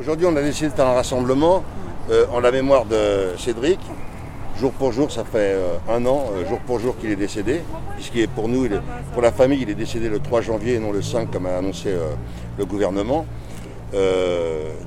Aujourd'hui, 0.00 0.24
on 0.24 0.34
a 0.34 0.40
décidé 0.40 0.70
de 0.70 0.74
faire 0.74 0.86
un 0.86 0.94
rassemblement 0.94 1.62
euh, 2.10 2.24
en 2.32 2.40
la 2.40 2.50
mémoire 2.50 2.86
de 2.86 3.36
Cédric. 3.36 3.78
Jour 4.58 4.72
pour 4.72 4.92
jour, 4.92 5.12
ça 5.12 5.24
fait 5.24 5.52
euh, 5.52 5.76
un 5.90 6.06
an, 6.06 6.30
euh, 6.32 6.48
jour 6.48 6.58
pour 6.60 6.78
jour 6.78 6.96
qu'il 6.96 7.10
est 7.10 7.16
décédé, 7.16 7.60
puisqu'il 7.96 8.22
est 8.22 8.26
pour 8.26 8.48
nous, 8.48 8.66
pour 9.12 9.20
la 9.20 9.30
famille, 9.30 9.58
il 9.60 9.68
est 9.68 9.74
décédé 9.74 10.08
le 10.08 10.18
3 10.18 10.40
janvier 10.40 10.76
et 10.76 10.78
non 10.78 10.90
le 10.90 11.02
5 11.02 11.30
comme 11.30 11.44
a 11.44 11.58
annoncé 11.58 11.94
le 12.56 12.64
gouvernement. 12.64 13.26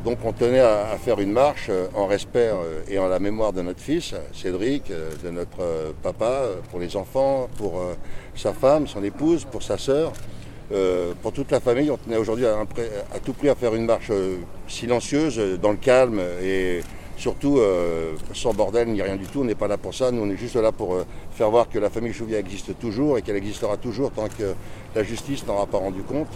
donc 0.04 0.18
on 0.26 0.32
tenait 0.32 0.62
à, 0.62 0.98
faire 0.98 1.20
une 1.20 1.32
marche 1.32 1.70
en 1.94 2.08
respect 2.08 2.50
et 2.88 2.98
en 2.98 3.08
la 3.08 3.20
mémoire 3.20 3.54
de 3.54 3.62
notre 3.62 3.82
fils, 3.82 4.16
Cédric, 4.34 4.92
de 5.24 5.30
notre 5.30 5.94
papa, 6.02 6.42
pour 6.72 6.80
les 6.80 6.96
enfants, 6.96 7.50
pour 7.60 7.74
sa 8.36 8.52
femme, 8.52 8.88
son 8.88 9.04
épouse, 9.04 9.46
pour 9.46 9.62
sa 9.62 9.78
sœur. 9.78 10.12
Euh, 10.74 11.14
pour 11.22 11.34
toute 11.34 11.52
la 11.52 11.60
famille, 11.60 11.92
on 11.92 11.98
tenait 11.98 12.18
aujourd'hui 12.18 12.48
à, 12.48 12.66
tout 13.24 13.34
prix 13.34 13.50
à 13.50 13.56
faire 13.56 13.76
une 13.76 13.86
marche 13.86 14.10
euh, 14.10 14.38
silencieuse, 14.68 15.40
dans 15.62 15.70
le 15.70 15.78
calme 15.78 16.20
et 16.42 16.82
surtout 17.16 17.60
euh, 17.60 18.14
sans 18.34 18.54
bordel 18.54 18.88
ni 18.88 19.02
rien 19.02 19.16
du 19.16 19.26
tout. 19.26 19.42
On 19.42 19.44
n'est 19.44 19.54
pas 19.54 19.68
là 19.68 19.78
pour 19.78 19.94
ça. 19.94 20.10
Nous, 20.10 20.24
on 20.24 20.30
est 20.32 20.38
juste 20.38 20.56
là 20.56 20.72
pour 20.72 20.98
faire 21.32 21.52
voir 21.52 21.70
que 21.70 21.78
la 21.78 21.92
famille 21.92 22.12
Chouviat 22.12 22.40
existe 22.40 22.78
toujours 22.80 23.18
et 23.18 23.22
qu'elle 23.22 23.36
existera 23.36 23.78
toujours 23.78 24.12
tant 24.12 24.28
que 24.28 24.56
la 24.96 25.04
justice 25.04 25.46
n'aura 25.46 25.68
pas 25.68 25.78
rendu 25.78 26.02
compte. 26.02 26.28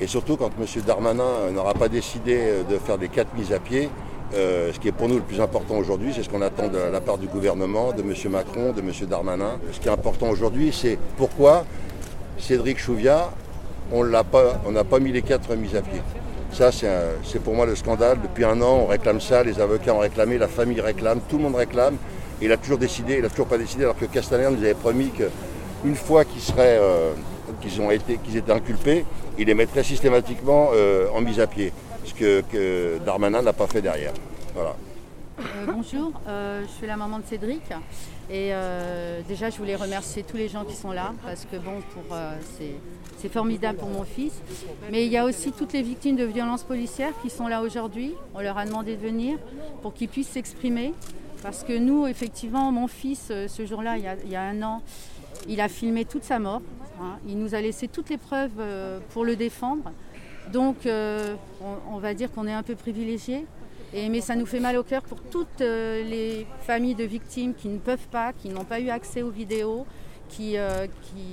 Et 0.00 0.08
surtout 0.08 0.36
quand 0.36 0.50
M. 0.58 0.82
Darmanin 0.84 1.50
n'aura 1.52 1.74
pas 1.74 1.88
décidé 1.88 2.40
de 2.68 2.78
faire 2.78 2.98
des 2.98 3.08
quatre 3.08 3.34
mises 3.36 3.52
à 3.52 3.60
pied. 3.60 3.88
ce 4.32 4.78
qui 4.80 4.88
est 4.88 4.92
pour 4.92 5.08
nous 5.08 5.16
le 5.16 5.22
plus 5.22 5.40
important 5.40 5.76
aujourd'hui, 5.76 6.12
c'est 6.14 6.24
ce 6.24 6.28
qu'on 6.28 6.42
attend 6.42 6.68
de 6.68 6.78
la 6.78 7.00
part 7.00 7.18
du 7.18 7.26
gouvernement, 7.28 7.92
de 7.92 8.02
M. 8.02 8.14
Macron, 8.30 8.72
de 8.72 8.80
M. 8.80 8.90
Darmanin. 9.08 9.58
Ce 9.72 9.78
qui 9.78 9.88
est 9.88 9.92
important 9.92 10.28
aujourd'hui, 10.30 10.72
c'est 10.72 10.98
pourquoi 11.16 11.64
Cédric 12.38 12.78
Chouviat 12.78 13.30
on 13.92 14.04
n'a 14.04 14.24
pas, 14.24 15.00
mis 15.00 15.12
les 15.12 15.22
quatre 15.22 15.54
mises 15.54 15.76
à 15.76 15.82
pied. 15.82 16.00
Ça, 16.52 16.70
c'est 16.72 17.42
pour 17.42 17.54
moi 17.54 17.66
le 17.66 17.76
scandale. 17.76 18.18
Depuis 18.22 18.44
un 18.44 18.60
an, 18.62 18.80
on 18.82 18.86
réclame 18.86 19.20
ça, 19.20 19.42
les 19.42 19.60
avocats 19.60 19.94
ont 19.94 19.98
réclamé, 19.98 20.38
la 20.38 20.48
famille 20.48 20.80
réclame, 20.80 21.20
tout 21.28 21.36
le 21.36 21.44
monde 21.44 21.56
réclame. 21.56 21.96
Et 22.40 22.46
il 22.46 22.52
a 22.52 22.56
toujours 22.56 22.78
décidé, 22.78 23.16
il 23.16 23.22
n'a 23.22 23.28
toujours 23.28 23.48
pas 23.48 23.58
décidé, 23.58 23.84
alors 23.84 23.96
que 23.96 24.04
Castaner 24.04 24.48
nous 24.50 24.62
avait 24.62 24.74
promis 24.74 25.10
qu'une 25.10 25.96
fois 25.96 26.24
qu'ils 26.24 26.40
seraient, 26.40 26.78
euh, 26.80 27.12
qu'ils 27.60 28.36
étaient 28.36 28.52
inculpés, 28.52 29.04
il 29.38 29.46
les 29.46 29.54
mettrait 29.54 29.82
systématiquement 29.82 30.70
euh, 30.72 31.08
en 31.12 31.20
mise 31.20 31.40
à 31.40 31.46
pied. 31.46 31.72
Ce 32.04 32.14
que, 32.14 32.98
Darmanin 33.04 33.42
n'a 33.42 33.52
pas 33.52 33.66
fait 33.66 33.82
derrière. 33.82 34.12
Euh, 34.56 35.42
bonjour, 35.66 36.12
je 36.26 36.66
suis 36.78 36.86
la 36.86 36.96
maman 36.96 37.18
de 37.18 37.24
Cédric. 37.26 37.62
Et 38.30 38.52
déjà, 39.28 39.50
je 39.50 39.58
voulais 39.58 39.76
remercier 39.76 40.22
tous 40.22 40.36
les 40.36 40.48
gens 40.48 40.64
qui 40.64 40.74
sont 40.74 40.92
là 40.92 41.12
parce 41.24 41.44
que 41.44 41.56
bon, 41.56 41.82
pour 41.92 42.16
c'est 42.56 42.74
c'est 43.18 43.28
formidable 43.28 43.78
pour 43.78 43.88
mon 43.88 44.04
fils. 44.04 44.32
Mais 44.90 45.04
il 45.04 45.12
y 45.12 45.16
a 45.16 45.24
aussi 45.24 45.52
toutes 45.52 45.72
les 45.72 45.82
victimes 45.82 46.16
de 46.16 46.24
violences 46.24 46.62
policières 46.62 47.12
qui 47.20 47.30
sont 47.30 47.48
là 47.48 47.62
aujourd'hui. 47.62 48.14
On 48.34 48.40
leur 48.40 48.56
a 48.58 48.64
demandé 48.64 48.96
de 48.96 49.00
venir 49.00 49.38
pour 49.82 49.92
qu'ils 49.92 50.08
puissent 50.08 50.28
s'exprimer. 50.28 50.94
Parce 51.42 51.62
que 51.62 51.76
nous, 51.76 52.06
effectivement, 52.06 52.72
mon 52.72 52.88
fils, 52.88 53.28
euh, 53.30 53.46
ce 53.46 53.64
jour-là, 53.64 53.96
il, 53.96 54.30
y 54.30 54.36
a 54.36 54.42
un 54.42 54.62
an, 54.62 54.82
il 55.48 55.60
a 55.60 55.68
filmé 55.68 56.04
toute 56.04 56.24
sa 56.24 56.38
mort. 56.38 56.62
Hein. 57.00 57.18
Il 57.28 57.38
nous 57.38 57.54
a 57.54 57.60
laissé 57.60 57.86
toutes 57.86 58.10
les 58.10 58.18
preuves 58.18 58.58
euh, 58.58 58.98
pour 59.10 59.24
le 59.24 59.36
défendre. 59.36 59.92
Donc, 60.52 60.86
euh, 60.86 61.34
on, 61.92 61.98
va 61.98 62.14
dire 62.14 62.32
qu'on 62.32 62.46
est 62.46 62.52
un 62.52 62.62
peu 62.62 62.74
privilégié. 62.74 63.44
mais 63.92 64.20
ça 64.20 64.34
nous 64.34 64.46
fait 64.46 64.60
mal 64.60 64.76
au 64.76 64.82
cœur 64.82 65.02
pour 65.02 65.20
toutes 65.20 65.60
les 65.60 66.46
familles 66.62 66.94
de 66.94 67.04
victimes 67.04 67.54
qui 67.54 67.68
ne 67.68 67.78
peuvent 67.78 68.08
pas, 68.10 68.32
qui 68.32 68.48
n'ont 68.48 68.64
pas 68.64 68.80
eu 68.80 68.88
accès 68.88 69.22
aux 69.22 69.30
vidéos, 69.30 69.86
qui, 70.30 70.56
qui 71.02 71.24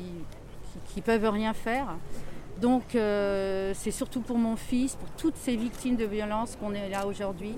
qui 0.95 1.01
peuvent 1.01 1.29
rien 1.29 1.53
faire. 1.53 1.87
Donc 2.61 2.95
euh, 2.95 3.73
c'est 3.75 3.91
surtout 3.91 4.21
pour 4.21 4.37
mon 4.37 4.55
fils, 4.55 4.95
pour 4.95 5.09
toutes 5.17 5.35
ces 5.35 5.57
victimes 5.57 5.97
de 5.97 6.05
violence 6.05 6.57
qu'on 6.57 6.73
est 6.73 6.87
là 6.87 7.05
aujourd'hui. 7.05 7.55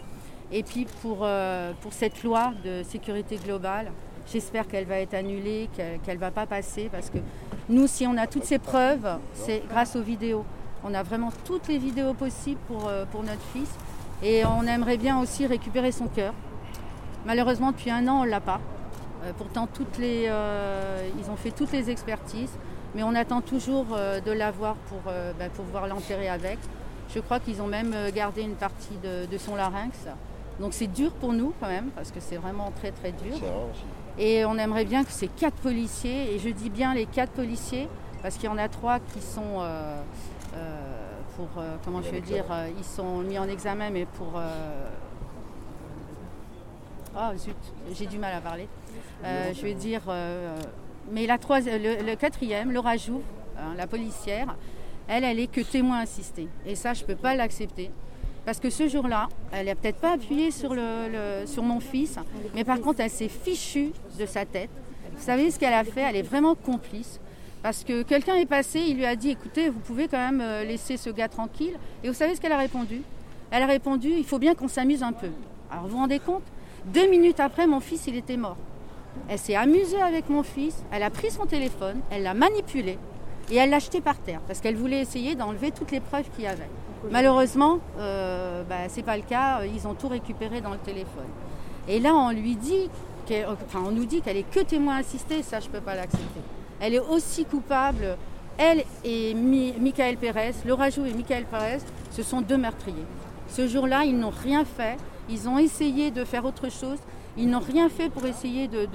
Et 0.51 0.63
puis 0.63 0.87
pour, 1.03 1.19
euh, 1.21 1.71
pour 1.81 1.93
cette 1.93 2.23
loi 2.23 2.53
de 2.65 2.81
sécurité 2.81 3.35
globale, 3.37 3.91
j'espère 4.31 4.67
qu'elle 4.67 4.85
va 4.85 4.99
être 4.99 5.13
annulée, 5.13 5.69
qu'elle 5.75 6.15
ne 6.15 6.19
va 6.19 6.31
pas 6.31 6.47
passer. 6.47 6.89
Parce 6.91 7.11
que 7.11 7.19
nous, 7.69 7.85
si 7.85 8.07
on 8.07 8.17
a 8.17 8.25
toutes 8.25 8.45
ces 8.45 8.57
preuves, 8.57 9.07
c'est 9.33 9.61
grâce 9.69 9.95
aux 9.95 10.01
vidéos. 10.01 10.43
On 10.83 10.95
a 10.95 11.03
vraiment 11.03 11.31
toutes 11.45 11.67
les 11.67 11.77
vidéos 11.77 12.15
possibles 12.15 12.59
pour, 12.67 12.87
euh, 12.87 13.05
pour 13.05 13.21
notre 13.21 13.45
fils. 13.53 13.69
Et 14.23 14.45
on 14.45 14.63
aimerait 14.63 14.97
bien 14.97 15.21
aussi 15.21 15.45
récupérer 15.45 15.91
son 15.91 16.07
cœur. 16.07 16.33
Malheureusement, 17.23 17.71
depuis 17.71 17.91
un 17.91 18.07
an, 18.07 18.21
on 18.21 18.25
ne 18.25 18.31
l'a 18.31 18.41
pas. 18.41 18.59
pourtant, 19.37 19.67
toutes 19.67 19.99
les, 19.99 20.23
ils 21.19 21.29
ont 21.29 21.35
fait 21.35 21.51
toutes 21.51 21.71
les 21.71 21.91
expertises. 21.91 22.57
Mais 22.95 23.03
on 23.03 23.15
attend 23.15 23.41
toujours 23.41 23.87
euh, 23.91 24.19
de 24.19 24.31
l'avoir 24.31 24.75
pour, 24.75 24.99
euh, 25.07 25.33
pour 25.55 25.65
pouvoir 25.65 25.87
l'enterrer 25.87 26.29
avec. 26.29 26.57
Je 27.13 27.19
crois 27.19 27.39
qu'ils 27.39 27.61
ont 27.61 27.67
même 27.67 27.93
euh, 27.93 28.11
gardé 28.11 28.41
une 28.41 28.55
partie 28.55 28.97
de, 29.03 29.37
son 29.37 29.55
larynx. 29.55 29.97
Donc 30.59 30.73
c'est 30.73 30.87
dur 30.87 31.11
pour 31.11 31.33
nous 31.33 31.53
quand 31.59 31.67
même, 31.67 31.89
parce 31.95 32.11
que 32.11 32.19
c'est 32.19 32.37
vraiment 32.37 32.71
très 32.71 32.91
très 32.91 33.11
dur. 33.11 33.35
Et 34.17 34.45
on 34.45 34.57
aimerait 34.57 34.85
bien 34.85 35.03
que 35.03 35.11
ces 35.11 35.27
quatre 35.27 35.57
policiers, 35.57 36.33
et 36.33 36.39
je 36.39 36.49
dis 36.49 36.71
bien 36.71 36.95
les 36.95 37.05
quatre 37.05 37.31
policiers, 37.33 37.87
parce 38.23 38.35
qu'il 38.35 38.45
y 38.45 38.51
en 38.51 38.57
a 38.57 38.67
trois 38.67 38.99
qui 38.99 39.21
sont 39.21 39.61
pour, 41.35 41.47
comment 41.85 42.01
je 42.01 42.09
veux 42.09 42.21
dire, 42.21 42.45
ils 42.75 42.83
sont 42.83 43.19
mis 43.19 43.37
en 43.37 43.47
examen, 43.47 43.91
mais 43.91 44.05
pour... 44.05 44.41
Oh 47.15 47.37
zut, 47.37 47.55
j'ai 47.93 48.07
du 48.07 48.17
mal 48.17 48.33
à 48.33 48.41
parler. 48.41 48.67
je 49.23 49.61
veux 49.61 49.75
dire 49.75 50.01
mais 51.11 51.27
le, 51.27 52.15
quatrième, 52.15 52.71
Laura 52.71 52.97
Joux, 52.97 53.21
hein, 53.57 53.73
la 53.77 53.87
policière, 53.87 54.55
elle, 55.07 55.23
elle 55.23 55.39
est 55.39 55.47
que 55.47 55.61
témoin 55.61 55.99
assisté. 55.99 56.47
Et 56.65 56.75
ça, 56.75 56.93
je 56.93 57.03
ne 57.03 57.07
peux 57.07 57.15
pas 57.15 57.35
l'accepter. 57.35 57.91
Parce 58.45 58.59
que 58.59 58.69
ce 58.69 58.87
jour-là, 58.87 59.27
elle 59.51 59.65
n'a 59.65 59.75
peut-être 59.75 59.99
pas 59.99 60.13
appuyé 60.13 60.51
sur, 60.51 60.73
sur 61.45 61.63
mon 61.63 61.79
fils, 61.81 62.17
mais 62.55 62.63
par 62.63 62.79
contre, 62.79 63.01
elle 63.01 63.09
s'est 63.09 63.27
fichue 63.27 63.91
de 64.17 64.25
sa 64.25 64.45
tête. 64.45 64.69
Vous 65.17 65.23
savez 65.23 65.51
ce 65.51 65.59
qu'elle 65.59 65.73
a 65.73 65.83
fait? 65.83 66.01
Elle 66.01 66.15
est 66.15 66.21
vraiment 66.21 66.55
complice. 66.55 67.19
Parce 67.63 67.83
que 67.83 68.03
quelqu'un 68.03 68.35
est 68.35 68.45
passé, 68.45 68.79
il 68.79 68.97
lui 68.97 69.05
a 69.05 69.15
dit 69.15 69.31
écoutez, 69.31 69.69
vous 69.69 69.79
pouvez 69.79 70.07
quand 70.07 70.19
même 70.19 70.41
euh, 70.41 70.63
laisser 70.63 70.95
ce 70.95 71.09
gars 71.09 71.27
tranquille. 71.27 71.73
Et 72.03 72.07
vous 72.07 72.13
savez 72.13 72.35
ce 72.35 72.41
qu'elle 72.41 72.51
a 72.51 72.57
répondu? 72.57 73.01
Elle 73.51 73.63
a 73.63 73.65
répondu 73.65 74.09
il 74.09 74.23
faut 74.23 74.39
bien 74.39 74.55
qu'on 74.55 74.67
s'amuse 74.67 75.03
un 75.03 75.11
peu. 75.11 75.29
Alors 75.71 75.83
vous 75.85 75.89
vous 75.89 75.97
rendez 75.97 76.19
compte? 76.19 76.43
Deux 76.85 77.09
minutes 77.09 77.39
après, 77.39 77.67
mon 77.67 77.79
fils, 77.79 78.07
il 78.07 78.15
était 78.15 78.37
mort. 78.37 78.57
Elle 79.29 79.39
s'est 79.39 79.55
amusée 79.55 80.01
avec 80.01 80.29
mon 80.29 80.43
fils, 80.43 80.83
elle 80.91 81.03
a 81.03 81.09
pris 81.09 81.31
son 81.31 81.45
téléphone, 81.45 81.99
elle 82.11 82.23
l'a 82.23 82.33
manipulé 82.33 82.97
et 83.51 83.55
elle 83.55 83.69
l'a 83.69 83.79
jeté 83.79 84.01
par 84.01 84.17
terre 84.17 84.41
parce 84.47 84.61
qu'elle 84.61 84.75
voulait 84.75 85.01
essayer 85.01 85.35
d'enlever 85.35 85.71
toutes 85.71 85.91
les 85.91 85.99
preuves 85.99 86.29
qu'il 86.35 86.45
y 86.45 86.47
avait. 86.47 86.69
Malheureusement, 87.11 87.79
euh, 87.99 88.63
bah, 88.63 88.89
ce 88.89 88.97
n'est 88.97 89.03
pas 89.03 89.17
le 89.17 89.23
cas, 89.23 89.63
ils 89.63 89.87
ont 89.87 89.93
tout 89.93 90.07
récupéré 90.07 90.61
dans 90.61 90.71
le 90.71 90.79
téléphone. 90.79 91.27
Et 91.87 91.99
là, 91.99 92.13
on 92.13 92.31
lui 92.31 92.55
dit, 92.55 92.89
enfin, 93.47 93.83
on 93.85 93.91
nous 93.91 94.05
dit 94.05 94.21
qu'elle 94.21 94.37
est 94.37 94.49
que 94.49 94.59
témoin 94.59 94.97
assisté, 94.97 95.43
ça 95.43 95.59
je 95.59 95.67
ne 95.67 95.71
peux 95.71 95.81
pas 95.81 95.95
l'accepter. 95.95 96.41
Elle 96.79 96.93
est 96.93 96.99
aussi 96.99 97.45
coupable, 97.45 98.17
elle 98.57 98.83
et 99.03 99.33
Michael 99.33 100.17
Pérez, 100.17 100.53
Laura 100.65 100.89
Jou 100.89 101.05
et 101.05 101.13
Michael 101.13 101.45
Pérez, 101.45 101.79
ce 102.11 102.23
sont 102.23 102.41
deux 102.41 102.57
meurtriers. 102.57 103.05
Ce 103.49 103.67
jour-là, 103.67 104.03
ils 104.03 104.17
n'ont 104.17 104.33
rien 104.43 104.65
fait, 104.65 104.97
ils 105.29 105.47
ont 105.47 105.57
essayé 105.57 106.11
de 106.11 106.25
faire 106.25 106.45
autre 106.45 106.69
chose, 106.69 106.99
ils 107.37 107.49
n'ont 107.49 107.59
rien 107.59 107.89
fait 107.89 108.09
pour 108.09 108.25
essayer 108.25 108.67
de, 108.67 108.87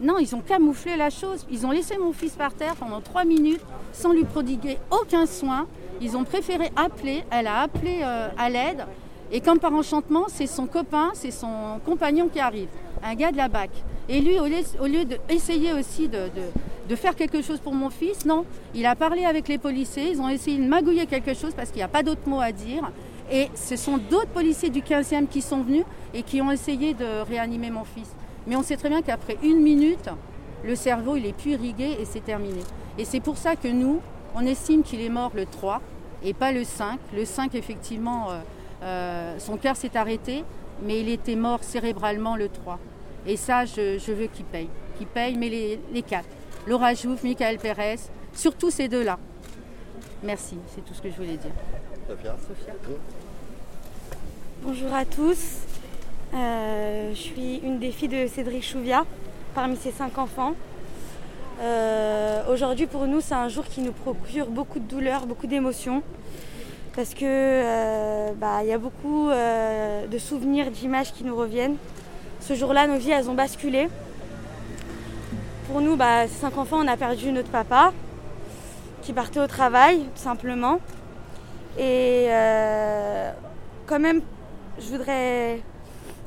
Non, 0.00 0.18
ils 0.18 0.34
ont 0.34 0.40
camouflé 0.40 0.96
la 0.96 1.10
chose. 1.10 1.46
Ils 1.50 1.64
ont 1.64 1.70
laissé 1.70 1.96
mon 1.96 2.12
fils 2.12 2.32
par 2.32 2.54
terre 2.54 2.74
pendant 2.74 3.00
trois 3.00 3.24
minutes 3.24 3.62
sans 3.92 4.12
lui 4.12 4.24
prodiguer 4.24 4.78
aucun 4.90 5.26
soin. 5.26 5.66
Ils 6.00 6.16
ont 6.16 6.24
préféré 6.24 6.70
appeler. 6.76 7.24
Elle 7.30 7.46
a 7.46 7.60
appelé 7.60 8.00
euh, 8.02 8.28
à 8.36 8.50
l'aide. 8.50 8.84
Et 9.30 9.40
comme 9.40 9.58
par 9.58 9.72
enchantement, 9.72 10.24
c'est 10.28 10.46
son 10.46 10.66
copain, 10.66 11.10
c'est 11.14 11.30
son 11.30 11.80
compagnon 11.86 12.28
qui 12.28 12.38
arrive, 12.38 12.68
un 13.02 13.14
gars 13.14 13.32
de 13.32 13.38
la 13.38 13.48
BAC. 13.48 13.70
Et 14.06 14.20
lui, 14.20 14.38
au 14.38 14.44
lieu, 14.44 15.04
d'essayer 15.26 15.72
aussi 15.72 16.06
de, 16.06 16.28
de, 16.86 16.96
faire 16.96 17.16
quelque 17.16 17.40
chose 17.40 17.58
pour 17.58 17.72
mon 17.72 17.88
fils, 17.88 18.26
non, 18.26 18.44
il 18.74 18.84
a 18.84 18.94
parlé 18.94 19.24
avec 19.24 19.48
les 19.48 19.56
policiers, 19.56 20.10
ils 20.10 20.20
ont 20.20 20.28
essayé 20.28 20.58
de 20.58 20.68
magouiller 20.68 21.06
quelque 21.06 21.32
chose 21.32 21.54
parce 21.56 21.70
qu'il 21.70 21.78
n'y 21.78 21.84
a 21.84 21.88
pas 21.88 22.02
d'autre 22.02 22.20
mot 22.26 22.40
à 22.40 22.52
dire. 22.52 22.92
Et 23.32 23.48
ce 23.54 23.76
sont 23.76 23.96
d'autres 23.96 24.28
policiers 24.28 24.68
du 24.68 24.82
15e 24.82 25.26
qui 25.26 25.40
sont 25.40 25.62
venus 25.62 25.84
et 26.12 26.22
qui 26.22 26.42
ont 26.42 26.50
essayé 26.50 26.92
de 26.92 27.22
réanimer 27.26 27.70
mon 27.70 27.84
fils. 27.84 28.08
Mais 28.46 28.56
on 28.56 28.62
sait 28.62 28.76
très 28.76 28.90
bien 28.90 29.00
qu'après 29.00 29.38
une 29.42 29.60
minute, 29.62 30.10
le 30.62 30.76
cerveau 30.76 31.16
il 31.16 31.24
est 31.24 31.32
plus 31.32 31.52
irrigué 31.52 31.96
et 31.98 32.04
c'est 32.04 32.22
terminé. 32.22 32.60
Et 32.98 33.06
c'est 33.06 33.20
pour 33.20 33.38
ça 33.38 33.56
que 33.56 33.68
nous, 33.68 34.00
on 34.34 34.44
estime 34.44 34.82
qu'il 34.82 35.00
est 35.00 35.08
mort 35.08 35.32
le 35.34 35.46
3 35.46 35.80
et 36.22 36.34
pas 36.34 36.52
le 36.52 36.62
5. 36.62 36.98
Le 37.14 37.24
5, 37.24 37.54
effectivement, 37.54 38.30
euh, 38.30 38.40
euh, 38.82 39.38
son 39.38 39.56
cœur 39.56 39.76
s'est 39.76 39.96
arrêté, 39.96 40.44
mais 40.82 41.00
il 41.00 41.08
était 41.08 41.36
mort 41.36 41.60
cérébralement 41.62 42.36
le 42.36 42.50
3. 42.50 42.78
Et 43.26 43.38
ça, 43.38 43.64
je, 43.64 44.12
veux 44.12 44.26
qu'il 44.26 44.44
paye. 44.44 44.68
Qu'il 44.98 45.06
paye, 45.06 45.36
mais 45.38 45.48
les, 45.48 45.80
les 45.90 46.02
quatre. 46.02 46.28
Laura 46.66 46.92
Jouf, 46.92 47.22
Michael 47.22 47.56
Pérez, 47.56 47.96
surtout 48.34 48.70
ces 48.70 48.88
deux-là. 48.88 49.18
Merci, 50.22 50.56
c'est 50.72 50.84
tout 50.84 50.94
ce 50.94 51.02
que 51.02 51.10
je 51.10 51.16
voulais 51.16 51.36
dire. 51.36 51.50
Sophia. 52.08 52.36
Sophia. 52.46 52.74
Bonjour 54.62 54.94
à 54.94 55.04
tous. 55.04 55.58
Euh, 56.32 57.10
je 57.10 57.18
suis 57.18 57.56
une 57.56 57.80
des 57.80 57.90
filles 57.90 58.08
de 58.08 58.28
Cédric 58.28 58.62
Chouvia, 58.62 59.04
parmi 59.54 59.76
ses 59.76 59.90
cinq 59.90 60.18
enfants. 60.18 60.54
Euh, 61.60 62.42
aujourd'hui, 62.52 62.86
pour 62.86 63.08
nous, 63.08 63.20
c'est 63.20 63.34
un 63.34 63.48
jour 63.48 63.64
qui 63.64 63.80
nous 63.80 63.90
procure 63.90 64.46
beaucoup 64.46 64.78
de 64.78 64.84
douleur, 64.84 65.26
beaucoup 65.26 65.48
d'émotions. 65.48 66.04
parce 66.94 67.14
que 67.14 67.24
euh, 67.24 68.32
bah, 68.36 68.60
il 68.62 68.68
y 68.68 68.72
a 68.72 68.78
beaucoup 68.78 69.28
euh, 69.28 70.06
de 70.06 70.18
souvenirs, 70.18 70.70
d'images 70.70 71.12
qui 71.12 71.24
nous 71.24 71.34
reviennent. 71.34 71.76
Ce 72.40 72.54
jour-là, 72.54 72.86
nos 72.86 72.96
vies, 72.96 73.10
elles 73.10 73.28
ont 73.28 73.34
basculé. 73.34 73.88
Pour 75.66 75.80
nous, 75.80 75.96
bah, 75.96 76.28
ces 76.28 76.40
cinq 76.40 76.56
enfants, 76.58 76.78
on 76.80 76.86
a 76.88 76.96
perdu 76.96 77.32
notre 77.32 77.48
papa, 77.48 77.92
qui 79.02 79.12
partait 79.12 79.40
au 79.40 79.46
travail, 79.46 79.98
tout 80.14 80.22
simplement. 80.22 80.78
Et 81.78 82.26
euh, 82.28 83.32
quand 83.86 83.98
même, 83.98 84.20
je 84.78 84.88
voudrais 84.88 85.60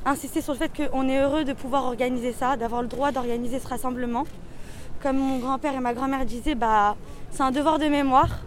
insister 0.05 0.41
sur 0.41 0.53
le 0.53 0.59
fait 0.59 0.71
qu'on 0.91 1.07
est 1.07 1.19
heureux 1.19 1.43
de 1.43 1.53
pouvoir 1.53 1.85
organiser 1.85 2.33
ça, 2.33 2.57
d'avoir 2.57 2.81
le 2.81 2.87
droit 2.87 3.11
d'organiser 3.11 3.59
ce 3.59 3.67
rassemblement. 3.67 4.25
Comme 5.01 5.17
mon 5.17 5.39
grand-père 5.39 5.73
et 5.73 5.79
ma 5.79 5.93
grand-mère 5.93 6.25
disaient, 6.25 6.55
bah, 6.55 6.95
c'est 7.31 7.43
un 7.43 7.51
devoir 7.51 7.79
de 7.79 7.85
mémoire. 7.85 8.39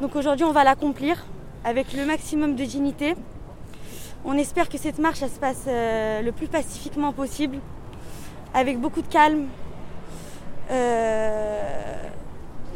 Donc 0.00 0.14
aujourd'hui, 0.16 0.44
on 0.44 0.52
va 0.52 0.64
l'accomplir 0.64 1.24
avec 1.64 1.92
le 1.92 2.06
maximum 2.06 2.54
de 2.54 2.64
dignité. 2.64 3.14
On 4.24 4.36
espère 4.38 4.68
que 4.68 4.78
cette 4.78 4.98
marche 4.98 5.22
elle 5.22 5.30
se 5.30 5.38
passe 5.38 5.64
euh, 5.68 6.22
le 6.22 6.32
plus 6.32 6.48
pacifiquement 6.48 7.12
possible, 7.12 7.58
avec 8.54 8.78
beaucoup 8.78 9.02
de 9.02 9.08
calme. 9.08 9.46
Euh, 10.70 11.96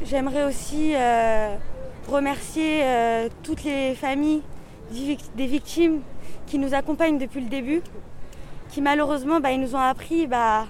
J'aimerais 0.03 0.45
aussi 0.45 0.95
euh, 0.95 1.55
remercier 2.09 2.81
euh, 2.83 3.29
toutes 3.43 3.65
les 3.65 3.95
familles 3.95 4.41
des 4.91 5.47
victimes 5.47 6.01
qui 6.47 6.59
nous 6.59 6.73
accompagnent 6.75 7.19
depuis 7.19 7.43
le 7.43 7.49
début, 7.49 7.83
qui 8.71 8.81
malheureusement 8.81 9.41
bah, 9.41 9.53
ils 9.53 9.61
nous 9.61 9.77
ont 9.77 9.81
appris 9.81 10.27
bah, 10.27 10.67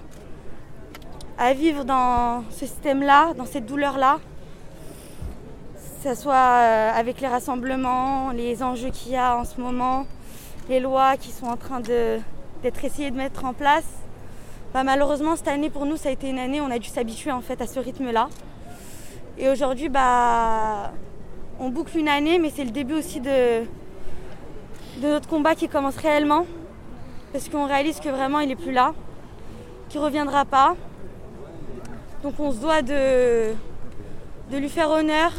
à 1.37 1.53
vivre 1.53 1.85
dans 1.85 2.43
ce 2.51 2.65
système-là, 2.65 3.33
dans 3.35 3.45
cette 3.45 3.65
douleur-là, 3.65 4.19
que 5.75 6.09
ce 6.09 6.21
soit 6.21 6.33
euh, 6.33 6.91
avec 6.93 7.21
les 7.21 7.27
rassemblements, 7.27 8.31
les 8.31 8.61
enjeux 8.61 8.89
qu'il 8.89 9.13
y 9.13 9.15
a 9.15 9.37
en 9.37 9.45
ce 9.45 9.61
moment, 9.61 10.05
les 10.67 10.81
lois 10.81 11.15
qui 11.15 11.31
sont 11.31 11.47
en 11.47 11.57
train 11.57 11.79
d'être 11.79 12.83
essayées 12.83 13.11
de 13.11 13.17
mettre 13.17 13.45
en 13.45 13.53
place. 13.53 13.87
Bah, 14.73 14.83
malheureusement, 14.83 15.37
cette 15.37 15.47
année 15.47 15.69
pour 15.69 15.85
nous, 15.85 15.95
ça 15.95 16.09
a 16.09 16.11
été 16.11 16.29
une 16.29 16.39
année 16.39 16.59
où 16.59 16.65
on 16.65 16.71
a 16.71 16.79
dû 16.79 16.89
s'habituer 16.89 17.31
en 17.31 17.41
fait 17.41 17.61
à 17.61 17.65
ce 17.65 17.79
rythme-là. 17.79 18.27
Et 19.37 19.49
aujourd'hui, 19.49 19.89
bah, 19.89 20.91
on 21.59 21.69
boucle 21.69 21.97
une 21.97 22.09
année, 22.09 22.37
mais 22.37 22.51
c'est 22.53 22.63
le 22.63 22.71
début 22.71 22.95
aussi 22.95 23.19
de, 23.19 23.61
de 24.97 25.07
notre 25.07 25.27
combat 25.27 25.55
qui 25.55 25.67
commence 25.67 25.97
réellement. 25.97 26.45
Parce 27.31 27.47
qu'on 27.49 27.65
réalise 27.65 27.99
que 27.99 28.09
vraiment, 28.09 28.39
il 28.39 28.49
n'est 28.49 28.55
plus 28.55 28.73
là, 28.73 28.93
qu'il 29.89 30.01
ne 30.01 30.05
reviendra 30.05 30.45
pas. 30.45 30.75
Donc 32.23 32.39
on 32.39 32.51
se 32.51 32.57
doit 32.57 32.81
de, 32.81 33.53
de 34.51 34.57
lui 34.57 34.69
faire 34.69 34.89
honneur, 34.89 35.31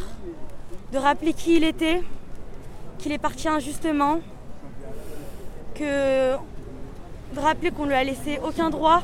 de 0.92 0.98
rappeler 0.98 1.32
qui 1.32 1.56
il 1.56 1.64
était, 1.64 2.02
qu'il 2.98 3.12
est 3.12 3.18
parti 3.18 3.46
injustement, 3.48 4.20
que 5.74 6.32
de 7.34 7.40
rappeler 7.40 7.70
qu'on 7.70 7.84
lui 7.84 7.94
a 7.94 8.04
laissé 8.04 8.40
aucun 8.44 8.70
droit, 8.70 9.02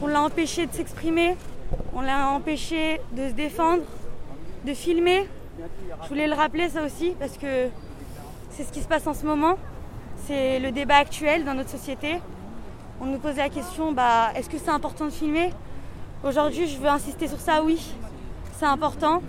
qu'on 0.00 0.06
l'a 0.06 0.22
empêché 0.22 0.66
de 0.66 0.72
s'exprimer, 0.72 1.36
on 1.94 2.00
l'a 2.00 2.28
empêché 2.28 3.00
de 3.12 3.28
se 3.28 3.32
défendre, 3.32 3.82
de 4.64 4.74
filmer. 4.74 5.28
Je 6.02 6.08
voulais 6.08 6.26
le 6.26 6.34
rappeler 6.34 6.68
ça 6.68 6.82
aussi 6.82 7.14
parce 7.18 7.36
que 7.36 7.68
c'est 8.50 8.64
ce 8.64 8.72
qui 8.72 8.80
se 8.80 8.88
passe 8.88 9.06
en 9.06 9.14
ce 9.14 9.26
moment. 9.26 9.56
C'est 10.26 10.58
le 10.58 10.72
débat 10.72 10.96
actuel 10.96 11.44
dans 11.44 11.54
notre 11.54 11.70
société. 11.70 12.20
On 13.00 13.06
nous 13.06 13.18
posait 13.18 13.42
la 13.42 13.48
question, 13.48 13.92
bah, 13.92 14.30
est-ce 14.34 14.50
que 14.50 14.58
c'est 14.58 14.70
important 14.70 15.06
de 15.06 15.10
filmer? 15.10 15.52
Aujourd'hui, 16.24 16.66
je 16.66 16.78
veux 16.78 16.88
insister 16.88 17.28
sur 17.28 17.38
ça, 17.38 17.62
oui, 17.62 17.94
c'est 18.58 18.66
important. 18.66 19.22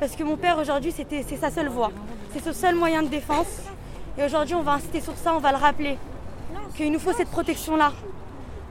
Parce 0.00 0.16
que 0.16 0.24
mon 0.24 0.36
père, 0.36 0.58
aujourd'hui, 0.58 0.92
c'est 0.92 1.36
sa 1.36 1.50
seule 1.50 1.68
voix. 1.68 1.92
C'est 2.32 2.42
ce 2.42 2.52
seul 2.52 2.74
moyen 2.74 3.04
de 3.04 3.08
défense. 3.08 3.62
Et 4.18 4.24
aujourd'hui, 4.24 4.56
on 4.56 4.62
va 4.62 4.72
insister 4.72 5.00
sur 5.00 5.16
ça, 5.16 5.34
on 5.34 5.38
va 5.38 5.52
le 5.52 5.58
rappeler. 5.58 5.96
Qu'il 6.76 6.90
nous 6.90 6.98
faut 6.98 7.12
cette 7.12 7.30
protection-là. 7.30 7.92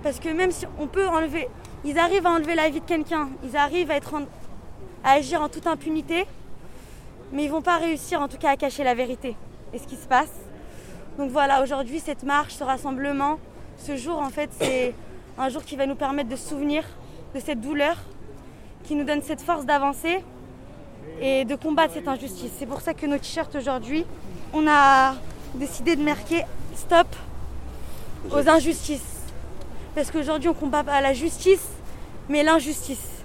Parce 0.03 0.19
que 0.19 0.27
même 0.27 0.51
si 0.51 0.65
on 0.77 0.87
peut 0.87 1.07
enlever, 1.07 1.47
ils 1.85 1.99
arrivent 1.99 2.25
à 2.25 2.31
enlever 2.31 2.55
la 2.55 2.69
vie 2.69 2.79
de 2.79 2.85
quelqu'un, 2.85 3.29
ils 3.43 3.57
arrivent 3.57 3.91
à, 3.91 3.95
être 3.95 4.15
à 5.03 5.11
agir 5.11 5.41
en 5.41 5.49
toute 5.49 5.67
impunité, 5.67 6.25
mais 7.31 7.43
ils 7.43 7.47
ne 7.47 7.51
vont 7.51 7.61
pas 7.61 7.77
réussir 7.77 8.21
en 8.21 8.27
tout 8.27 8.37
cas 8.37 8.51
à 8.51 8.57
cacher 8.57 8.83
la 8.83 8.93
vérité 8.93 9.35
et 9.73 9.79
ce 9.79 9.87
qui 9.87 9.95
se 9.95 10.07
passe. 10.07 10.31
Donc 11.17 11.31
voilà, 11.31 11.61
aujourd'hui, 11.61 11.99
cette 11.99 12.23
marche, 12.23 12.53
ce 12.53 12.63
rassemblement, 12.63 13.37
ce 13.77 13.97
jour, 13.97 14.19
en 14.19 14.29
fait, 14.29 14.49
c'est 14.59 14.95
un 15.37 15.49
jour 15.49 15.63
qui 15.63 15.75
va 15.75 15.85
nous 15.85 15.95
permettre 15.95 16.29
de 16.29 16.35
souvenir 16.35 16.83
de 17.35 17.39
cette 17.39 17.61
douleur, 17.61 17.97
qui 18.83 18.95
nous 18.95 19.03
donne 19.03 19.21
cette 19.21 19.41
force 19.41 19.65
d'avancer 19.65 20.23
et 21.21 21.45
de 21.45 21.55
combattre 21.55 21.93
cette 21.93 22.07
injustice. 22.07 22.51
C'est 22.57 22.65
pour 22.65 22.81
ça 22.81 22.93
que 22.93 23.05
nos 23.05 23.17
t-shirts 23.17 23.55
aujourd'hui, 23.55 24.05
on 24.53 24.67
a 24.67 25.15
décidé 25.55 25.95
de 25.95 26.03
marquer 26.03 26.43
stop 26.75 27.07
aux 28.31 28.47
injustices. 28.49 29.12
Parce 29.95 30.09
qu'aujourd'hui, 30.09 30.49
on 30.49 30.53
combat 30.53 30.83
pas 30.83 31.01
la 31.01 31.13
justice, 31.13 31.67
mais 32.27 32.43
l'injustice. 32.43 33.23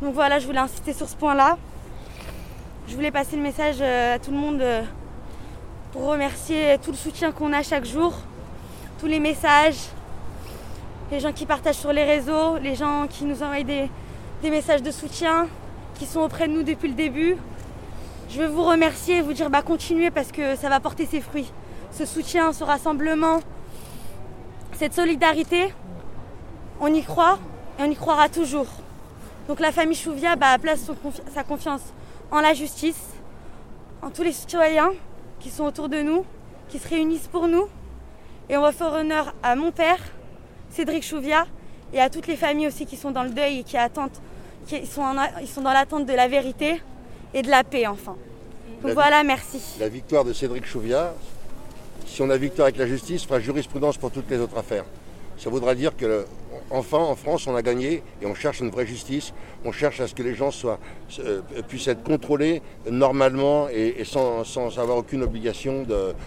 Donc 0.00 0.14
voilà, 0.14 0.40
je 0.40 0.46
voulais 0.46 0.58
insister 0.58 0.92
sur 0.92 1.08
ce 1.08 1.14
point-là. 1.14 1.56
Je 2.88 2.94
voulais 2.96 3.12
passer 3.12 3.36
le 3.36 3.42
message 3.42 3.76
euh, 3.80 4.16
à 4.16 4.18
tout 4.18 4.32
le 4.32 4.36
monde 4.36 4.60
euh, 4.60 4.82
pour 5.92 6.02
remercier 6.06 6.76
tout 6.82 6.90
le 6.90 6.96
soutien 6.96 7.30
qu'on 7.30 7.52
a 7.52 7.62
chaque 7.62 7.84
jour, 7.84 8.14
tous 8.98 9.06
les 9.06 9.20
messages, 9.20 9.78
les 11.12 11.20
gens 11.20 11.32
qui 11.32 11.46
partagent 11.46 11.76
sur 11.76 11.92
les 11.92 12.02
réseaux, 12.02 12.58
les 12.58 12.74
gens 12.74 13.06
qui 13.08 13.24
nous 13.24 13.44
envoient 13.44 13.62
des, 13.62 13.88
des 14.42 14.50
messages 14.50 14.82
de 14.82 14.90
soutien, 14.90 15.46
qui 15.94 16.06
sont 16.06 16.20
auprès 16.20 16.48
de 16.48 16.52
nous 16.52 16.64
depuis 16.64 16.88
le 16.88 16.94
début. 16.94 17.36
Je 18.28 18.40
veux 18.40 18.48
vous 18.48 18.64
remercier 18.64 19.18
et 19.18 19.20
vous 19.20 19.34
dire 19.34 19.50
bah, 19.50 19.62
continuez 19.62 20.10
parce 20.10 20.32
que 20.32 20.56
ça 20.56 20.68
va 20.68 20.80
porter 20.80 21.06
ses 21.06 21.20
fruits. 21.20 21.52
Ce 21.92 22.04
soutien, 22.06 22.52
ce 22.52 22.64
rassemblement, 22.64 23.38
cette 24.72 24.94
solidarité, 24.94 25.72
on 26.82 26.92
y 26.92 27.02
croit 27.02 27.38
et 27.78 27.82
on 27.84 27.90
y 27.90 27.94
croira 27.94 28.28
toujours. 28.28 28.66
Donc 29.48 29.60
la 29.60 29.72
famille 29.72 29.96
Chouvia 29.96 30.36
bah, 30.36 30.58
place 30.58 30.90
sa 31.32 31.44
confiance 31.44 31.80
en 32.30 32.40
la 32.40 32.52
justice, 32.54 33.00
en 34.02 34.10
tous 34.10 34.22
les 34.22 34.32
citoyens 34.32 34.90
qui 35.40 35.48
sont 35.48 35.64
autour 35.64 35.88
de 35.88 36.02
nous, 36.02 36.24
qui 36.68 36.78
se 36.78 36.88
réunissent 36.88 37.28
pour 37.28 37.48
nous. 37.48 37.68
Et 38.50 38.56
on 38.56 38.60
va 38.60 38.72
faire 38.72 38.92
honneur 38.92 39.32
à 39.42 39.54
mon 39.54 39.70
père, 39.70 39.98
Cédric 40.70 41.04
Chouvia, 41.04 41.46
et 41.92 42.00
à 42.00 42.10
toutes 42.10 42.26
les 42.26 42.36
familles 42.36 42.66
aussi 42.66 42.84
qui 42.84 42.96
sont 42.96 43.12
dans 43.12 43.22
le 43.22 43.30
deuil 43.30 43.60
et 43.60 43.62
qui 43.62 43.76
attendent, 43.76 44.10
qui 44.66 44.84
sont, 44.86 45.04
ils 45.40 45.48
sont 45.48 45.62
dans 45.62 45.72
l'attente 45.72 46.06
de 46.06 46.12
la 46.12 46.26
vérité 46.26 46.82
et 47.32 47.42
de 47.42 47.48
la 47.48 47.62
paix 47.62 47.86
enfin. 47.86 48.16
Donc 48.82 48.92
voilà, 48.92 49.22
merci. 49.22 49.60
La 49.78 49.88
victoire 49.88 50.24
de 50.24 50.32
Cédric 50.32 50.66
Chouvia, 50.66 51.14
si 52.06 52.22
on 52.22 52.30
a 52.30 52.36
victoire 52.36 52.66
avec 52.66 52.78
la 52.78 52.86
justice, 52.86 53.24
fera 53.24 53.38
jurisprudence 53.38 53.96
pour 53.96 54.10
toutes 54.10 54.28
les 54.28 54.38
autres 54.38 54.58
affaires. 54.58 54.84
Ça 55.38 55.48
voudra 55.48 55.74
dire 55.74 55.96
que 55.96 56.26
enfin 56.70 56.98
en 56.98 57.14
France 57.14 57.46
on 57.46 57.54
a 57.54 57.62
gagné 57.62 58.02
et 58.20 58.26
on 58.26 58.34
cherche 58.34 58.60
une 58.60 58.70
vraie 58.70 58.86
justice, 58.86 59.32
on 59.64 59.72
cherche 59.72 60.00
à 60.00 60.08
ce 60.08 60.14
que 60.14 60.22
les 60.22 60.34
gens 60.34 60.50
euh, 61.18 61.40
puissent 61.68 61.88
être 61.88 62.02
contrôlés 62.02 62.62
normalement 62.90 63.68
et, 63.68 64.04
sans, 64.04 64.78
avoir 64.78 64.98
aucune 64.98 65.22
obligation 65.22 65.84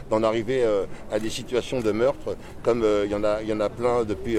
d'en 0.09 0.23
arriver 0.23 0.63
euh, 0.63 0.85
à 1.11 1.19
des 1.19 1.29
situations 1.29 1.81
de 1.81 1.91
meurtre 1.91 2.35
comme 2.63 2.83
euh, 2.83 3.05
il 3.05 3.11
y, 3.11 3.53
en 3.53 3.59
a, 3.59 3.69
plein 3.69 4.03
depuis, 4.03 4.37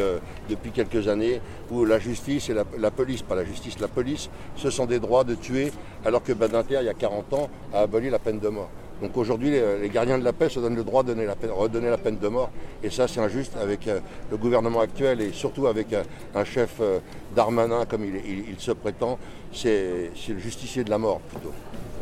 depuis 0.49 0.71
quelques 0.71 1.09
années 1.09 1.41
où 1.71 1.85
la 1.85 1.99
justice 1.99 2.49
et 2.49 2.55
la, 2.55 2.91
police, 2.91 3.23
pas 3.23 3.35
la 3.35 3.45
justice, 3.45 3.79
la 3.81 3.89
police 3.89 4.31
se 4.57 4.71
sont 4.71 4.87
des 4.87 5.01
droits 5.01 5.25
de 5.25 5.35
tuer 5.35 5.73
alors 6.05 6.23
que 6.23 6.33
Badinter 6.33 6.79
il 6.81 6.87
y 6.87 6.89
a 6.89 6.95
40 6.95 7.33
ans 7.35 7.51
a 7.73 7.81
aboli 7.81 8.11
la 8.11 8.19
peine 8.19 8.39
de 8.39 8.49
mort. 8.49 8.71
Donc 9.03 9.17
aujourd'hui, 9.17 9.51
les, 9.51 9.89
gardiens 9.91 10.19
de 10.19 10.25
la 10.25 10.33
paix 10.33 10.49
se 10.49 10.59
donnent 10.59 10.77
le 10.77 10.85
droit 10.85 11.03
de 11.03 11.09
donner 11.09 11.27
la 11.27 11.37
peine, 11.37 11.51
redonner 11.51 11.91
la 11.91 11.99
peine 11.99 12.19
de 12.19 12.29
mort. 12.29 12.51
Et 12.83 12.89
ça, 12.91 13.07
c'est 13.07 13.21
injuste 13.21 13.53
avec 13.61 13.87
euh, 13.89 14.01
le 14.31 14.37
gouvernement 14.37 14.81
actuel 14.81 15.21
et 15.21 15.33
surtout 15.33 15.67
avec 15.67 15.93
euh, 15.93 16.03
un, 16.35 16.45
chef 16.45 16.77
euh, 16.81 16.99
d'Armanin 17.35 17.85
comme 17.85 18.05
il, 18.05 18.59
se 18.59 18.73
prétend. 18.73 19.19
C'est 19.53 20.11
le 20.29 20.39
justicier 20.39 20.83
de 20.83 20.91
la 20.91 20.99
mort 20.99 21.21
plutôt. 21.21 21.53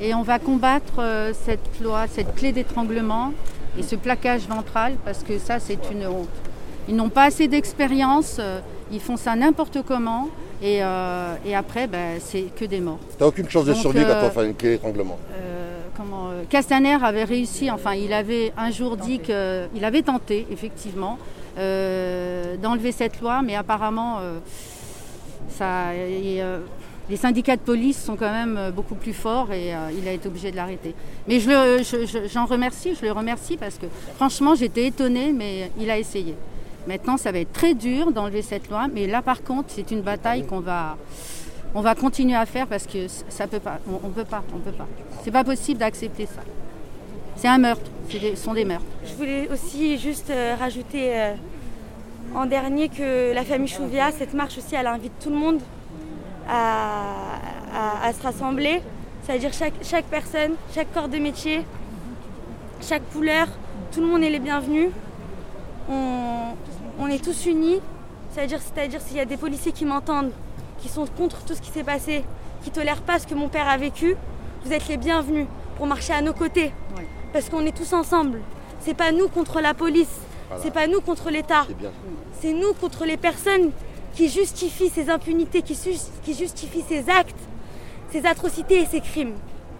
Et 0.00 0.14
on 0.14 0.22
va 0.22 0.38
combattre 0.38 1.32
cette 1.44 1.80
loi, 1.80 2.06
cette 2.08 2.34
clé 2.34 2.52
d'étranglement 2.52 3.32
et 3.78 3.82
ce 3.82 3.96
plaquage 3.96 4.48
ventral 4.48 4.94
parce 5.04 5.22
que 5.22 5.38
ça, 5.38 5.58
c'est 5.60 5.78
une 5.92 6.06
honte. 6.06 6.28
Ils 6.88 6.96
n'ont 6.96 7.10
pas 7.10 7.24
assez 7.24 7.48
d'expérience, 7.48 8.40
ils 8.90 9.00
font 9.00 9.16
ça 9.16 9.36
n'importe 9.36 9.78
comment. 9.86 10.28
Et, 10.62 10.82
après, 10.82 11.86
ben, 11.86 12.18
c'est 12.20 12.44
que 12.56 12.64
des 12.64 12.80
morts. 12.80 12.98
Tu 13.16 13.22
n'as 13.22 13.28
aucune 13.28 13.48
chance 13.48 13.66
de 13.66 13.74
survie 13.74 14.02
quand 14.04 14.26
on 14.26 14.30
fait 14.30 14.46
une 14.46 14.54
clé 14.54 14.70
d'étranglement 14.70 15.18
euh, 15.43 15.43
Castaner 16.48 16.96
avait 17.02 17.24
réussi, 17.24 17.70
enfin 17.70 17.94
il 17.94 18.12
avait 18.12 18.52
un 18.56 18.70
jour 18.70 18.96
dit 18.96 19.18
qu'il 19.18 19.84
avait 19.84 20.02
tenté 20.02 20.46
effectivement 20.50 21.18
euh, 21.58 22.56
d'enlever 22.56 22.92
cette 22.92 23.20
loi, 23.20 23.42
mais 23.42 23.54
apparemment 23.54 24.18
euh, 24.20 24.38
ça, 25.50 25.92
les 25.92 27.16
syndicats 27.16 27.56
de 27.56 27.60
police 27.60 28.02
sont 28.02 28.16
quand 28.16 28.32
même 28.32 28.72
beaucoup 28.74 28.94
plus 28.94 29.12
forts 29.12 29.52
et 29.52 29.72
il 29.96 30.08
a 30.08 30.12
été 30.12 30.26
obligé 30.26 30.50
de 30.50 30.56
l'arrêter. 30.56 30.94
Mais 31.28 31.38
j'en 31.38 32.46
remercie, 32.46 32.94
je 32.98 33.04
le 33.04 33.12
remercie 33.12 33.56
parce 33.56 33.76
que 33.76 33.86
franchement 34.16 34.54
j'étais 34.54 34.86
étonnée, 34.86 35.32
mais 35.32 35.70
il 35.78 35.90
a 35.90 35.98
essayé. 35.98 36.34
Maintenant 36.86 37.16
ça 37.16 37.30
va 37.30 37.38
être 37.38 37.52
très 37.52 37.74
dur 37.74 38.10
d'enlever 38.10 38.42
cette 38.42 38.68
loi, 38.70 38.88
mais 38.92 39.06
là 39.06 39.22
par 39.22 39.42
contre 39.42 39.68
c'est 39.68 39.90
une 39.90 40.02
bataille 40.02 40.46
qu'on 40.46 40.60
va 40.60 40.96
on 41.74 41.80
va 41.80 41.94
continuer 41.94 42.36
à 42.36 42.46
faire 42.46 42.66
parce 42.66 42.86
que 42.86 43.08
ça 43.08 43.46
peut 43.46 43.60
pas, 43.60 43.78
on, 43.88 44.08
ne 44.08 44.12
peut 44.12 44.24
pas, 44.24 44.42
on 44.54 44.58
peut 44.58 44.72
pas. 44.72 44.86
C'est 45.22 45.30
pas 45.30 45.44
possible 45.44 45.78
d'accepter 45.80 46.26
ça. 46.26 46.42
c'est 47.36 47.48
un 47.48 47.58
meurtre, 47.58 47.90
ce 48.08 48.36
sont 48.36 48.54
des 48.54 48.64
meurtres. 48.64 48.84
Je 49.04 49.14
voulais 49.14 49.48
aussi 49.48 49.98
juste 49.98 50.32
rajouter 50.58 51.34
en 52.34 52.46
dernier 52.46 52.88
que 52.88 53.32
la 53.32 53.44
famille 53.44 53.68
Chouvia, 53.68 54.10
cette 54.10 54.34
marche 54.34 54.58
aussi, 54.58 54.74
elle 54.74 54.86
invite 54.86 55.12
tout 55.20 55.30
le 55.30 55.36
monde 55.36 55.60
à, 56.48 58.12
se 58.12 58.22
rassembler. 58.22 58.82
C'est-à-dire 59.22 59.52
chaque, 59.52 59.74
chaque 59.82 60.04
personne, 60.06 60.52
chaque 60.74 60.92
corps 60.92 61.08
de 61.08 61.18
métier, 61.18 61.64
chaque 62.80 63.08
couleur, 63.12 63.48
tout 63.92 64.00
le 64.00 64.06
monde 64.06 64.22
est 64.22 64.30
les 64.30 64.38
bienvenus. 64.38 64.90
On, 65.88 67.06
est 67.08 67.22
tous 67.22 67.46
unis. 67.46 67.80
C'est-à-dire 68.32 69.00
s'il 69.00 69.16
y 69.16 69.20
a 69.20 69.24
des 69.24 69.36
policiers 69.36 69.72
qui 69.72 69.84
m'entendent, 69.84 70.32
qui 70.84 70.90
sont 70.90 71.06
contre 71.06 71.42
tout 71.46 71.54
ce 71.54 71.62
qui 71.62 71.70
s'est 71.70 71.82
passé, 71.82 72.24
qui 72.62 72.68
ne 72.68 72.74
tolèrent 72.74 73.00
pas 73.00 73.18
ce 73.18 73.26
que 73.26 73.34
mon 73.34 73.48
père 73.48 73.66
a 73.70 73.78
vécu, 73.78 74.16
vous 74.66 74.72
êtes 74.72 74.86
les 74.86 74.98
bienvenus 74.98 75.46
pour 75.78 75.86
marcher 75.86 76.12
à 76.12 76.20
nos 76.20 76.34
côtés. 76.34 76.72
Parce 77.32 77.48
qu'on 77.48 77.64
est 77.64 77.74
tous 77.74 77.94
ensemble. 77.94 78.40
C'est 78.80 78.92
pas 78.92 79.10
nous 79.10 79.28
contre 79.28 79.62
la 79.62 79.72
police, 79.72 80.14
c'est 80.62 80.74
pas 80.74 80.86
nous 80.86 81.00
contre 81.00 81.30
l'État. 81.30 81.66
C'est 82.38 82.52
nous 82.52 82.74
contre 82.74 83.06
les 83.06 83.16
personnes 83.16 83.70
qui 84.14 84.28
justifient 84.28 84.90
ces 84.90 85.08
impunités, 85.08 85.62
qui, 85.62 85.74
qui 86.22 86.34
justifient 86.34 86.84
ces 86.86 87.08
actes, 87.08 87.40
ces 88.10 88.26
atrocités 88.26 88.82
et 88.82 88.86
ces 88.86 89.00
crimes. 89.00 89.36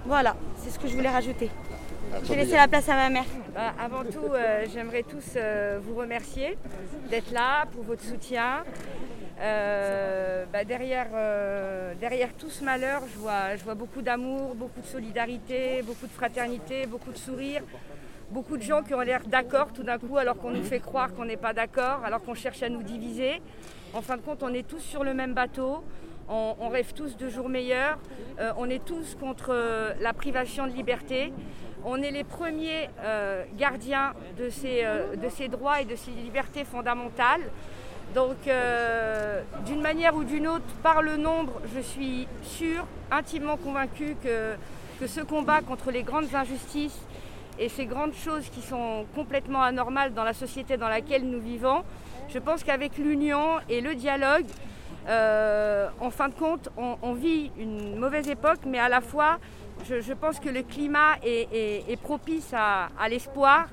Voilà, 0.07 0.37
c'est 0.63 0.71
ce 0.71 0.79
que 0.79 0.89
je 0.89 0.97
voulais 0.97 1.11
rajouter. 1.11 1.51
Je 2.23 2.29
vais 2.29 2.37
laisser 2.37 2.57
la 2.57 2.67
place 2.67 2.89
à 2.89 2.95
ma 2.95 3.11
mère. 3.11 3.27
Bah, 3.55 3.75
avant 3.79 4.05
tout, 4.05 4.33
euh, 4.33 4.65
j'aimerais 4.73 5.03
tous 5.03 5.35
euh, 5.37 5.79
vous 5.83 5.97
remercier 5.97 6.57
d'être 7.11 7.31
là 7.31 7.67
pour 7.73 7.85
votre 7.85 8.03
soutien. 8.03 8.65
Euh, 9.41 10.45
bah, 10.53 10.65
derrière, 10.65 11.09
derrière 11.99 12.33
tout 12.35 12.51
ce 12.51 12.65
malheur, 12.65 13.03
je 13.13 13.19
vois, 13.65 13.75
beaucoup 13.75 14.03
d'amour, 14.03 14.55
beaucoup 14.55 14.81
de 14.81 14.87
solidarité, 14.87 15.83
beaucoup 15.83 16.07
de 16.07 16.13
fraternité, 16.13 16.87
beaucoup 16.87 17.13
de 17.13 17.19
sourires 17.19 17.63
beaucoup 18.31 18.57
de 18.57 18.63
gens 18.63 18.83
qui 18.83 18.95
ont 18.95 19.01
l'air 19.01 19.21
d'accord 19.27 19.73
tout 19.73 19.83
d'un 19.83 19.99
coup 19.99 20.17
alors 20.17 20.37
qu'on 20.37 20.51
nous 20.51 20.65
fait 20.65 20.81
croire 20.81 21.15
qu'on 21.15 21.25
n'est 21.25 21.37
pas 21.37 21.53
d'accord, 21.53 22.03
alors 22.05 22.23
qu'on 22.23 22.35
cherche 22.35 22.63
à 22.63 22.69
nous 22.69 22.83
diviser. 22.83 23.41
En 23.93 24.03
fin 24.03 24.17
de 24.17 24.23
compte, 24.23 24.43
on 24.43 24.53
est 24.53 24.67
tous 24.67 24.81
sur 24.81 25.05
le 25.05 25.15
même 25.15 25.35
bateau, 25.35 25.85
on, 26.29 26.69
rêve 26.69 26.93
tous 26.95 27.17
de 27.17 27.29
jours 27.29 27.49
meilleurs, 27.49 27.99
euh, 28.41 28.53
on 28.57 28.69
est 28.69 28.85
tous 28.85 29.15
contre 29.15 29.51
euh, 29.51 29.93
la 30.01 30.13
privation 30.13 30.67
de 30.67 30.73
liberté, 30.73 31.33
on 31.85 32.03
est 32.03 32.11
les 32.11 32.25
premiers 32.25 32.89
euh, 33.01 33.45
gardiens 33.57 34.15
de 34.39 34.49
ces 34.49 35.49
droits 35.49 35.81
et 35.81 35.85
de 35.85 35.97
ces 35.97 36.11
libertés 36.11 36.65
fondamentales. 36.65 37.43
Donc, 38.15 38.37
d'une 39.67 39.81
manière 39.81 40.15
ou 40.15 40.25
d'une 40.25 40.47
autre, 40.47 40.65
par 40.83 41.03
le 41.03 41.17
nombre, 41.17 41.61
je 41.75 41.81
suis 41.81 42.29
sûre, 42.43 42.87
intimement 43.11 43.57
convaincue 43.57 44.17
que, 44.23 44.55
que 45.01 45.07
ce 45.07 45.21
combat 45.21 45.61
contre 45.61 45.91
les 45.91 46.03
grandes 46.03 46.35
injustices 46.35 47.01
et 47.59 47.69
ces 47.69 47.87
grandes 47.87 48.15
choses 48.15 48.49
qui 48.51 48.61
sont 48.61 49.07
complètement 49.15 49.63
anormales 49.63 50.13
dans 50.13 50.25
la 50.25 50.33
société 50.33 50.77
dans 50.77 50.89
laquelle 50.89 51.29
nous 51.29 51.41
vivons, 51.41 51.83
je 52.29 52.39
pense 52.39 52.65
qu'avec 52.65 52.99
l'union 52.99 53.59
et 53.69 53.81
le 53.81 53.95
dialogue, 53.95 54.47
euh, 55.09 55.89
en 56.01 56.11
fin 56.11 56.29
de 56.29 56.35
compte, 56.35 56.71
on, 56.77 57.13
vit 57.13 57.51
une 57.59 57.97
mauvaise 57.97 58.29
époque, 58.29 58.61
mais 58.67 58.79
à 58.79 58.89
la 58.89 59.01
fois, 59.01 59.39
je, 59.89 60.13
pense 60.15 60.41
que 60.41 60.49
le 60.49 60.63
climat 60.63 61.17
est, 61.23 62.01
propice 62.01 62.53
à, 62.55 62.89
l'espoir 63.09 63.67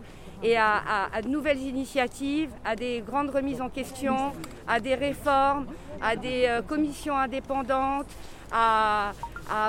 et 0.43 0.57
à, 0.57 1.09
de 1.23 1.27
nouvelles 1.27 1.61
initiatives, 1.61 2.49
à 2.65 2.75
des 2.75 3.03
grandes 3.05 3.29
remises 3.29 3.61
en 3.61 3.69
question, 3.69 4.31
à 4.67 4.79
des 4.79 4.95
réformes, 4.95 5.67
à 6.01 6.15
des 6.15 6.45
euh, 6.47 6.61
commissions 6.61 7.15
indépendantes, 7.15 8.07
à, 8.51 9.11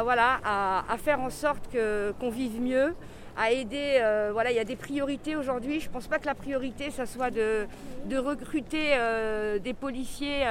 voilà, 0.02 0.41
à, 0.45 0.97
faire 0.99 1.21
en 1.21 1.31
sorte 1.31 1.69
qu'on 2.19 2.31
vive 2.31 2.61
mieux 2.61 2.95
à 3.37 3.50
aider. 3.50 3.99
Euh, 4.00 4.31
voilà, 4.33 4.50
il 4.50 4.57
y 4.57 4.61
a 4.61 4.64
des 4.64 4.76
priorités 4.76 5.37
aujourd'hui. 5.37 5.81
Je 5.81 5.88
ne 5.88 5.93
pense 5.93 6.07
pas 6.07 6.19
que 6.19 6.26
la 6.26 6.35
priorité, 6.35 6.91
ça 6.91 7.07
soit 7.07 7.31
de, 7.31 7.67
de 8.07 8.17
recruter 8.17 8.91
euh, 8.93 9.59
des 9.59 9.75
policiers. 9.75 10.45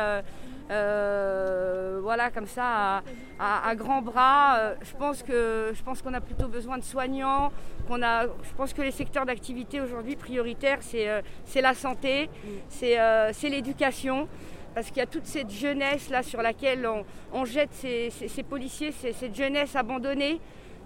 Euh, 0.69 1.99
voilà, 2.01 2.29
comme 2.29 2.47
ça, 2.47 3.01
à, 3.39 3.75
grands 3.75 4.01
bras. 4.01 4.75
je 4.81 4.95
pense 4.97 5.23
que 5.23 5.71
je 5.73 5.83
pense 5.83 6.01
qu'on 6.01 6.13
a 6.13 6.21
plutôt 6.21 6.47
besoin 6.47 6.77
de 6.77 6.83
soignants. 6.83 7.51
Je 7.89 8.53
pense 8.55 8.73
que 8.73 8.81
les 8.81 8.91
secteurs 8.91 9.25
d'activité 9.25 9.81
aujourd'hui 9.81 10.15
prioritaires, 10.15 10.79
c'est 10.81 11.09
c'est 11.45 11.61
la 11.61 11.73
santé, 11.73 12.29
c'est 12.69 13.49
l'éducation 13.49 14.27
parce 14.73 14.87
qu'il 14.87 14.97
y 14.97 15.01
a 15.01 15.05
toute 15.07 15.25
cette 15.25 15.51
jeunesse 15.51 16.09
là 16.09 16.23
sur 16.23 16.41
laquelle 16.41 16.87
on, 17.33 17.45
jette 17.45 17.73
ces, 17.73 18.43
policiers, 18.43 18.91
cette 18.91 19.35
jeunesse 19.35 19.75
abandonnée 19.75 20.39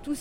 tous 0.03 0.15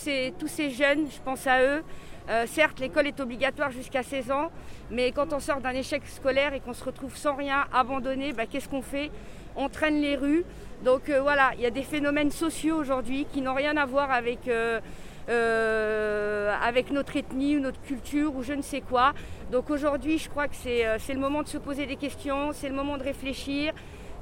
ces 0.47 0.69
jeunes, 0.71 1.07
je 1.09 1.21
pense 1.23 1.45
à 1.47 1.61
eux. 1.61 1.83
Euh, 2.29 2.45
certes, 2.47 2.79
l'école 2.79 3.07
est 3.07 3.19
obligatoire 3.19 3.71
jusqu'à 3.71 4.01
16 4.01 4.31
ans, 4.31 4.51
mais 4.89 5.11
quand 5.11 5.31
on 5.31 5.39
sort 5.39 5.61
d'un 5.61 5.71
échec 5.71 6.01
scolaire 6.07 6.53
et 6.53 6.59
qu'on 6.59 6.73
se 6.73 6.83
retrouve 6.83 7.15
sans 7.15 7.35
rien, 7.35 7.65
abandonné, 7.71 8.33
bah, 8.33 8.45
qu'est-ce 8.49 8.67
qu'on 8.67 8.81
fait? 8.81 9.11
On 9.55 9.69
traîne 9.69 10.01
les 10.01 10.15
rues. 10.15 10.43
Donc 10.83 11.09
euh, 11.09 11.21
voilà, 11.21 11.51
il 11.55 11.61
y 11.61 11.65
a 11.65 11.69
des 11.69 11.83
phénomènes 11.83 12.31
sociaux 12.31 12.77
aujourd'hui 12.77 13.27
qui 13.31 13.41
n'ont 13.41 13.53
rien 13.53 13.77
à 13.77 13.85
voir 13.85 14.11
avec, 14.11 14.47
euh, 14.47 14.81
avec 16.63 16.91
notre 16.91 17.15
ethnie 17.15 17.57
ou 17.57 17.59
notre 17.59 17.81
culture 17.81 18.35
ou 18.35 18.41
je 18.41 18.53
ne 18.53 18.63
sais 18.63 18.81
quoi. 18.81 19.13
Donc 19.51 19.69
aujourd'hui, 19.69 20.17
je 20.17 20.27
crois 20.29 20.47
que 20.47 20.55
c'est 20.55 21.13
le 21.13 21.19
moment 21.19 21.43
de 21.43 21.47
se 21.47 21.59
poser 21.59 21.85
des 21.85 21.95
questions, 21.95 22.51
c'est 22.53 22.69
le 22.69 22.75
moment 22.75 22.97
de 22.97 23.03
réfléchir, 23.03 23.73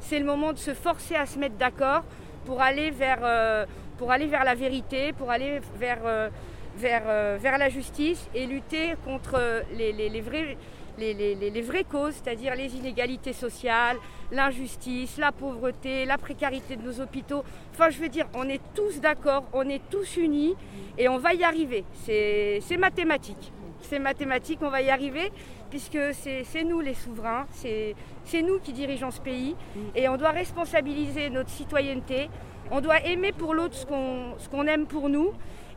c'est 0.01 0.19
le 0.19 0.25
moment 0.25 0.51
de 0.51 0.57
se 0.57 0.73
forcer 0.73 1.15
à 1.15 1.25
se 1.25 1.39
mettre 1.39 1.55
d'accord 1.55 2.03
pour 2.45 2.61
aller 2.61 2.91
vers 2.91 3.21
la 3.21 4.55
vérité, 4.55 5.13
pour 5.13 5.31
aller 5.31 5.61
vers, 5.79 6.29
vers, 6.77 7.03
euh, 7.07 7.37
vers 7.39 7.57
la 7.57 7.69
justice 7.69 8.27
et 8.33 8.45
lutter 8.45 8.93
contre 9.05 9.33
vrais, 9.33 10.57
les, 10.97 11.35
les, 11.35 11.61
vraies 11.61 11.83
causes, 11.83 12.13
c'est-à-dire 12.13 12.55
les 12.55 12.75
inégalités 12.75 13.33
sociales, 13.33 13.97
l'injustice, 14.31 15.17
la 15.17 15.31
pauvreté, 15.31 16.05
la 16.05 16.17
précarité 16.17 16.75
de 16.75 16.83
nos 16.83 16.99
hôpitaux. 17.01 17.43
Enfin, 17.73 17.89
je 17.89 17.99
veux 17.99 18.09
dire, 18.09 18.27
on 18.33 18.47
est 18.47 18.61
tous 18.75 18.99
d'accord, 18.99 19.45
on 19.53 19.67
est 19.69 19.81
tous 19.89 20.17
unis 20.17 20.55
et 20.97 21.09
on 21.09 21.17
va 21.17 21.33
y 21.33 21.43
arriver. 21.43 21.83
C'est 22.03 22.77
mathématique. 22.77 23.51
C'est 23.81 23.99
mathématique, 23.99 24.59
on 24.61 24.69
va 24.69 24.81
y 24.81 24.89
arriver 24.89 25.31
puisque 25.69 25.99
c'est 26.13 26.63
nous 26.63 26.79
les 26.79 26.93
souverains, 26.93 27.47
c'est 27.51 28.41
nous 28.43 28.59
qui 28.59 28.73
dirigeons 28.73 29.09
ce 29.11 29.19
pays 29.19 29.55
et 29.95 30.07
on 30.07 30.17
doit 30.17 30.29
responsabiliser 30.29 31.31
notre 31.31 31.49
citoyenneté 31.49 32.29
on 32.71 32.81
doit 32.81 33.01
aimer 33.05 33.31
pour 33.31 33.53
l'autre 33.53 33.75
ce 33.75 33.85
qu'on 33.85 34.67
aime 34.67 34.85
pour 34.85 35.09
nous. 35.09 35.31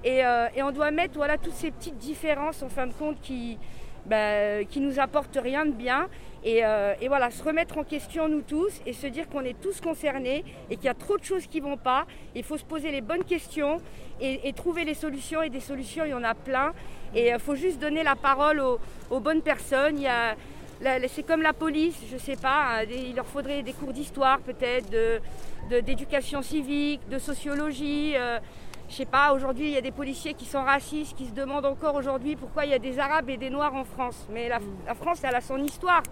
Euh, 0.06 0.48
et, 0.54 0.62
on 0.62 0.70
doit 0.70 0.90
mettre 0.90 1.14
voilà, 1.14 1.36
toutes 1.36 1.54
ces 1.54 1.70
petites 1.70 1.98
différences 1.98 2.62
en 2.62 2.68
fin 2.68 2.86
de 2.86 2.92
compte 2.92 3.20
qui 3.20 3.58
bah, 4.06 4.62
qui 4.70 4.78
nous 4.78 5.00
apportent 5.00 5.38
rien 5.42 5.66
de 5.66 5.72
bien. 5.72 6.08
Euh, 6.46 6.94
et, 7.00 7.08
voilà, 7.08 7.32
se 7.32 7.42
remettre 7.42 7.76
en 7.76 7.82
question 7.82 8.28
nous 8.28 8.42
tous 8.42 8.80
et 8.86 8.92
se 8.92 9.08
dire 9.08 9.28
qu'on 9.28 9.40
est 9.40 9.60
tous 9.60 9.80
concernés 9.80 10.44
et 10.70 10.76
qu'il 10.76 10.84
y 10.84 10.88
a 10.88 10.94
trop 10.94 11.18
de 11.18 11.24
choses 11.24 11.48
qui 11.48 11.60
ne 11.60 11.66
vont 11.66 11.76
pas. 11.76 12.06
Il 12.36 12.44
faut 12.44 12.56
se 12.56 12.64
poser 12.64 12.92
les 12.92 13.00
bonnes 13.00 13.24
questions 13.24 13.80
et, 14.20 14.52
trouver 14.52 14.84
les 14.84 14.94
solutions. 14.94 15.42
Et 15.42 15.50
des 15.50 15.60
solutions, 15.60 16.04
il 16.04 16.10
y 16.10 16.14
en 16.14 16.22
a 16.22 16.34
plein. 16.34 16.72
Et 17.16 17.28
il 17.28 17.34
euh, 17.34 17.38
faut 17.40 17.56
juste 17.56 17.80
donner 17.80 18.04
la 18.04 18.14
parole 18.14 18.60
aux, 18.60 19.20
bonnes 19.20 19.42
personnes. 19.42 19.98
Il 19.98 21.08
c'est 21.08 21.26
comme 21.26 21.42
la 21.42 21.54
police, 21.54 21.96
je 22.08 22.14
ne 22.14 22.20
sais 22.20 22.36
pas, 22.36 22.82
hein, 22.82 22.84
il 22.88 23.16
leur 23.16 23.26
faudrait 23.26 23.62
des 23.62 23.72
cours 23.72 23.94
d'histoire 23.94 24.38
peut-être, 24.40 24.86
d'éducation 25.70 26.42
civique, 26.42 27.00
de 27.08 27.18
sociologie. 27.18 28.14
Je 28.88 28.94
sais 28.94 29.04
pas, 29.04 29.32
aujourd'hui 29.32 29.66
il 29.66 29.72
y 29.72 29.76
a 29.76 29.80
des 29.80 29.90
policiers 29.90 30.34
qui 30.34 30.44
sont 30.44 30.62
racistes, 30.62 31.16
qui 31.16 31.26
se 31.26 31.32
demandent 31.32 31.66
encore 31.66 31.94
aujourd'hui 31.94 32.36
pourquoi 32.36 32.64
il 32.64 32.70
y 32.70 32.74
a 32.74 32.78
des 32.78 32.98
Arabes 32.98 33.28
et 33.30 33.36
des 33.36 33.50
Noirs 33.50 33.74
en 33.74 33.84
France. 33.84 34.26
Mais 34.32 34.48
la, 34.48 34.60
France, 34.94 35.20
elle 35.22 35.34
a 35.34 35.40
son 35.40 35.58
histoire. 35.58 36.02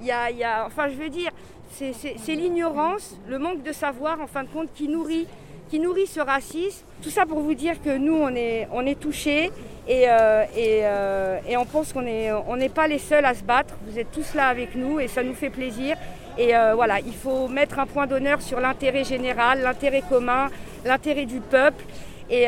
Il 0.00 0.06
y 0.06 0.12
a, 0.12 0.66
enfin 0.66 0.88
je 0.88 0.94
veux 0.94 1.10
dire, 1.10 1.30
c'est 1.70 2.34
l'ignorance, 2.34 3.16
le 3.28 3.38
manque 3.38 3.62
de 3.62 3.72
savoir 3.72 4.20
en 4.20 4.26
fin 4.26 4.42
de 4.42 4.48
compte 4.48 4.72
qui 4.74 4.88
nourrit, 4.88 5.26
qui 5.70 5.78
nourrit 5.78 6.06
ce 6.06 6.20
racisme. 6.20 6.84
Tout 7.02 7.10
ça 7.10 7.26
pour 7.26 7.40
vous 7.40 7.54
dire 7.54 7.80
que 7.80 7.96
nous, 7.96 8.16
on 8.16 8.34
est, 8.34 8.68
on 8.72 8.84
est 8.84 8.98
touchés 8.98 9.50
et, 9.88 10.04
euh, 10.08 10.44
euh, 10.56 11.38
et, 11.48 11.56
on 11.56 11.64
pense 11.64 11.92
qu'on 11.92 12.02
n'est 12.02 12.30
on 12.32 12.58
pas 12.68 12.88
les 12.88 12.98
seuls 12.98 13.24
à 13.24 13.34
se 13.34 13.42
battre. 13.42 13.74
Vous 13.86 13.98
êtes 13.98 14.10
tous 14.10 14.34
là 14.34 14.48
avec 14.48 14.74
nous 14.74 15.00
et 15.00 15.08
ça 15.08 15.22
nous 15.22 15.34
fait 15.34 15.50
plaisir. 15.50 15.96
Et 16.38 16.56
euh, 16.56 16.74
voilà, 16.74 17.00
il 17.00 17.14
faut 17.14 17.48
mettre 17.48 17.78
un 17.78 17.86
point 17.86 18.06
d'honneur 18.06 18.40
sur 18.40 18.60
l'intérêt 18.60 19.04
général, 19.04 19.62
l'intérêt 19.62 20.02
commun, 20.08 20.48
l'intérêt 20.84 21.26
du 21.26 21.40
peuple. 21.40 21.84
Et, 22.30 22.46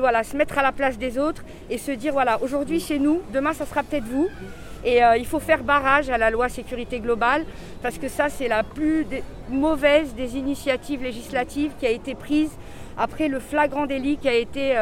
voilà, 0.00 0.24
se 0.24 0.36
mettre 0.36 0.58
à 0.58 0.62
la 0.62 0.72
place 0.72 0.96
des 0.96 1.18
autres 1.18 1.44
et 1.68 1.76
se 1.76 1.90
dire 1.90 2.14
voilà, 2.14 2.40
aujourd'hui 2.42 2.80
c'est 2.80 2.98
nous, 2.98 3.20
demain 3.32 3.52
ça 3.52 3.66
sera 3.66 3.82
peut-être 3.82 4.06
vous. 4.06 4.28
Et 4.84 5.00
il 5.18 5.26
faut 5.26 5.40
faire 5.40 5.62
barrage 5.62 6.08
à 6.08 6.16
la 6.16 6.30
loi 6.30 6.48
sécurité 6.48 7.00
globale 7.00 7.44
parce 7.82 7.98
que 7.98 8.08
ça 8.08 8.30
c'est 8.30 8.48
la 8.48 8.62
plus 8.62 9.06
mauvaise 9.50 10.14
des 10.14 10.38
initiatives 10.38 11.02
législatives 11.02 11.72
qui 11.78 11.86
a 11.86 11.90
été 11.90 12.14
prise 12.14 12.50
après 12.96 13.28
le 13.28 13.38
flagrant 13.38 13.84
délit 13.84 14.16
qui 14.16 14.28
a 14.28 14.34
été 14.34 14.74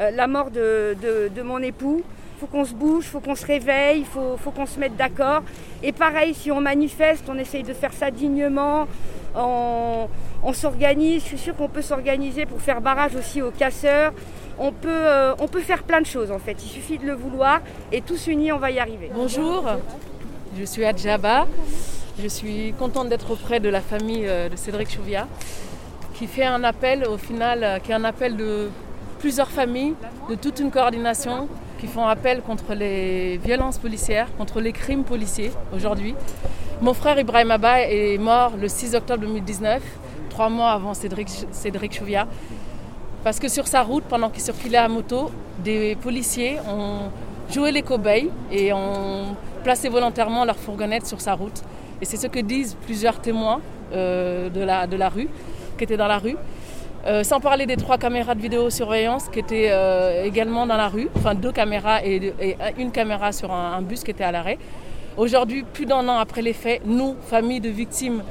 euh, 0.00 0.10
la 0.12 0.26
mort 0.26 0.50
de, 0.50 1.42
mon 1.42 1.58
époux. 1.58 2.02
Il 2.02 2.40
faut 2.40 2.46
qu'on 2.46 2.64
se 2.64 2.72
bouge, 2.72 3.04
il 3.04 3.10
faut 3.10 3.20
qu'on 3.20 3.34
se 3.34 3.44
réveille, 3.44 4.00
il 4.00 4.06
faut, 4.06 4.50
qu'on 4.50 4.64
se 4.64 4.78
mette 4.78 4.96
d'accord. 4.96 5.42
Et 5.82 5.92
pareil, 5.92 6.32
si 6.32 6.50
on 6.50 6.60
manifeste, 6.60 7.24
on 7.28 7.36
essaye 7.36 7.62
de 7.62 7.74
faire 7.74 7.92
ça 7.92 8.10
dignement. 8.10 8.86
On, 9.34 10.52
s'organise, 10.52 11.22
je 11.22 11.28
suis 11.28 11.38
sûre 11.38 11.56
qu'on 11.56 11.68
peut 11.68 11.82
s'organiser 11.82 12.46
pour 12.46 12.60
faire 12.60 12.80
barrage 12.80 13.14
aussi 13.14 13.42
aux 13.42 13.50
casseurs. 13.50 14.12
On 14.58 14.72
peut, 14.72 14.88
euh, 14.90 15.34
on 15.38 15.48
peut 15.48 15.60
faire 15.60 15.82
plein 15.84 16.00
de 16.00 16.06
choses 16.06 16.30
en 16.30 16.38
fait, 16.38 16.56
il 16.62 16.68
suffit 16.68 16.98
de 16.98 17.06
le 17.06 17.14
vouloir 17.14 17.60
et 17.92 18.02
tous 18.02 18.26
unis 18.26 18.52
on 18.52 18.58
va 18.58 18.70
y 18.70 18.78
arriver. 18.78 19.10
Bonjour, 19.14 19.64
je 20.58 20.64
suis 20.64 20.84
Adjaba, 20.84 21.46
je 22.22 22.28
suis 22.28 22.74
contente 22.78 23.08
d'être 23.08 23.30
auprès 23.30 23.60
de 23.60 23.70
la 23.70 23.80
famille 23.80 24.26
euh, 24.26 24.50
de 24.50 24.56
Cédric 24.56 24.90
Chouvia 24.90 25.26
qui 26.20 26.26
fait 26.26 26.44
un 26.44 26.62
appel 26.64 27.06
au 27.06 27.16
final, 27.16 27.64
euh, 27.64 27.78
qui 27.78 27.92
est 27.92 27.94
un 27.94 28.04
appel 28.04 28.36
de 28.36 28.68
plusieurs 29.20 29.48
familles, 29.48 29.94
de 30.28 30.34
toute 30.34 30.60
une 30.60 30.70
coordination 30.70 31.48
qui 31.80 31.86
font 31.86 32.06
appel 32.06 32.42
contre 32.42 32.74
les 32.74 33.38
violences 33.38 33.78
policières, 33.78 34.28
contre 34.36 34.60
les 34.60 34.72
crimes 34.72 35.02
policiers 35.02 35.50
aujourd'hui. 35.74 36.14
Mon 36.82 36.92
frère 36.92 37.18
Ibrahim 37.18 37.50
Abba 37.50 37.80
est 37.80 38.18
mort 38.18 38.52
le 38.60 38.68
6 38.68 38.94
octobre 38.94 39.22
2019, 39.22 39.82
trois 40.28 40.50
mois 40.50 40.70
avant 40.72 40.92
Cédric, 40.92 41.28
Cédric 41.50 41.94
Chouvia, 41.98 42.26
parce 43.24 43.38
que 43.38 43.48
sur 43.48 43.66
sa 43.66 43.82
route, 43.82 44.04
pendant 44.04 44.28
qu'il 44.28 44.42
circulait 44.42 44.78
à 44.78 44.88
moto, 44.88 45.30
des 45.64 45.96
policiers 45.96 46.58
ont 46.68 47.10
joué 47.52 47.72
les 47.72 47.82
cobayes 47.82 48.30
et 48.52 48.72
ont 48.72 49.34
placé 49.64 49.88
volontairement 49.88 50.44
leur 50.44 50.56
fourgonnette 50.56 51.06
sur 51.06 51.20
sa 51.20 51.34
route. 51.34 51.62
Et 52.00 52.04
c'est 52.04 52.16
ce 52.16 52.26
que 52.26 52.40
disent 52.40 52.76
plusieurs 52.86 53.20
témoins 53.20 53.60
euh, 53.92 54.48
de, 54.48 54.60
la, 54.60 54.86
de 54.86 54.96
la 54.96 55.08
rue, 55.08 55.28
qui 55.76 55.84
étaient 55.84 55.96
dans 55.96 56.06
la 56.06 56.18
rue. 56.18 56.36
Euh, 57.06 57.24
sans 57.24 57.40
parler 57.40 57.64
des 57.64 57.76
trois 57.76 57.96
caméras 57.96 58.34
de 58.34 58.42
vidéosurveillance 58.42 59.28
qui 59.30 59.38
étaient 59.38 59.70
euh, 59.70 60.24
également 60.24 60.66
dans 60.66 60.76
la 60.76 60.88
rue, 60.88 61.08
enfin 61.16 61.34
deux 61.34 61.50
caméras 61.50 62.04
et, 62.04 62.34
une 62.76 62.92
caméra 62.92 63.32
sur 63.32 63.50
un 63.52 63.80
bus 63.80 64.04
qui 64.04 64.10
était 64.10 64.24
à 64.24 64.30
l'arrêt. 64.32 64.58
Aujourd'hui, 65.16 65.62
plus 65.62 65.86
d'un 65.86 66.06
an 66.08 66.18
après 66.18 66.42
les 66.42 66.52
faits, 66.52 66.82
nous, 66.84 67.16
famille 67.22 67.60
de 67.60 67.70
victimes 67.70 68.22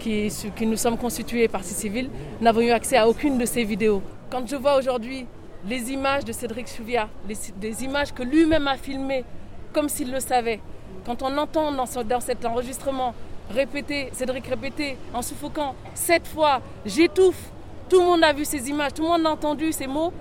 qui, 0.00 0.30
nous 0.62 0.76
sommes 0.76 0.96
constituées 0.96 1.48
partie 1.48 1.74
civile, 1.74 2.08
n'avons 2.40 2.60
eu 2.60 2.70
accès 2.70 2.96
à 2.96 3.08
aucune 3.08 3.38
de 3.38 3.44
ces 3.44 3.64
vidéos. 3.64 4.02
Quand 4.30 4.46
je 4.46 4.56
vois 4.56 4.76
aujourd'hui 4.76 5.26
les 5.68 5.92
images 5.92 6.24
de 6.24 6.32
Cédric 6.32 6.66
Chouvia, 6.68 7.08
des 7.26 7.84
images 7.84 8.12
que 8.12 8.22
lui-même 8.22 8.68
a 8.68 8.76
filmées 8.76 9.24
comme 9.72 9.88
s'il 9.88 10.10
le 10.10 10.20
savait, 10.20 10.60
quand 11.04 11.22
on 11.22 11.36
entend 11.36 11.72
dans, 11.72 11.84
dans 12.04 12.20
cet 12.20 12.44
enregistrement 12.44 13.14
répéter, 13.50 14.08
Cédric 14.12 14.46
répéter 14.46 14.96
en 15.12 15.22
suffoquant 15.22 15.74
sept 15.94 16.26
fois, 16.26 16.60
j'étouffe, 16.86 17.50
tout 17.88 18.00
le 18.00 18.06
monde 18.06 18.24
a 18.24 18.32
vu 18.32 18.44
ces 18.44 18.68
images, 18.68 18.94
tout 18.94 19.02
le 19.02 19.08
monde 19.08 19.26
a 19.26 19.30
entendu 19.30 19.72
ces 19.72 19.86
mots, 19.86 20.12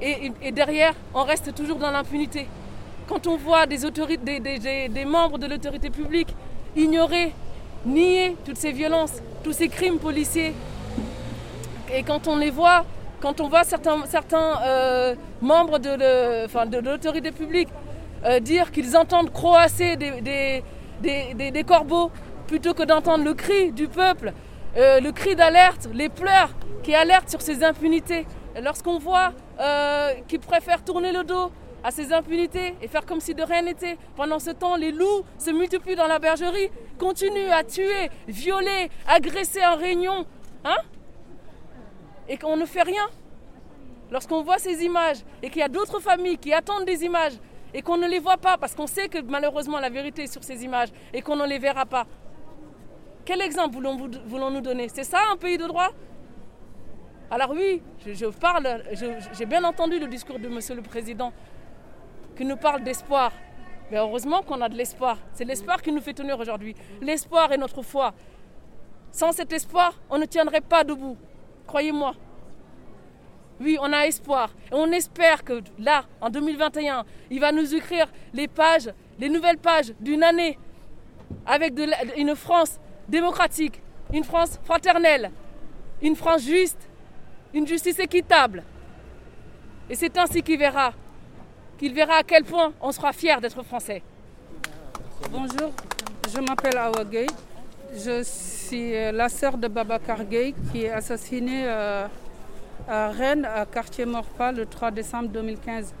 et 0.00 0.52
derrière, 0.52 0.94
on 1.14 1.24
reste 1.24 1.54
toujours 1.54 1.76
dans 1.76 1.90
l'impunité. 1.90 2.46
Quand 3.10 3.26
on 3.26 3.36
voit 3.36 3.66
des, 3.66 3.78
des, 4.88 5.04
membres 5.04 5.36
de 5.36 5.46
l'autorité 5.48 5.90
publique 5.90 6.28
ignorer, 6.76 7.32
nier 7.84 8.36
toutes 8.44 8.56
ces 8.56 8.70
violences, 8.70 9.14
tous 9.42 9.52
ces 9.52 9.68
crimes 9.68 9.98
policiers, 9.98 10.54
et 11.92 12.04
quand 12.04 12.28
on 12.28 12.36
les 12.36 12.50
voit, 12.50 12.84
quand 13.20 13.40
on 13.40 13.48
voit 13.48 13.64
certains, 13.64 13.98
euh, 14.64 15.16
membres 15.42 15.80
de, 15.80 16.80
l'autorité 16.80 17.32
publique 17.32 17.68
euh, 18.24 18.38
dire 18.38 18.70
qu'ils 18.70 18.96
entendent 18.96 19.32
croasser 19.32 19.96
des, 19.96 21.64
corbeaux 21.66 22.12
plutôt 22.46 22.74
que 22.74 22.84
d'entendre 22.84 23.24
le 23.24 23.34
cri 23.34 23.72
du 23.72 23.88
peuple, 23.88 24.32
euh, 24.76 25.00
le 25.00 25.12
cri 25.12 25.34
d'alerte, 25.36 25.88
les 25.92 26.08
pleurs 26.08 26.50
qui 26.82 26.94
alertent 26.94 27.30
sur 27.30 27.42
ces 27.42 27.62
impunités. 27.64 28.26
Lorsqu'on 28.62 28.98
voit 28.98 29.32
qu'ils 30.26 30.40
préfèrent 30.40 30.82
tourner 30.82 31.12
le 31.12 31.22
dos 31.22 31.52
à 31.82 31.90
ces 31.90 32.12
impunités 32.12 32.74
et 32.80 32.88
faire 32.88 33.06
comme 33.06 33.20
si 33.20 33.34
de 33.34 33.42
rien 33.42 33.62
n'était. 33.62 33.96
Pendant 34.16 34.38
ce 34.38 34.50
temps, 34.50 34.76
les 34.76 34.92
loups 34.92 35.24
se 35.38 35.50
multiplient 35.50 35.96
dans 35.96 36.06
la 36.06 36.18
bergerie, 36.18 36.70
continuent 36.98 37.50
à 37.50 37.64
tuer, 37.64 38.10
violer, 38.28 38.90
agresser 39.06 39.64
en 39.64 39.76
réunion. 39.76 40.26
Hein? 40.64 40.76
Et 42.28 42.36
qu'on 42.36 42.56
ne 42.56 42.66
fait 42.66 42.82
rien. 42.82 43.08
Lorsqu'on 44.10 44.42
voit 44.42 44.58
ces 44.58 44.82
images 44.84 45.18
et 45.42 45.50
qu'il 45.50 45.60
y 45.60 45.64
a 45.64 45.68
d'autres 45.68 46.00
familles 46.00 46.38
qui 46.38 46.52
attendent 46.52 46.84
des 46.84 47.04
images 47.04 47.34
et 47.72 47.82
qu'on 47.82 47.96
ne 47.96 48.08
les 48.08 48.18
voit 48.18 48.36
pas 48.36 48.58
parce 48.58 48.74
qu'on 48.74 48.88
sait 48.88 49.08
que 49.08 49.18
malheureusement 49.20 49.78
la 49.78 49.88
vérité 49.88 50.24
est 50.24 50.32
sur 50.32 50.42
ces 50.42 50.64
images 50.64 50.88
et 51.12 51.22
qu'on 51.22 51.36
ne 51.36 51.46
les 51.46 51.58
verra 51.58 51.86
pas. 51.86 52.06
Quel 53.30 53.42
exemple 53.42 53.78
voulons-nous 54.26 54.60
donner? 54.60 54.88
C'est 54.88 55.04
ça 55.04 55.18
un 55.30 55.36
pays 55.36 55.56
de 55.56 55.64
droit? 55.64 55.90
Alors 57.30 57.50
oui, 57.50 57.80
je, 58.04 58.26
parle, 58.26 58.82
j'ai 59.38 59.46
bien 59.46 59.62
entendu 59.62 60.00
le 60.00 60.08
discours 60.08 60.40
de 60.40 60.48
Monsieur 60.48 60.74
le 60.74 60.82
Président 60.82 61.32
qui 62.36 62.44
nous 62.44 62.56
parle 62.56 62.82
d'espoir. 62.82 63.30
Mais 63.88 63.98
heureusement 63.98 64.42
qu'on 64.42 64.60
a 64.60 64.68
de 64.68 64.74
l'espoir. 64.74 65.16
C'est 65.32 65.44
l'espoir 65.44 65.80
qui 65.80 65.92
nous 65.92 66.00
fait 66.00 66.12
tenir 66.12 66.40
aujourd'hui. 66.40 66.74
L'espoir 67.00 67.52
est 67.52 67.56
notre 67.56 67.82
foi. 67.82 68.14
Sans 69.12 69.30
cet 69.30 69.52
espoir, 69.52 69.94
on 70.10 70.18
ne 70.18 70.24
tiendrait 70.24 70.60
pas 70.60 70.82
debout. 70.82 71.16
Croyez-moi. 71.68 72.14
Oui, 73.60 73.78
on 73.80 73.92
a 73.92 74.06
espoir. 74.08 74.50
Et 74.72 74.74
on 74.74 74.90
espère 74.90 75.44
que 75.44 75.62
là, 75.78 76.02
en 76.20 76.30
2021, 76.30 77.04
il 77.30 77.38
va 77.38 77.52
nous 77.52 77.76
écrire 77.76 78.08
les 78.32 78.48
pages, 78.48 78.90
les 79.20 79.28
nouvelles 79.28 79.58
pages 79.58 79.94
d'une 80.00 80.24
année 80.24 80.58
avec 81.46 81.74
une 82.16 82.34
France 82.34 82.80
démocratique, 83.10 83.82
une 84.12 84.24
France 84.24 84.58
fraternelle, 84.64 85.30
une 86.00 86.16
France 86.16 86.42
juste, 86.42 86.78
une 87.52 87.66
justice 87.66 87.98
équitable. 87.98 88.62
Et 89.90 89.94
c'est 89.96 90.16
ainsi 90.16 90.42
qu'il 90.42 90.58
verra 90.58 90.92
qu'il 91.78 91.94
verra 91.94 92.16
à 92.16 92.22
quel 92.22 92.44
point 92.44 92.74
on 92.82 92.92
sera 92.92 93.10
fier 93.12 93.40
d'être 93.40 93.62
français. 93.62 94.02
Bonjour, 95.32 95.70
je 96.32 96.38
m'appelle 96.38 96.76
Awa 96.76 97.04
Gay. 97.04 97.26
Je 97.96 98.22
suis 98.22 98.94
euh, 98.94 99.12
la 99.12 99.30
sœur 99.30 99.56
de 99.56 99.66
Babacar 99.66 100.24
Gay 100.26 100.54
qui 100.70 100.84
est 100.84 100.90
assassiné 100.90 101.62
euh, 101.64 102.06
à 102.86 103.08
Rennes, 103.08 103.46
à 103.46 103.64
quartier 103.64 104.04
Morpa, 104.04 104.52
le 104.52 104.66
3 104.66 104.90
décembre 104.90 105.30
2015. 105.30 105.94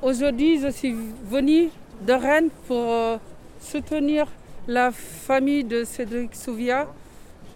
Aujourd'hui, 0.00 0.58
je 0.58 0.68
suis 0.68 0.96
venue 1.26 1.68
de 2.00 2.12
Rennes 2.14 2.48
pour 2.66 2.90
euh, 2.90 3.18
soutenir 3.60 4.26
la 4.68 4.90
famille 4.92 5.64
de 5.64 5.84
Cédric 5.84 6.34
Souvia 6.34 6.88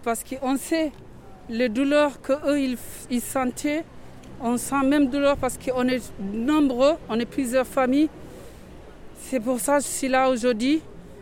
parce 0.03 0.23
qu'on 0.23 0.57
sait 0.57 0.91
les 1.49 1.69
douleurs 1.69 2.21
qu'eux 2.21 2.59
ils, 2.59 2.77
ils 3.09 3.21
sentaient 3.21 3.83
on 4.41 4.57
sent 4.57 4.83
même 4.85 5.07
douleur 5.07 5.35
parce 5.37 5.57
qu'on 5.57 5.87
est 5.87 6.11
nombreux, 6.19 6.93
on 7.09 7.19
est 7.19 7.25
plusieurs 7.25 7.65
familles. 7.65 8.09
C'est 9.19 9.39
pour 9.39 9.59
ça 9.59 9.77
que 9.77 9.83
je 9.83 9.87
suis 9.87 10.07
là 10.07 10.29
aujourd'hui. 10.29 10.81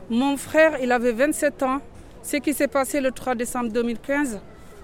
Mon 0.10 0.36
frère, 0.38 0.78
il 0.82 0.92
avait 0.92 1.14
27 1.14 1.64
ans. 1.64 1.80
Ce 2.22 2.38
qui 2.38 2.54
s'est 2.54 2.68
passé 2.68 3.00
le 3.00 3.12
3 3.12 3.36
décembre 3.36 3.70
2015, 3.70 4.40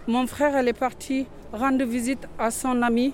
mon 0.07 0.27
frère, 0.27 0.55
elle 0.55 0.67
est 0.67 0.73
parti 0.73 1.27
rendre 1.51 1.83
visite 1.83 2.25
à 2.39 2.51
son 2.51 2.81
ami. 2.81 3.13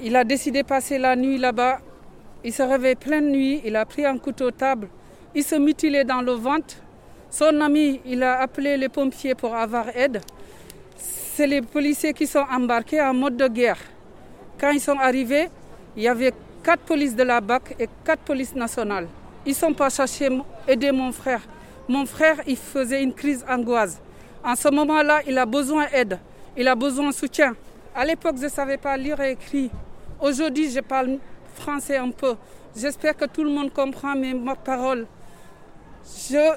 Il 0.00 0.16
a 0.16 0.24
décidé 0.24 0.62
de 0.62 0.66
passer 0.66 0.98
la 0.98 1.14
nuit 1.14 1.38
là-bas. 1.38 1.78
Il 2.44 2.52
se 2.52 2.62
réveille 2.62 2.96
pleine 2.96 3.30
nuit, 3.30 3.60
il 3.64 3.76
a 3.76 3.84
pris 3.84 4.04
un 4.04 4.18
couteau 4.18 4.50
table. 4.50 4.88
Il 5.38 5.44
se 5.44 5.54
mutilait 5.54 6.02
dans 6.02 6.20
le 6.20 6.32
ventre. 6.32 6.74
Son 7.30 7.60
ami, 7.60 8.00
il 8.04 8.22
a 8.24 8.40
appelé 8.40 8.76
les 8.76 8.88
pompiers 8.88 9.36
pour 9.36 9.54
avoir 9.54 9.86
aide 9.96 10.20
c'est 11.38 11.46
les 11.46 11.62
policiers 11.62 12.12
qui 12.12 12.26
sont 12.26 12.44
embarqués 12.50 13.00
en 13.00 13.14
mode 13.14 13.36
de 13.36 13.46
guerre. 13.46 13.78
Quand 14.60 14.70
ils 14.70 14.80
sont 14.80 14.98
arrivés, 14.98 15.48
il 15.96 16.02
y 16.02 16.08
avait 16.08 16.32
quatre 16.64 16.82
polices 16.82 17.14
de 17.14 17.22
la 17.22 17.40
BAC 17.40 17.76
et 17.78 17.88
quatre 18.04 18.22
polices 18.22 18.56
nationales. 18.56 19.06
Ils 19.46 19.54
sont 19.54 19.72
pas 19.72 19.88
chercher 19.88 20.30
aider 20.66 20.90
mon 20.90 21.12
frère. 21.12 21.42
Mon 21.86 22.04
frère, 22.06 22.38
il 22.48 22.56
faisait 22.56 23.04
une 23.04 23.12
crise 23.14 23.44
angoisse. 23.48 24.00
En 24.42 24.56
ce 24.56 24.68
moment-là, 24.68 25.20
il 25.28 25.38
a 25.38 25.46
besoin 25.46 25.86
d'aide, 25.92 26.18
il 26.56 26.66
a 26.66 26.74
besoin 26.74 27.10
de 27.10 27.14
soutien. 27.14 27.54
À 27.94 28.04
l'époque, 28.04 28.34
je 28.38 28.46
ne 28.46 28.48
savais 28.48 28.76
pas 28.76 28.96
lire 28.96 29.20
et 29.20 29.30
écrire. 29.30 29.70
Aujourd'hui, 30.20 30.68
je 30.72 30.80
parle 30.80 31.18
français 31.54 31.98
un 31.98 32.10
peu. 32.10 32.34
J'espère 32.76 33.16
que 33.16 33.26
tout 33.26 33.44
le 33.44 33.50
monde 33.50 33.72
comprend 33.72 34.16
mes 34.16 34.34
paroles. 34.64 35.06
Je 36.04 36.56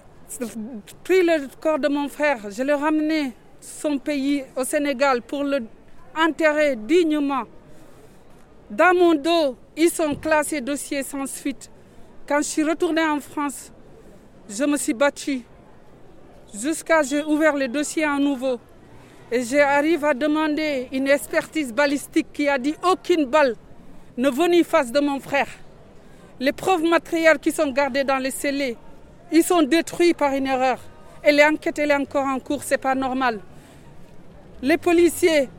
pris 1.04 1.24
le 1.24 1.48
corps 1.60 1.80
de 1.80 1.88
mon 1.88 2.08
frère, 2.08 2.50
je 2.50 2.64
l'ai 2.64 2.74
ramené 2.74 3.34
son 3.60 3.98
pays 3.98 4.44
au 4.56 4.64
Sénégal 4.64 5.22
pour 5.22 5.44
le 5.44 5.60
enterrer 6.18 6.76
dignement. 6.76 7.44
Dans 8.70 8.96
mon 8.96 9.16
dos, 9.16 9.58
ils 9.76 9.90
sont 9.90 10.16
classés 10.16 10.62
dossiers 10.62 11.04
sans 11.04 11.26
suite. 11.26 11.70
Quand 12.28 12.38
je 12.38 12.48
suis 12.48 12.64
retournée 12.64 13.04
en 13.04 13.20
France, 13.20 13.72
je 14.50 14.64
me 14.64 14.78
suis 14.78 14.94
battue 14.94 15.42
jusqu'à 16.54 17.04
j'ai 17.04 17.24
ouvert 17.24 17.56
le 17.56 17.68
dossier 17.68 18.04
à 18.04 18.18
nouveau. 18.18 18.60
Et 19.32 19.44
j'arrive 19.44 20.04
à 20.04 20.14
demander 20.14 20.90
une 20.92 21.08
expertise 21.08 21.74
balistique 21.74 22.28
qui 22.34 22.50
a 22.50 22.58
dit 22.58 22.76
aucune 22.84 23.26
balle 23.26 23.56
ne 24.18 24.30
venait 24.30 24.64
face 24.64 24.92
de 24.92 25.00
mon 25.00 25.20
frère. 25.20 25.48
Les 26.40 26.52
preuves 26.52 26.84
matérielles 26.84 27.40
qui 27.40 27.52
sont 27.52 27.72
gardées 27.72 28.04
dans 28.04 28.18
les 28.18 28.32
scellés, 28.32 28.76
ils 29.32 29.44
sont 29.44 29.62
détruits 29.62 30.13
par 30.13 30.34
une 30.34 30.48
erreur. 30.48 30.80
Et 31.24 31.32
l'enquête 31.32 31.80
est 31.80 31.94
encore 31.94 32.26
en 32.26 32.39
cours, 32.39 32.63
c'est 32.63 32.78
pas 32.78 32.96
normal. 32.96 33.39
Les 34.62 34.78
policiers, 34.78 35.50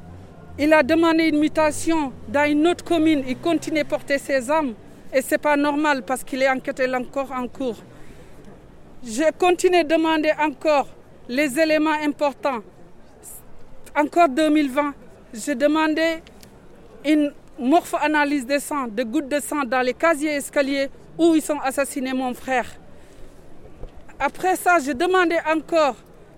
il 0.58 0.72
a 0.72 0.82
demandé 0.82 1.28
une 1.28 1.38
mutation 1.38 2.12
dans 2.28 2.48
une 2.50 2.66
autre 2.68 2.84
commune. 2.84 3.24
Il 3.26 3.38
continue 3.38 3.80
à 3.80 3.84
porter 3.84 4.18
ses 4.18 4.50
armes. 4.50 4.74
Et 5.12 5.22
ce 5.22 5.32
n'est 5.32 5.38
pas 5.38 5.56
normal 5.56 6.02
parce 6.02 6.24
qu'il 6.24 6.42
est 6.42 6.48
encore 6.48 7.32
en 7.32 7.48
cours. 7.48 7.76
Je 9.04 9.30
continue 9.38 9.78
à 9.78 9.84
demander 9.84 10.30
encore 10.38 10.88
les 11.28 11.58
éléments 11.58 12.00
importants. 12.04 12.60
Encore 13.96 14.28
2020, 14.28 14.94
j'ai 15.34 15.54
demandé 15.54 16.18
une 17.04 17.32
morpho-analyse 17.58 18.46
de 18.46 18.58
sang, 18.58 18.86
de 18.88 19.02
gouttes 19.02 19.28
de 19.28 19.40
sang 19.40 19.64
dans 19.64 19.80
les 19.80 19.94
casiers 19.94 20.36
escaliers 20.36 20.88
où 21.18 21.34
ils 21.34 21.52
ont 21.52 21.60
assassiné 21.60 22.12
mon 22.12 22.32
frère. 22.34 22.66
Après 24.24 24.54
ça, 24.54 24.78
j'ai 24.78 24.94
demandé 24.94 25.36
encore 25.52 25.96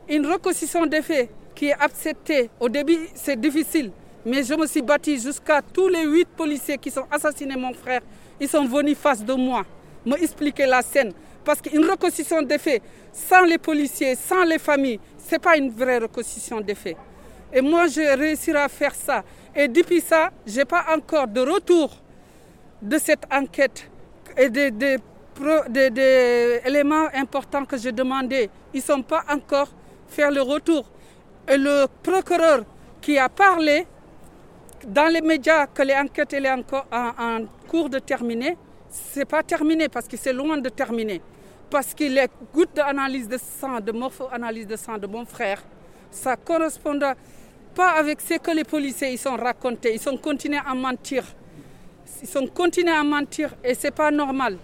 une 0.08 0.24
reconstitution 0.26 0.86
des 0.86 1.02
faits 1.02 1.28
qui 1.54 1.66
est 1.66 1.74
acceptée. 1.78 2.48
Au 2.58 2.66
début, 2.66 3.10
c'est 3.14 3.38
difficile, 3.38 3.90
mais 4.24 4.42
je 4.42 4.54
me 4.54 4.66
suis 4.66 4.80
bâtie 4.80 5.18
jusqu'à 5.20 5.60
tous 5.60 5.88
les 5.88 6.06
huit 6.06 6.26
policiers 6.34 6.78
qui 6.78 6.90
ont 6.98 7.06
assassiné 7.10 7.56
mon 7.56 7.74
frère. 7.74 8.00
Ils 8.40 8.48
sont 8.48 8.64
venus 8.64 8.96
face 8.96 9.22
de 9.22 9.34
moi, 9.34 9.66
me 10.06 10.16
expliquer 10.16 10.64
la 10.64 10.80
scène. 10.80 11.12
Parce 11.44 11.60
qu'une 11.60 11.84
reconstitution 11.84 12.40
des 12.40 12.56
faits, 12.56 12.82
sans 13.12 13.42
les 13.42 13.58
policiers, 13.58 14.14
sans 14.16 14.44
les 14.44 14.58
familles, 14.58 14.98
ce 15.18 15.32
n'est 15.32 15.38
pas 15.38 15.58
une 15.58 15.68
vraie 15.68 15.98
reconstitution 15.98 16.62
des 16.62 16.74
faits. 16.74 16.96
Et 17.52 17.60
moi, 17.60 17.86
j'ai 17.88 18.14
réussi 18.14 18.50
à 18.52 18.66
faire 18.70 18.94
ça. 18.94 19.22
Et 19.54 19.68
depuis 19.68 20.00
ça, 20.00 20.30
je 20.46 20.56
n'ai 20.56 20.64
pas 20.64 20.86
encore 20.96 21.28
de 21.28 21.42
retour 21.42 21.94
de 22.80 22.96
cette 22.96 23.26
enquête 23.30 23.90
et 24.38 24.48
des, 24.48 24.96
des, 25.68 26.60
éléments 26.64 27.08
importants 27.14 27.64
que 27.64 27.76
j'ai 27.76 27.92
demandé. 27.92 28.50
Ils 28.72 28.78
ne 28.78 28.82
sont 28.82 29.02
pas 29.02 29.24
encore 29.28 29.68
fait 30.08 30.30
le 30.30 30.42
retour. 30.42 30.84
Et 31.48 31.56
le 31.56 31.86
procureur 32.02 32.64
qui 33.00 33.18
a 33.18 33.28
parlé 33.28 33.86
dans 34.86 35.12
les 35.12 35.20
médias 35.20 35.66
que 35.66 35.82
l'enquête 35.82 36.32
est 36.32 36.50
encore 36.50 36.86
en, 36.92 37.40
cours 37.68 37.88
de 37.90 37.98
terminer, 37.98 38.56
ce 38.90 39.20
n'est 39.20 39.24
pas 39.24 39.42
terminé 39.42 39.88
parce 39.88 40.06
que 40.06 40.16
c'est 40.16 40.32
loin 40.32 40.58
de 40.58 40.68
terminer. 40.68 41.20
Parce 41.70 41.94
que 41.94 42.04
les 42.04 42.26
gouttes 42.52 42.74
d'analyse 42.74 43.28
de 43.28 43.38
sang, 43.38 43.80
de 43.80 43.92
morpho-analyse 43.92 44.66
de 44.66 44.76
sang 44.76 44.98
de 44.98 45.06
mon 45.06 45.24
frère, 45.24 45.62
ça 46.10 46.32
ne 46.32 46.36
correspond 46.36 46.98
pas 47.74 47.90
avec 47.92 48.20
ce 48.20 48.34
que 48.34 48.50
les 48.52 48.64
policiers 48.64 49.12
ils 49.12 49.18
sont 49.18 49.36
racontés. 49.36 49.94
Ils 49.94 50.08
ont 50.08 50.16
continué 50.16 50.58
à 50.64 50.74
mentir. 50.74 51.24
Ils 52.22 52.38
ont 52.38 52.46
continué 52.46 52.90
à 52.92 53.02
mentir 53.02 53.54
et 53.64 53.74
ce 53.74 53.88
n'est 53.88 53.90
pas 53.90 54.10
normal. 54.10 54.58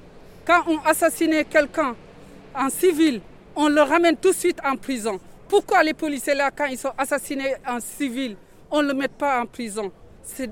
Quand 0.44 0.62
on 0.66 0.78
assassine 0.80 1.44
quelqu'un 1.48 1.94
en 2.54 2.70
civil, 2.70 3.20
on 3.54 3.68
le 3.68 3.82
ramène 3.82 4.16
tout 4.16 4.30
de 4.30 4.34
suite 4.36 4.58
en 4.64 4.76
prison. 4.76 5.20
Pourquoi 5.48 5.82
les 5.82 5.94
policiers 5.94 6.34
là, 6.34 6.50
quand 6.50 6.66
ils 6.66 6.78
sont 6.78 6.92
assassinés 6.96 7.54
en 7.66 7.80
civil, 7.80 8.36
on 8.70 8.82
ne 8.82 8.88
le 8.88 8.94
met 8.94 9.08
pas 9.08 9.40
en 9.40 9.46
prison? 9.46 9.90
C'est 10.22 10.50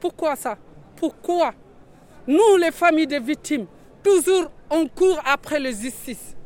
pourquoi 0.00 0.36
ça? 0.36 0.56
Pourquoi? 0.96 1.52
Nous, 2.26 2.56
les 2.60 2.70
familles 2.70 3.06
des 3.06 3.20
victimes, 3.20 3.66
toujours 4.02 4.50
on 4.70 4.86
court 4.86 5.20
après 5.24 5.58
la 5.58 5.70
justice. 5.70 6.36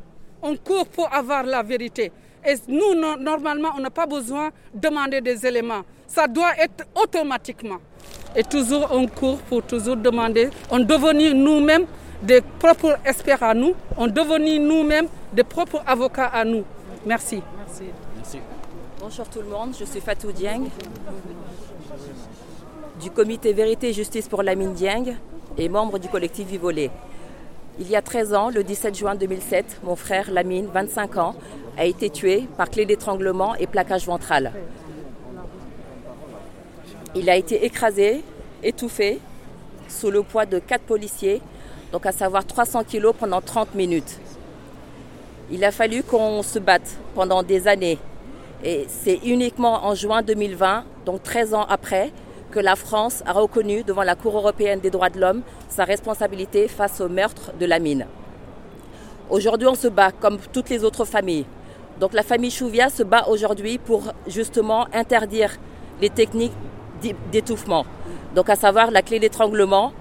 On 0.40 0.56
court 0.56 0.86
pour 0.86 1.12
avoir 1.12 1.42
la 1.42 1.62
vérité. 1.62 2.10
Et 2.44 2.54
nous, 2.68 2.94
normalement, 2.94 3.70
on 3.76 3.80
n'a 3.80 3.90
pas 3.90 4.06
besoin 4.06 4.50
de 4.74 4.80
demander 4.80 5.20
des 5.20 5.46
éléments. 5.46 5.82
Ça 6.06 6.26
doit 6.26 6.52
être 6.58 6.84
automatiquement. 6.94 7.78
Et 8.34 8.42
toujours, 8.42 8.88
on 8.90 9.06
court 9.06 9.38
pour 9.38 9.62
toujours 9.62 9.96
demander. 9.96 10.50
On 10.70 10.80
devenir 10.80 11.34
nous-mêmes 11.34 11.86
des 12.22 12.40
propres 12.40 12.98
experts 13.04 13.42
à 13.42 13.54
nous. 13.54 13.74
On 13.96 14.06
devenir 14.06 14.60
nous-mêmes 14.60 15.08
des 15.32 15.44
propres 15.44 15.82
avocats 15.86 16.26
à 16.26 16.44
nous. 16.44 16.64
Merci. 17.04 17.42
Merci. 18.16 18.38
Bonjour 19.00 19.28
tout 19.28 19.40
le 19.40 19.48
monde, 19.48 19.74
je 19.78 19.84
suis 19.84 20.00
Fatou 20.00 20.30
Dieng 20.30 20.62
du 23.02 23.10
comité 23.10 23.52
Vérité 23.52 23.88
et 23.88 23.92
Justice 23.92 24.28
pour 24.28 24.44
Lamine 24.44 24.74
Dieng 24.74 25.16
et 25.58 25.68
membre 25.68 25.98
du 25.98 26.08
collectif 26.08 26.46
Vivolé. 26.46 26.88
Il 27.80 27.90
y 27.90 27.96
a 27.96 28.02
13 28.02 28.32
ans, 28.34 28.50
le 28.50 28.62
17 28.62 28.96
juin 28.96 29.14
2007, 29.16 29.80
mon 29.82 29.96
frère 29.96 30.30
Lamine, 30.30 30.68
25 30.72 31.16
ans, 31.16 31.34
a 31.76 31.84
été 31.84 32.10
tué 32.10 32.46
par 32.56 32.70
clé 32.70 32.86
d'étranglement 32.86 33.56
et 33.56 33.66
plaquage 33.66 34.06
ventral. 34.06 34.52
Il 37.16 37.28
a 37.28 37.36
été 37.36 37.64
écrasé, 37.64 38.22
étouffé, 38.62 39.18
sous 39.88 40.10
le 40.10 40.22
poids 40.22 40.46
de 40.46 40.60
quatre 40.60 40.84
policiers, 40.84 41.42
donc 41.92 42.06
à 42.06 42.12
savoir 42.12 42.44
300 42.44 42.84
kilos 42.84 43.14
pendant 43.18 43.40
30 43.40 43.74
minutes. 43.74 44.18
Il 45.50 45.62
a 45.64 45.70
fallu 45.70 46.02
qu'on 46.02 46.42
se 46.42 46.58
batte 46.58 46.96
pendant 47.14 47.42
des 47.42 47.68
années. 47.68 47.98
Et 48.64 48.86
c'est 48.88 49.20
uniquement 49.24 49.84
en 49.84 49.94
juin 49.94 50.22
2020, 50.22 50.84
donc 51.04 51.22
13 51.22 51.52
ans 51.54 51.66
après, 51.68 52.10
que 52.50 52.60
la 52.60 52.76
France 52.76 53.22
a 53.26 53.32
reconnu 53.32 53.82
devant 53.82 54.02
la 54.02 54.14
Cour 54.14 54.36
européenne 54.36 54.80
des 54.80 54.90
droits 54.90 55.10
de 55.10 55.20
l'homme 55.20 55.42
sa 55.68 55.84
responsabilité 55.84 56.68
face 56.68 57.00
au 57.00 57.08
meurtre 57.08 57.52
de 57.58 57.66
la 57.66 57.78
mine. 57.78 58.06
Aujourd'hui, 59.30 59.68
on 59.68 59.74
se 59.74 59.88
bat 59.88 60.12
comme 60.12 60.38
toutes 60.52 60.70
les 60.70 60.84
autres 60.84 61.04
familles. 61.04 61.46
Donc 62.00 62.14
la 62.14 62.22
famille 62.22 62.50
Chouvia 62.50 62.88
se 62.88 63.02
bat 63.02 63.26
aujourd'hui 63.28 63.78
pour 63.78 64.12
justement 64.26 64.86
interdire 64.94 65.56
les 66.00 66.10
techniques 66.10 66.52
d'étouffement. 67.30 67.84
Donc 68.34 68.48
à 68.48 68.56
savoir 68.56 68.90
la 68.90 69.02
clé 69.02 69.18
d'étranglement 69.18 69.92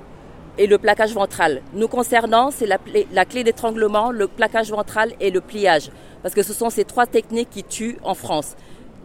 et 0.58 0.68
le 0.68 0.78
plaquage 0.78 1.14
ventral. 1.14 1.62
Nous 1.74 1.88
concernant, 1.88 2.52
c'est 2.52 2.68
la, 2.68 3.26
clé 3.26 3.44
d'étranglement, 3.44 4.12
le 4.12 4.28
plaquage 4.28 4.72
ventral 4.72 5.14
et 5.20 5.32
le 5.32 5.42
pliage. 5.42 5.92
Parce 6.24 6.36
que 6.36 6.44
ce 6.44 6.54
sont 6.54 6.70
ces 6.70 6.86
trois 6.86 7.06
techniques 7.06 7.50
qui 7.50 7.64
tuent 7.64 7.98
en 8.04 8.14
France. 8.14 8.56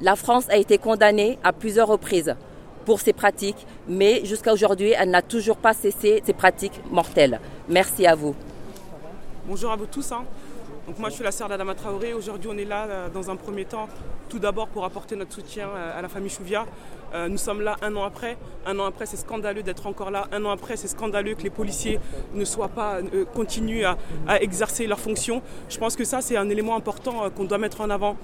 La 0.00 0.16
France 0.16 0.48
a 0.50 0.56
été 0.56 0.78
condamnée 0.78 1.38
à 1.42 1.52
plusieurs 1.52 1.88
reprises 1.88 2.34
pour 2.84 3.00
ces 3.00 3.12
pratiques, 3.12 3.66
mais 3.88 4.24
jusqu'à 4.24 4.52
aujourd'hui, 4.52 4.94
elle 4.98 5.10
n'a 5.10 5.22
toujours 5.22 5.56
pas 5.56 5.72
cessé 5.72 6.22
ces 6.24 6.32
pratiques 6.32 6.80
mortelles. 6.90 7.40
Merci 7.68 8.06
à 8.06 8.14
vous. 8.14 8.34
Bonjour 9.46 9.72
à 9.72 9.76
vous 9.76 9.86
tous. 9.86 10.12
Hein. 10.12 10.24
Donc 10.86 11.00
moi 11.00 11.08
je 11.08 11.14
suis 11.14 11.24
la 11.24 11.32
sœur 11.32 11.48
d'Adama 11.48 11.74
Traoré. 11.74 12.14
Aujourd'hui 12.14 12.48
on 12.52 12.56
est 12.56 12.64
là 12.64 12.84
euh, 12.84 13.08
dans 13.08 13.28
un 13.28 13.34
premier 13.34 13.64
temps 13.64 13.88
tout 14.28 14.38
d'abord 14.38 14.68
pour 14.68 14.84
apporter 14.84 15.16
notre 15.16 15.32
soutien 15.32 15.68
euh, 15.68 15.98
à 15.98 16.00
la 16.00 16.08
famille 16.08 16.30
Chouvia. 16.30 16.64
Euh, 17.14 17.28
nous 17.28 17.38
sommes 17.38 17.60
là 17.60 17.76
un 17.82 17.94
an 17.96 18.04
après. 18.04 18.36
Un 18.66 18.78
an 18.78 18.84
après 18.84 19.06
c'est 19.06 19.16
scandaleux 19.16 19.62
d'être 19.62 19.86
encore 19.86 20.10
là. 20.10 20.28
Un 20.32 20.44
an 20.44 20.50
après 20.50 20.76
c'est 20.76 20.88
scandaleux 20.88 21.34
que 21.34 21.42
les 21.42 21.50
policiers 21.50 21.98
ne 22.34 22.44
soient 22.44 22.68
pas, 22.68 22.98
continuent 23.34 23.84
à, 23.84 24.42
exercer 24.42 24.86
leurs 24.86 25.00
fonctions. 25.00 25.42
Je 25.68 25.78
pense 25.78 25.96
que 25.96 26.04
ça 26.04 26.20
c'est 26.20 26.36
un 26.36 26.48
élément 26.48 26.76
important 26.76 27.30
qu'on 27.30 27.44
doit 27.44 27.58
mettre 27.58 27.80
en 27.80 27.90
avant. 27.90 28.16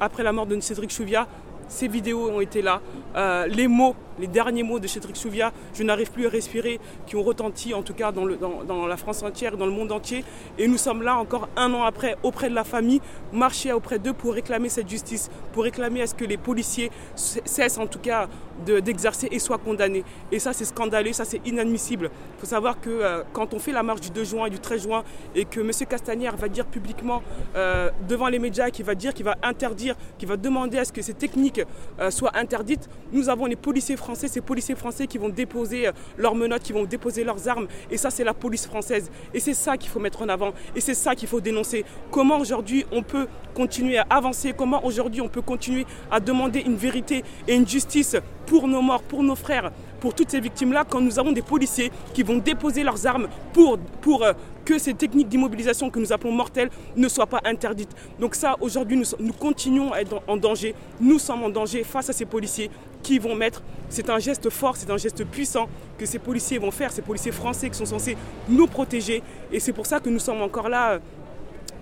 après 0.00 0.22
la 0.22 0.32
mort 0.32 0.46
de 0.46 0.58
Cédric 0.60 0.90
Chouvia, 0.90 1.26
ces 1.68 1.88
vidéos 1.88 2.30
ont 2.30 2.40
été 2.40 2.62
là. 2.62 2.80
Euh, 3.16 3.46
les 3.46 3.68
mots, 3.68 3.94
les 4.18 4.26
derniers 4.26 4.62
mots 4.62 4.78
de 4.78 4.86
Cédric 4.86 5.16
Souvia, 5.16 5.52
je 5.74 5.82
n'arrive 5.82 6.10
plus 6.10 6.26
à 6.26 6.30
respirer, 6.30 6.80
qui 7.06 7.16
ont 7.16 7.22
retenti 7.22 7.74
en 7.74 7.82
tout 7.82 7.94
cas 7.94 8.12
dans, 8.12 8.86
la 8.86 8.96
France 8.96 9.22
entière, 9.22 9.56
dans 9.56 9.66
le 9.66 9.72
monde 9.72 9.92
entier. 9.92 10.24
Et 10.58 10.68
nous 10.68 10.78
sommes 10.78 11.02
là 11.02 11.16
encore 11.16 11.48
un 11.56 11.72
an 11.74 11.82
après, 11.82 12.16
auprès 12.22 12.48
de 12.48 12.54
la 12.54 12.64
famille, 12.64 13.00
marcher 13.32 13.72
auprès 13.72 13.98
d'eux 13.98 14.12
pour 14.12 14.34
réclamer 14.34 14.68
cette 14.68 14.88
justice, 14.88 15.30
pour 15.52 15.64
réclamer 15.64 16.02
à 16.02 16.06
ce 16.06 16.14
que 16.14 16.24
les 16.24 16.36
policiers 16.36 16.90
cessent 17.14 17.78
en 17.78 17.86
tout 17.86 17.98
cas 17.98 18.28
d'exercer 18.64 19.28
et 19.30 19.38
soient 19.38 19.58
condamnés. 19.58 20.04
Et 20.32 20.38
ça 20.38 20.52
c'est 20.52 20.64
scandaleux, 20.64 21.12
ça 21.12 21.24
c'est 21.24 21.40
inadmissible. 21.46 22.10
Il 22.36 22.40
faut 22.40 22.46
savoir 22.46 22.80
que 22.80 22.88
euh, 22.88 23.22
quand 23.32 23.52
on 23.54 23.58
fait 23.58 23.72
la 23.72 23.82
marche 23.82 24.00
du 24.00 24.10
2 24.10 24.24
juin 24.24 24.46
et 24.46 24.50
du 24.50 24.58
13 24.58 24.82
juin 24.82 25.04
et 25.34 25.44
que 25.44 25.60
M. 25.60 25.70
Castagnère 25.88 26.36
va 26.36 26.48
dire 26.48 26.64
publiquement 26.66 27.22
euh, 27.54 27.90
devant 28.08 28.28
les 28.28 28.38
médias 28.38 28.70
qu'il 28.70 28.84
va 28.84 28.94
dire 28.94 29.12
qu'il 29.12 29.24
va 29.24 29.36
interdire, 29.42 29.94
qu'il 30.18 30.28
va 30.28 30.36
demander 30.36 30.78
à 30.78 30.84
ce 30.84 30.92
que 30.92 31.02
ces 31.02 31.14
techniques 31.14 31.60
euh, 32.00 32.10
soit 32.10 32.36
interdite. 32.36 32.88
Nous 33.12 33.28
avons 33.28 33.46
les 33.46 33.56
policiers 33.56 33.96
français, 33.96 34.05
ces 34.14 34.40
policiers 34.40 34.74
français 34.74 35.06
qui 35.06 35.18
vont 35.18 35.28
déposer 35.28 35.88
euh, 35.88 35.92
leurs 36.16 36.34
menottes, 36.34 36.62
qui 36.62 36.72
vont 36.72 36.84
déposer 36.84 37.24
leurs 37.24 37.48
armes. 37.48 37.66
Et 37.90 37.96
ça, 37.96 38.10
c'est 38.10 38.24
la 38.24 38.34
police 38.34 38.66
française. 38.66 39.10
Et 39.34 39.40
c'est 39.40 39.54
ça 39.54 39.76
qu'il 39.76 39.90
faut 39.90 40.00
mettre 40.00 40.22
en 40.22 40.28
avant. 40.28 40.52
Et 40.74 40.80
c'est 40.80 40.94
ça 40.94 41.14
qu'il 41.14 41.28
faut 41.28 41.40
dénoncer. 41.40 41.84
Comment 42.10 42.38
aujourd'hui 42.38 42.84
on 42.92 43.02
peut 43.02 43.26
continuer 43.54 43.98
à 43.98 44.06
avancer? 44.10 44.52
Comment 44.56 44.84
aujourd'hui 44.84 45.20
on 45.20 45.28
peut 45.28 45.42
continuer 45.42 45.86
à 46.10 46.20
demander 46.20 46.60
une 46.60 46.76
vérité 46.76 47.24
et 47.48 47.54
une 47.54 47.66
justice 47.66 48.16
pour 48.46 48.68
nos 48.68 48.80
morts, 48.80 49.02
pour 49.02 49.22
nos 49.22 49.34
frères, 49.34 49.72
pour 50.00 50.14
toutes 50.14 50.30
ces 50.30 50.40
victimes-là, 50.40 50.84
quand 50.88 51.00
nous 51.00 51.18
avons 51.18 51.32
des 51.32 51.42
policiers 51.42 51.90
qui 52.14 52.22
vont 52.22 52.36
déposer 52.38 52.84
leurs 52.84 53.06
armes 53.06 53.28
pour, 53.52 53.78
pour 54.00 54.22
euh, 54.22 54.32
que 54.64 54.78
ces 54.78 54.94
techniques 54.94 55.28
d'immobilisation 55.28 55.90
que 55.90 55.98
nous 55.98 56.12
appelons 56.12 56.32
mortelles 56.32 56.70
ne 56.96 57.08
soient 57.08 57.26
pas 57.26 57.40
interdites. 57.44 57.90
Donc 58.18 58.34
ça, 58.34 58.56
aujourd'hui, 58.60 58.96
nous, 58.96 59.06
nous, 59.20 59.32
continuons 59.32 59.92
à 59.92 60.00
être 60.00 60.22
en 60.26 60.36
danger. 60.36 60.74
Nous 61.00 61.18
sommes 61.18 61.44
en 61.44 61.48
danger 61.48 61.84
face 61.84 62.10
à 62.10 62.12
ces 62.12 62.24
policiers 62.24 62.70
qui 63.06 63.20
vont 63.20 63.36
mettre... 63.36 63.62
C'est 63.88 64.10
un 64.10 64.18
geste 64.18 64.50
fort, 64.50 64.76
c'est 64.76 64.90
un 64.90 64.96
geste 64.96 65.24
puissant 65.24 65.68
que 65.96 66.06
ces 66.06 66.18
policiers 66.18 66.58
vont 66.58 66.72
faire, 66.72 66.90
ces 66.90 67.02
policiers 67.02 67.30
français 67.30 67.70
qui 67.70 67.78
sont 67.78 67.86
censés 67.86 68.16
nous 68.48 68.66
protéger. 68.66 69.22
Et 69.52 69.60
c'est 69.60 69.72
pour 69.72 69.86
ça 69.86 70.00
que 70.00 70.10
nous 70.10 70.18
sommes 70.18 70.42
encore 70.42 70.68
là 70.68 70.94
euh, 70.94 70.98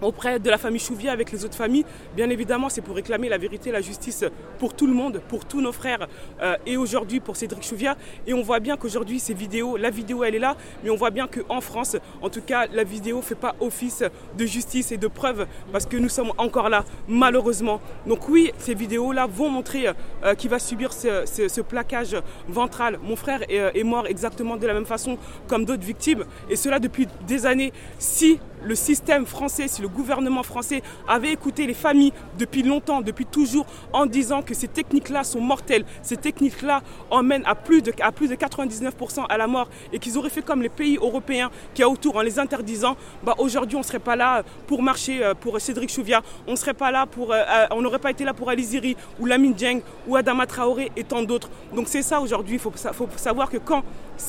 auprès 0.04 0.38
de 0.38 0.50
la 0.50 0.58
famille 0.58 0.80
Chouvier 0.80 1.10
avec 1.10 1.32
les 1.32 1.44
autres 1.44 1.56
familles. 1.56 1.84
Bien 2.14 2.30
évidemment, 2.30 2.68
c'est 2.68 2.82
pour 2.82 2.94
réclamer 2.94 3.28
la 3.28 3.38
vérité 3.38 3.72
la 3.72 3.80
justice 3.80 4.24
pour 4.58 4.74
tout 4.74 4.86
le 4.86 4.92
monde, 4.92 5.20
pour 5.28 5.44
tous 5.44 5.60
nos 5.60 5.72
frères 5.72 6.06
euh, 6.42 6.56
et 6.66 6.76
aujourd'hui 6.76 7.20
pour 7.20 7.36
Cédric 7.36 7.64
Chouvia. 7.64 7.96
Et 8.26 8.34
on 8.34 8.42
voit 8.42 8.60
bien 8.60 8.76
qu'aujourd'hui, 8.76 9.18
ces 9.18 9.34
vidéos, 9.34 9.76
la 9.76 9.90
vidéo, 9.90 10.24
elle 10.24 10.34
est 10.34 10.38
là, 10.38 10.56
mais 10.82 10.90
on 10.90 10.96
voit 10.96 11.10
bien 11.10 11.26
qu'en 11.26 11.60
France, 11.60 11.96
en 12.22 12.28
tout 12.28 12.42
cas, 12.42 12.66
la 12.72 12.84
vidéo 12.84 13.18
ne 13.18 13.22
fait 13.22 13.34
pas 13.34 13.54
office 13.60 14.04
de 14.36 14.46
justice 14.46 14.92
et 14.92 14.96
de 14.96 15.08
preuve 15.08 15.46
parce 15.72 15.86
que 15.86 15.96
nous 15.96 16.08
sommes 16.08 16.32
encore 16.38 16.68
là, 16.68 16.84
malheureusement. 17.08 17.80
Donc 18.06 18.28
oui, 18.28 18.52
ces 18.58 18.74
vidéos-là 18.74 19.26
vont 19.26 19.48
montrer 19.48 19.88
euh, 19.88 20.34
va 20.44 20.58
subir 20.58 20.92
ce, 20.92 21.60
plaquage 21.62 22.16
ventral. 22.48 22.98
Mon 23.02 23.16
frère 23.16 23.42
est, 23.48 23.58
euh, 23.58 23.70
est 23.74 23.82
mort 23.82 24.06
exactement 24.06 24.56
de 24.56 24.66
la 24.66 24.74
même 24.74 24.84
façon 24.84 25.16
comme 25.48 25.64
d'autres 25.64 25.84
victimes, 25.84 26.24
et 26.50 26.56
cela 26.56 26.78
depuis 26.78 27.08
des 27.26 27.46
années. 27.46 27.72
Si 27.98 28.38
le 28.64 28.74
système 28.74 29.26
français, 29.26 29.68
si 29.68 29.82
le 29.82 29.88
gouvernement 29.88 30.42
français 30.42 30.82
avait 31.08 31.32
écouté 31.32 31.66
les 31.66 31.74
familles 31.74 32.12
depuis 32.38 32.62
longtemps, 32.62 33.00
depuis 33.00 33.26
toujours, 33.26 33.66
en 33.92 34.06
disant 34.06 34.42
que 34.42 34.54
ces 34.54 34.68
techniques-là 34.68 35.24
sont 35.24 35.40
mortelles, 35.40 35.84
ces 36.02 36.16
techniques-là 36.16 36.82
emmènent 37.10 37.44
à 37.46 37.54
plus 37.54 37.82
de, 37.82 37.92
à 38.00 38.12
plus 38.12 38.28
de 38.28 38.34
99% 38.34 39.26
à 39.28 39.38
la 39.38 39.46
mort, 39.46 39.68
et 39.92 39.98
qu'ils 39.98 40.18
auraient 40.18 40.30
fait 40.30 40.42
comme 40.42 40.62
les 40.62 40.68
pays 40.68 40.96
européens 41.00 41.50
qui 41.74 41.82
a 41.82 41.88
autour 41.88 42.16
en 42.16 42.22
les 42.22 42.38
interdisant, 42.38 42.96
bah 43.22 43.34
aujourd'hui 43.38 43.76
on 43.76 43.80
ne 43.80 43.84
serait 43.84 43.98
pas 43.98 44.16
là 44.16 44.42
pour 44.66 44.82
marcher 44.82 45.22
euh, 45.22 45.34
pour 45.34 45.60
Cédric 45.60 45.90
Chouviat, 45.90 46.22
on 46.46 46.56
serait 46.56 46.74
pas 46.74 46.90
là 46.90 47.06
pour, 47.06 47.32
euh, 47.32 47.40
euh, 47.70 47.80
n'aurait 47.80 47.98
pas 47.98 48.10
été 48.10 48.24
là 48.24 48.32
pour 48.32 48.50
Aliziri 48.50 48.96
ou 49.20 49.26
Lamine 49.26 49.52
Dieng 49.52 49.80
ou 50.08 50.16
Adama 50.16 50.46
Traoré 50.46 50.90
et 50.96 51.04
tant 51.04 51.22
d'autres. 51.22 51.50
Donc 51.74 51.88
c'est 51.88 52.02
ça 52.02 52.20
aujourd'hui, 52.20 52.54
il 52.54 52.60
faut, 52.60 52.72
savoir 53.16 53.50
que 53.50 53.58
quand, 53.58 53.84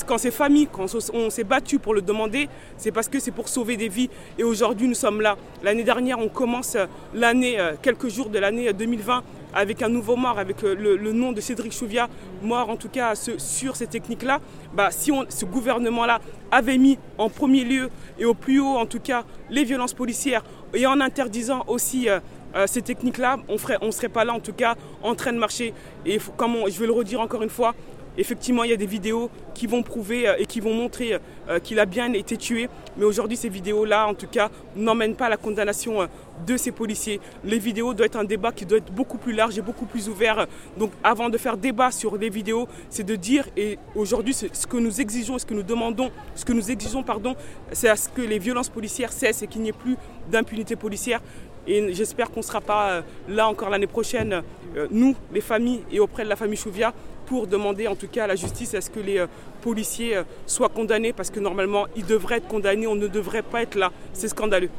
quand 0.07 0.17
ces 0.17 0.31
familles, 0.31 0.67
quand 0.71 0.85
on 1.13 1.29
s'est 1.29 1.43
battu 1.43 1.79
pour 1.79 1.93
le 1.93 2.01
demander, 2.01 2.49
c'est 2.77 2.91
parce 2.91 3.07
que 3.07 3.19
c'est 3.19 3.31
pour 3.31 3.49
sauver 3.49 3.77
des 3.77 3.89
vies. 3.89 4.09
Et 4.37 4.43
aujourd'hui 4.43 4.87
nous 4.87 4.95
sommes 4.95 5.21
là. 5.21 5.37
L'année 5.63 5.83
dernière 5.83 6.19
on 6.19 6.29
commence 6.29 6.77
l'année, 7.13 7.57
quelques 7.81 8.09
jours 8.09 8.29
de 8.29 8.39
l'année 8.39 8.71
2020 8.73 9.23
avec 9.55 9.81
un 9.81 9.89
nouveau 9.89 10.17
mort, 10.17 10.37
avec 10.37 10.61
le, 10.61 11.11
nom 11.13 11.31
de 11.31 11.39
Cédric 11.39 11.71
Chouviat, 11.71 12.09
mort 12.43 12.69
en 12.69 12.75
tout 12.75 12.89
cas 12.89 13.13
sur 13.15 13.75
ces 13.75 13.87
techniques-là, 13.87 14.41
bah, 14.73 14.89
si 14.91 15.11
ce 15.29 15.45
gouvernement-là 15.45 16.19
avait 16.51 16.77
mis 16.77 16.99
en 17.17 17.29
premier 17.29 17.63
lieu 17.63 17.89
et 18.19 18.25
au 18.25 18.33
plus 18.33 18.59
haut 18.59 18.75
en 18.75 18.85
tout 18.85 18.99
cas 18.99 19.23
les 19.49 19.63
violences 19.63 19.93
policières 19.93 20.43
et 20.73 20.85
en 20.85 20.99
interdisant 20.99 21.63
aussi 21.67 22.09
euh, 22.09 22.19
euh, 22.55 22.67
ces 22.67 22.81
techniques-là, 22.81 23.37
on 23.47 23.85
ne 23.85 23.91
serait 23.91 24.09
pas 24.09 24.25
là 24.25 24.33
en 24.33 24.39
tout 24.39 24.53
cas 24.53 24.75
en 25.03 25.15
train 25.15 25.31
de 25.31 25.37
marcher. 25.37 25.73
Et 26.05 26.19
comme 26.37 26.55
je 26.67 26.79
vais 26.79 26.85
le 26.85 26.93
redire 26.93 27.21
encore 27.21 27.41
une 27.41 27.49
fois, 27.49 27.73
Effectivement, 28.17 28.63
il 28.63 28.71
y 28.71 28.73
a 28.73 28.78
des 28.78 28.86
vidéos 28.86 29.30
qui 29.54 29.67
vont 29.67 29.84
prouver 29.84 30.28
euh, 30.28 30.36
et 30.38 30.45
qui 30.45 30.60
vont 30.60 30.73
montrer 30.73 31.19
euh, 31.49 31.60
qu'il 31.60 31.80
a 31.80 31.86
bien 31.86 32.13
été 32.13 32.38
tué. 32.38 32.69
Mais 32.97 33.04
aujourd'hui, 33.04 33.36
ces 33.36 33.49
vidéos-là, 33.49 34.08
en 34.08 34.13
tout 34.13 34.28
cas, 34.28 34.49
n'emmènent 34.75 35.15
pas 35.15 35.25
à 35.25 35.30
la 35.30 35.38
condamnation 35.38 36.01
euh, 36.01 36.08
de 36.45 36.56
ces 36.56 36.71
policiers. 36.71 37.19
Les 37.43 37.60
vidéos 37.60 37.93
doivent 37.93 38.08
être 38.08 38.17
un 38.17 38.23
débat 38.23 38.51
qui 38.51 38.65
doit 38.65 38.78
être 38.78 38.91
beaucoup 38.91 39.17
plus 39.17 39.34
large 39.34 39.58
et 39.58 39.62
beaucoup 39.62 39.86
plus 39.86 40.08
ouvert. 40.08 40.47
Donc, 40.78 40.91
avant 41.04 41.30
de 41.30 41.38
faire 41.38 41.58
débat 41.58 41.91
sur 41.91 42.17
les 42.17 42.30
vidéos, 42.30 42.67
c'est 42.89 43.06
de 43.06 43.15
dire, 43.15 43.47
et 43.58 43.78
aujourd'hui, 43.95 44.34
ce 44.34 44.67
que 44.67 44.78
nous 44.78 45.01
exigeons, 45.01 45.38
ce 45.38 45.45
que 45.45 45.54
nous 45.54 45.63
demandons, 45.63 46.12
ce 46.36 46.45
que 46.45 46.54
nous 46.54 46.71
exigeons, 46.71 47.04
pardon, 47.04 47.36
c'est 47.71 47.89
à 47.89 47.95
ce 47.95 48.10
que 48.10 48.21
les 48.21 48.39
violences 48.39 48.69
policières 48.69 49.12
cessent 49.12 49.43
et 49.43 49.47
qu'il 49.47 49.62
n'y 49.62 49.69
ait 49.69 49.73
plus 49.73 49.97
d'impunité 50.30 50.75
policière. 50.75 51.21
Et 51.67 51.93
j'espère 51.93 52.30
qu'on 52.30 52.41
ne 52.41 52.45
sera 52.45 52.62
pas 52.62 53.01
là 53.28 53.47
encore 53.47 53.71
l'année 53.71 53.88
prochaine, 53.88 54.43
nous, 54.91 55.15
les 55.34 55.41
familles 55.41 55.82
et 55.91 55.99
auprès 55.99 56.23
de 56.23 56.30
la 56.30 56.36
famille 56.36 56.58
Chouvia, 56.58 56.93
pour 57.25 57.47
demander 57.47 57.88
en 57.88 57.95
tout 57.95 58.07
cas 58.07 58.25
à 58.25 58.27
la 58.27 58.35
justice 58.35 58.73
à 58.73 58.81
ce 58.81 58.89
que 58.89 58.99
les 58.99 59.19
euh, 59.19 59.27
policiers 59.61 60.17
euh, 60.17 60.23
soient 60.45 60.69
condamnés 60.69 61.13
parce 61.13 61.29
que 61.29 61.39
normalement 61.39 61.85
ils 61.95 62.05
devraient 62.05 62.38
être 62.38 62.47
condamnés, 62.47 62.88
on 62.88 62.95
ne 62.95 63.07
devrait 63.07 63.41
pas 63.41 63.61
être 63.61 63.75
là. 63.75 63.91
C'est 64.13 64.27
scandaleux. 64.27 64.69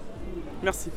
Merci. 0.63 0.91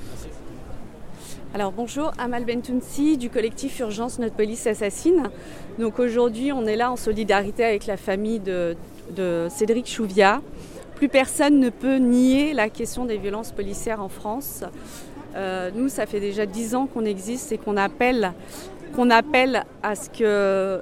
Alors 1.54 1.72
bonjour, 1.72 2.12
Amal 2.20 2.46
Bentounsi 2.46 3.18
du 3.18 3.32
collectif 3.32 3.80
Urgence 3.80 4.20
Notre 4.20 4.36
Police 4.36 4.68
Assassine. 4.68 5.32
Donc 5.80 6.00
aujourd'hui 6.00 6.52
on 6.52 6.66
est 6.68 6.76
là 6.76 6.92
en 6.92 6.96
solidarité 6.96 7.66
avec 7.66 7.88
la 7.88 7.98
famille 7.98 8.40
de, 8.40 8.76
Cédric 9.50 9.88
Chouvia. 9.88 10.42
Plus 10.96 11.10
personne 11.10 11.60
ne 11.60 11.70
peut 11.70 11.96
nier 11.96 12.54
la 12.54 12.70
question 12.70 13.06
des 13.06 13.18
violences 13.18 13.52
policières 13.52 14.02
en 14.02 14.10
France. 14.10 14.64
Euh, 15.36 15.72
nous, 15.74 15.90
ça 15.90 16.06
fait 16.06 16.20
déjà 16.20 16.46
dix 16.46 16.76
ans 16.76 16.88
qu'on 16.88 17.06
existe 17.06 17.52
et 17.52 17.58
qu'on 17.58 17.78
appelle 17.78 18.34
qu'on 18.96 19.10
appelle 19.10 19.64
à 19.84 19.96
ce 19.96 20.10
qu'on 20.10 20.24
euh, 20.24 20.82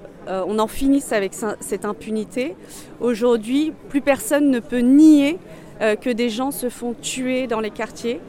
en 0.60 0.68
finisse 0.68 1.12
avec 1.12 1.34
cette 1.60 1.86
impunité. 1.86 2.56
Aujourd'hui, 3.00 3.74
plus 3.90 4.02
personne 4.02 4.50
ne 4.50 4.60
peut 4.60 4.80
nier 4.80 5.38
euh, 5.82 5.96
que 5.96 6.10
des 6.10 6.30
gens 6.30 6.52
se 6.52 6.70
font 6.70 6.94
tuer 6.94 7.48
dans 7.48 7.60
les 7.60 7.70
quartiers 7.70 8.20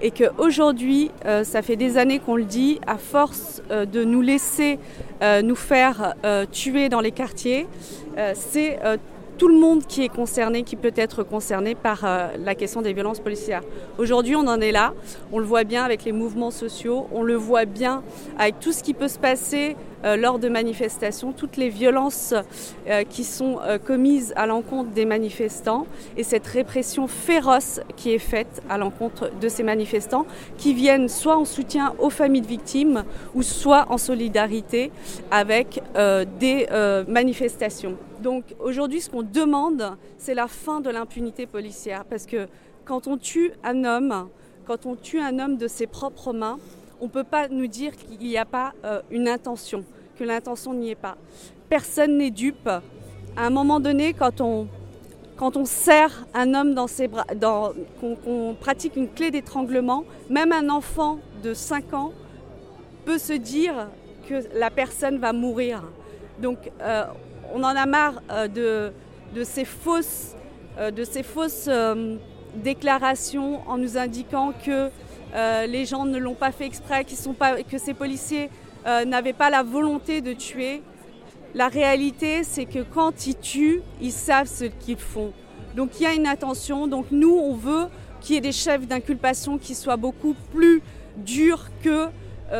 et 0.00 0.10
qu'aujourd'hui, 0.10 1.10
euh, 1.26 1.44
ça 1.44 1.62
fait 1.62 1.76
des 1.76 1.96
années 1.96 2.18
qu'on 2.18 2.36
le 2.36 2.44
dit, 2.44 2.80
à 2.86 2.98
force 2.98 3.62
de 3.70 4.04
nous 4.04 4.22
laisser 4.22 4.78
nous 5.44 5.54
faire 5.54 6.14
tuer 6.50 6.88
dans 6.88 7.00
les 7.00 7.12
quartiers, 7.12 7.68
c'est 8.34 8.78
tout 9.42 9.48
le 9.48 9.58
monde 9.58 9.84
qui 9.88 10.04
est 10.04 10.08
concerné, 10.08 10.62
qui 10.62 10.76
peut 10.76 10.92
être 10.94 11.24
concerné 11.24 11.74
par 11.74 12.04
euh, 12.04 12.28
la 12.38 12.54
question 12.54 12.80
des 12.80 12.92
violences 12.92 13.18
policières. 13.18 13.62
Aujourd'hui, 13.98 14.36
on 14.36 14.46
en 14.46 14.60
est 14.60 14.70
là. 14.70 14.94
On 15.32 15.40
le 15.40 15.44
voit 15.44 15.64
bien 15.64 15.82
avec 15.82 16.04
les 16.04 16.12
mouvements 16.12 16.52
sociaux. 16.52 17.08
On 17.10 17.24
le 17.24 17.34
voit 17.34 17.64
bien 17.64 18.04
avec 18.38 18.60
tout 18.60 18.70
ce 18.70 18.84
qui 18.84 18.94
peut 18.94 19.08
se 19.08 19.18
passer 19.18 19.74
euh, 20.04 20.16
lors 20.16 20.38
de 20.38 20.48
manifestations, 20.48 21.32
toutes 21.32 21.56
les 21.56 21.70
violences 21.70 22.34
euh, 22.86 23.02
qui 23.02 23.24
sont 23.24 23.58
commises 23.84 24.32
à 24.36 24.46
l'encontre 24.46 24.90
des 24.90 25.06
manifestants 25.06 25.88
et 26.16 26.22
cette 26.22 26.46
répression 26.46 27.08
féroce 27.08 27.80
qui 27.96 28.12
est 28.12 28.20
faite 28.20 28.62
à 28.70 28.78
l'encontre 28.78 29.32
de 29.40 29.48
ces 29.48 29.64
manifestants 29.64 30.24
qui 30.56 30.72
viennent 30.72 31.08
soit 31.08 31.36
en 31.36 31.44
soutien 31.44 31.94
aux 31.98 32.10
familles 32.10 32.42
de 32.42 32.46
victimes 32.46 33.02
ou 33.34 33.42
soit 33.42 33.86
en 33.90 33.98
solidarité 33.98 34.92
avec 35.32 35.82
des 36.38 36.68
manifestations. 37.08 37.96
Donc 38.22 38.44
aujourd'hui, 38.60 39.00
ce 39.00 39.10
qu'on 39.10 39.22
demande, 39.22 39.96
c'est 40.16 40.34
la 40.34 40.46
fin 40.46 40.80
de 40.80 40.90
l'impunité 40.90 41.46
policière. 41.46 42.04
Parce 42.04 42.24
que 42.24 42.46
quand 42.84 43.08
on 43.08 43.18
tue 43.18 43.52
un 43.64 43.84
homme, 43.84 44.28
quand 44.66 44.86
on 44.86 44.94
tue 44.94 45.20
un 45.20 45.38
homme 45.40 45.56
de 45.56 45.66
ses 45.66 45.88
propres 45.88 46.32
mains, 46.32 46.58
on 47.00 47.06
ne 47.06 47.10
peut 47.10 47.24
pas 47.24 47.48
nous 47.48 47.66
dire 47.66 47.96
qu'il 47.96 48.18
n'y 48.18 48.38
a 48.38 48.44
pas 48.44 48.74
euh, 48.84 49.02
une 49.10 49.26
intention, 49.26 49.84
que 50.16 50.22
l'intention 50.22 50.72
n'y 50.72 50.90
est 50.90 50.94
pas. 50.94 51.16
Personne 51.68 52.16
n'est 52.16 52.30
dupe. 52.30 52.68
À 52.68 53.46
un 53.46 53.50
moment 53.50 53.80
donné, 53.80 54.14
quand 54.14 54.40
on, 54.40 54.68
quand 55.36 55.56
on 55.56 55.64
serre 55.64 56.26
un 56.32 56.54
homme 56.54 56.74
dans 56.74 56.86
ses 56.86 57.08
bras, 57.08 57.26
qu'on 58.00 58.54
pratique 58.60 58.94
une 58.94 59.08
clé 59.08 59.32
d'étranglement, 59.32 60.04
même 60.30 60.52
un 60.52 60.68
enfant 60.68 61.18
de 61.42 61.54
5 61.54 61.92
ans 61.94 62.12
peut 63.04 63.18
se 63.18 63.32
dire 63.32 63.88
que 64.28 64.44
la 64.54 64.70
personne 64.70 65.18
va 65.18 65.32
mourir. 65.32 65.82
Donc 66.40 66.70
euh, 66.80 67.04
on 67.54 67.62
en 67.62 67.76
a 67.76 67.86
marre 67.86 68.22
euh, 68.30 68.90
de, 69.34 69.44
ces 69.44 69.64
fausses, 69.64 70.34
euh, 70.78 70.90
de 70.90 71.04
ces 71.04 71.22
fausses 71.22 71.66
euh, 71.68 72.16
déclarations 72.56 73.60
en 73.68 73.78
nous 73.78 73.96
indiquant 73.96 74.52
que 74.64 74.90
les 75.66 75.86
gens 75.86 76.04
ne 76.04 76.18
l'ont 76.18 76.34
pas 76.34 76.52
fait 76.52 76.66
exprès, 76.66 77.06
sont 77.08 77.32
pas, 77.32 77.62
que 77.62 77.78
ces 77.78 77.94
policiers 77.94 78.50
n'avaient 78.84 79.32
pas 79.32 79.48
la 79.48 79.62
volonté 79.62 80.20
de 80.20 80.34
tuer. 80.34 80.82
La 81.54 81.68
réalité, 81.68 82.44
c'est 82.44 82.66
que 82.66 82.80
quand 82.80 83.26
ils 83.26 83.38
tuent, 83.38 83.80
ils 84.02 84.12
savent 84.12 84.46
ce 84.46 84.64
qu'ils 84.64 84.98
font. 84.98 85.32
Donc 85.74 85.98
il 85.98 86.02
y 86.02 86.06
a 86.06 86.12
une 86.12 86.26
attention. 86.26 86.86
Donc 86.86 87.06
nous, 87.10 87.34
on 87.34 87.54
veut 87.54 87.86
qu'il 88.20 88.34
y 88.34 88.38
ait 88.38 88.42
des 88.42 88.52
chefs 88.52 88.86
d'inculpation 88.86 89.56
qui 89.56 89.74
soient 89.74 89.96
beaucoup 89.96 90.34
plus 90.52 90.82
durs 91.16 91.70
que 91.82 92.08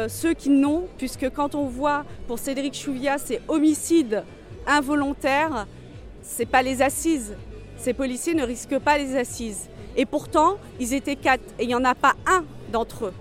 ceux 0.08 0.32
qui 0.32 0.48
n'ont, 0.48 0.84
puisque 0.96 1.28
quand 1.28 1.54
on 1.54 1.66
voit 1.66 2.06
pour 2.26 2.38
Cédric 2.38 2.72
Chouviat, 2.72 3.18
c'est 3.18 3.42
homicide 3.48 4.24
involontaire, 4.66 5.66
c'est 6.22 6.46
pas 6.46 6.62
les 6.62 6.82
assises. 6.82 7.34
Ces 7.76 7.92
policiers 7.92 8.34
ne 8.34 8.44
risquent 8.44 8.78
pas 8.78 8.98
les 8.98 9.16
assises. 9.16 9.68
Et 9.96 10.06
pourtant, 10.06 10.56
ils 10.80 10.94
étaient 10.94 11.16
quatre. 11.16 11.42
Et 11.58 11.64
il 11.64 11.68
n'y 11.68 11.74
en 11.74 11.84
a 11.84 11.94
pas 11.94 12.14
un 12.26 12.44
d'entre 12.70 13.06
eux 13.06 13.12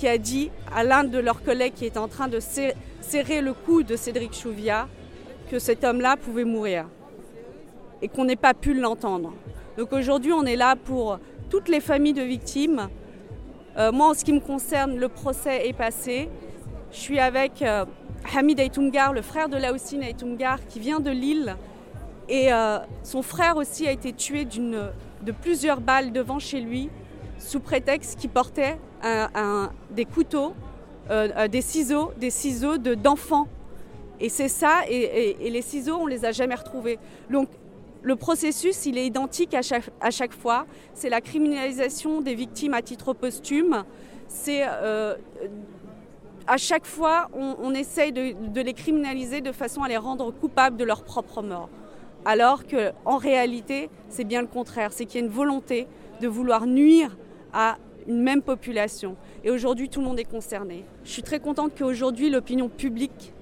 qui 0.00 0.08
a 0.08 0.16
dit 0.16 0.50
à 0.74 0.82
l'un 0.82 1.04
de 1.04 1.18
leurs 1.18 1.42
collègues 1.42 1.74
qui 1.74 1.84
était 1.84 1.98
en 1.98 2.08
train 2.08 2.26
de 2.26 2.40
serrer 2.40 3.42
le 3.42 3.52
cou 3.52 3.82
de 3.82 3.96
Cédric 3.96 4.32
Chouviat 4.34 4.88
que 5.50 5.58
cet 5.58 5.84
homme-là 5.84 6.16
pouvait 6.16 6.44
mourir. 6.44 6.86
Et 8.00 8.08
qu'on 8.08 8.24
n'ait 8.24 8.36
pas 8.36 8.54
pu 8.54 8.72
l'entendre. 8.72 9.34
Donc 9.76 9.92
aujourd'hui, 9.92 10.32
on 10.32 10.44
est 10.44 10.56
là 10.56 10.74
pour 10.74 11.18
toutes 11.50 11.68
les 11.68 11.80
familles 11.80 12.14
de 12.14 12.22
victimes. 12.22 12.88
Euh, 13.76 13.92
moi, 13.92 14.08
en 14.08 14.14
ce 14.14 14.24
qui 14.24 14.32
me 14.32 14.40
concerne, 14.40 14.96
le 14.96 15.08
procès 15.08 15.68
est 15.68 15.74
passé. 15.74 16.30
Je 16.92 16.98
suis 16.98 17.18
avec 17.18 17.60
euh, 17.60 17.84
Hamid 18.34 18.60
Aitungar, 18.60 19.12
le 19.12 19.22
frère 19.22 19.48
de 19.48 19.56
Laoussine 19.56 20.02
Aitungar, 20.02 20.66
qui 20.66 20.80
vient 20.80 21.00
de 21.00 21.10
Lille. 21.10 21.56
Et 22.28 22.52
euh, 22.52 22.78
son 23.02 23.22
frère 23.22 23.56
aussi 23.56 23.86
a 23.86 23.92
été 23.92 24.12
tué 24.12 24.44
de 24.44 25.32
plusieurs 25.32 25.80
balles 25.80 26.12
devant 26.12 26.38
chez 26.38 26.60
lui, 26.60 26.90
sous 27.38 27.60
prétexte 27.60 28.18
qu'il 28.18 28.30
portait 28.30 28.78
des 29.90 30.04
couteaux, 30.04 30.52
euh, 31.10 31.28
euh, 31.36 31.48
des 31.48 31.62
ciseaux, 31.62 32.12
des 32.18 32.30
ciseaux 32.30 32.78
d'enfants. 32.78 33.48
et 34.20 34.28
c'est 34.28 34.48
ça, 34.48 34.82
et, 34.88 35.50
les 35.50 35.62
ciseaux, 35.62 35.96
on 35.96 36.04
ne 36.04 36.10
les 36.10 36.24
a 36.24 36.30
jamais 36.30 36.54
retrouvés. 36.54 36.98
Donc 37.30 37.48
le 38.02 38.16
processus, 38.16 38.86
il 38.86 38.96
est 38.96 39.06
identique 39.06 39.54
à 39.54 39.62
chaque, 39.62 39.90
à 40.00 40.10
chaque 40.10 40.32
fois. 40.32 40.66
C'est 40.94 41.08
la 41.08 41.20
criminalisation 41.20 42.20
des 42.20 42.34
victimes 42.34 42.74
à 42.74 42.82
titre 42.82 43.12
posthume. 43.12 43.84
C'est 44.28 44.62
à 46.46 46.56
chaque 46.56 46.86
fois, 46.86 47.28
on, 47.34 47.74
essaye 47.74 48.12
de, 48.12 48.60
les 48.60 48.74
criminaliser 48.74 49.40
de 49.40 49.52
façon 49.52 49.82
à 49.82 49.88
les 49.88 49.96
rendre 49.96 50.32
coupables 50.32 50.76
de 50.76 50.84
leur 50.84 51.02
propre 51.04 51.42
mort. 51.42 51.68
Alors 52.24 52.64
qu'en 52.66 53.16
réalité, 53.16 53.88
c'est 54.08 54.24
bien 54.24 54.42
le 54.42 54.46
contraire. 54.46 54.92
C'est 54.92 55.06
qu'il 55.06 55.20
y 55.20 55.22
a 55.22 55.26
une 55.26 55.32
volonté 55.32 55.86
de 56.20 56.28
vouloir 56.28 56.66
nuire 56.66 57.16
à 57.52 57.78
une 58.06 58.22
même 58.22 58.42
population. 58.42 59.16
Et 59.44 59.50
aujourd'hui, 59.50 59.88
tout 59.88 60.00
le 60.00 60.06
monde 60.06 60.18
est 60.18 60.30
concerné. 60.30 60.84
Je 61.04 61.10
suis 61.10 61.22
très 61.22 61.40
contente 61.40 61.72
qu'aujourd'hui, 61.78 62.30
l'opinion 62.30 62.68
publique 62.68 63.32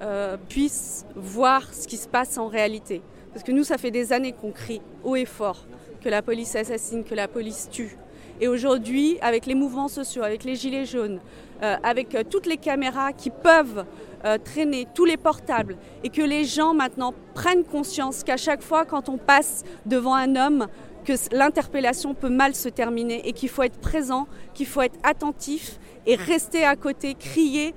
euh, 0.00 0.36
puisse 0.48 1.06
voir 1.14 1.72
ce 1.74 1.86
qui 1.86 1.96
se 1.96 2.08
passe 2.08 2.38
en 2.38 2.48
réalité. 2.48 3.02
Parce 3.32 3.44
que 3.44 3.52
nous, 3.52 3.64
ça 3.64 3.78
fait 3.78 3.90
des 3.90 4.12
années 4.12 4.32
qu'on 4.32 4.52
crie 4.52 4.80
haut 5.04 5.16
et 5.16 5.24
fort 5.24 5.66
que 6.00 6.08
la 6.08 6.22
police 6.22 6.54
assassine, 6.56 7.04
que 7.04 7.14
la 7.14 7.28
police 7.28 7.68
tue. 7.70 7.96
Et 8.40 8.46
aujourd'hui, 8.46 9.18
avec 9.20 9.46
les 9.46 9.54
mouvements 9.54 9.88
sociaux, 9.88 10.22
avec 10.22 10.44
les 10.44 10.54
gilets 10.54 10.86
jaunes, 10.86 11.18
euh, 11.62 11.76
avec 11.82 12.14
euh, 12.14 12.22
toutes 12.28 12.46
les 12.46 12.56
caméras 12.56 13.12
qui 13.12 13.30
peuvent 13.30 13.84
euh, 14.24 14.38
traîner, 14.38 14.86
tous 14.94 15.04
les 15.04 15.16
portables, 15.16 15.76
et 16.04 16.08
que 16.08 16.22
les 16.22 16.44
gens 16.44 16.72
maintenant 16.72 17.14
prennent 17.34 17.64
conscience 17.64 18.22
qu'à 18.22 18.36
chaque 18.36 18.62
fois 18.62 18.84
quand 18.84 19.08
on 19.08 19.16
passe 19.18 19.64
devant 19.86 20.14
un 20.14 20.36
homme, 20.36 20.68
que 21.04 21.14
l'interpellation 21.32 22.14
peut 22.14 22.28
mal 22.28 22.54
se 22.54 22.68
terminer 22.68 23.26
et 23.26 23.32
qu'il 23.32 23.48
faut 23.48 23.62
être 23.62 23.80
présent, 23.80 24.28
qu'il 24.54 24.66
faut 24.66 24.82
être 24.82 24.98
attentif 25.02 25.80
et 26.06 26.14
rester 26.14 26.64
à 26.64 26.76
côté, 26.76 27.14
crier, 27.14 27.74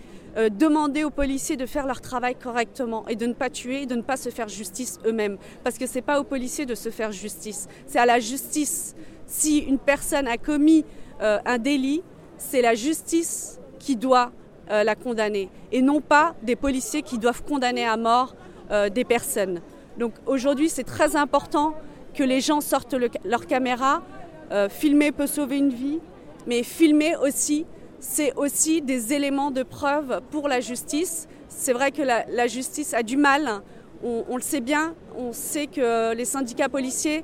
demander 0.52 1.04
aux 1.04 1.10
policiers 1.10 1.56
de 1.56 1.66
faire 1.66 1.88
leur 1.88 2.02
travail 2.02 2.36
correctement 2.36 3.08
et 3.08 3.16
de 3.16 3.26
ne 3.26 3.34
pas 3.34 3.50
tuer, 3.50 3.86
de 3.86 3.96
ne 3.96 4.02
pas 4.02 4.18
se 4.18 4.30
faire 4.30 4.50
justice 4.50 5.00
eux-mêmes. 5.06 5.38
Parce 5.64 5.78
que 5.78 5.88
ce 5.88 5.96
n'est 5.96 6.02
pas 6.02 6.20
aux 6.20 6.24
policiers 6.26 6.66
de 6.66 6.76
se 6.76 6.90
faire 6.90 7.12
justice, 7.12 7.68
c'est 7.88 8.00
à 8.00 8.06
la 8.06 8.20
justice. 8.20 8.96
Si 9.32 9.60
une 9.60 9.80
personne 9.80 10.28
a 10.28 10.38
commis 10.38 10.84
un 11.22 11.58
délit, 11.58 12.04
c'est 12.38 12.62
la 12.62 12.76
justice 12.76 13.60
qui 13.80 13.96
doit 13.96 14.32
euh, 14.72 14.84
la 14.84 14.96
condamner 14.96 15.50
et 15.72 15.82
non 15.82 16.00
pas 16.00 16.34
des 16.44 16.56
policiers 16.56 17.02
qui 17.02 17.18
doivent 17.18 17.44
condamner 17.44 17.86
à 17.86 17.98
mort 17.98 18.36
euh, 18.72 18.90
des 18.90 19.04
personnes. 19.04 19.60
Donc 19.98 20.14
aujourd'hui, 20.26 20.70
c'est 20.70 20.84
très 20.84 21.16
important 21.16 21.74
que 22.14 22.24
les 22.24 22.40
gens 22.40 22.62
sortent 22.62 22.96
leur 23.26 23.48
caméra. 23.48 24.02
Euh, 24.52 24.70
filmer 24.70 25.12
peut 25.12 25.28
sauver 25.28 25.58
une 25.58 25.72
vie, 25.74 26.00
mais 26.48 26.64
filmer 26.64 27.16
aussi, 27.18 27.66
c'est 28.00 28.34
aussi 28.38 28.82
des 28.82 29.12
éléments 29.14 29.52
de 29.52 29.64
preuve 29.64 30.22
pour 30.32 30.48
la 30.48 30.62
justice. 30.62 31.28
C'est 31.50 31.74
vrai 31.74 31.92
que 31.92 32.02
la, 32.02 32.48
justice 32.48 32.94
a 32.94 33.04
du 33.04 33.18
mal, 33.18 33.62
on, 34.04 34.36
le 34.36 34.42
sait 34.42 34.62
bien, 34.62 34.96
on 35.18 35.34
sait 35.34 35.68
que 35.68 36.14
les 36.16 36.26
syndicats 36.26 36.70
policiers 36.70 37.24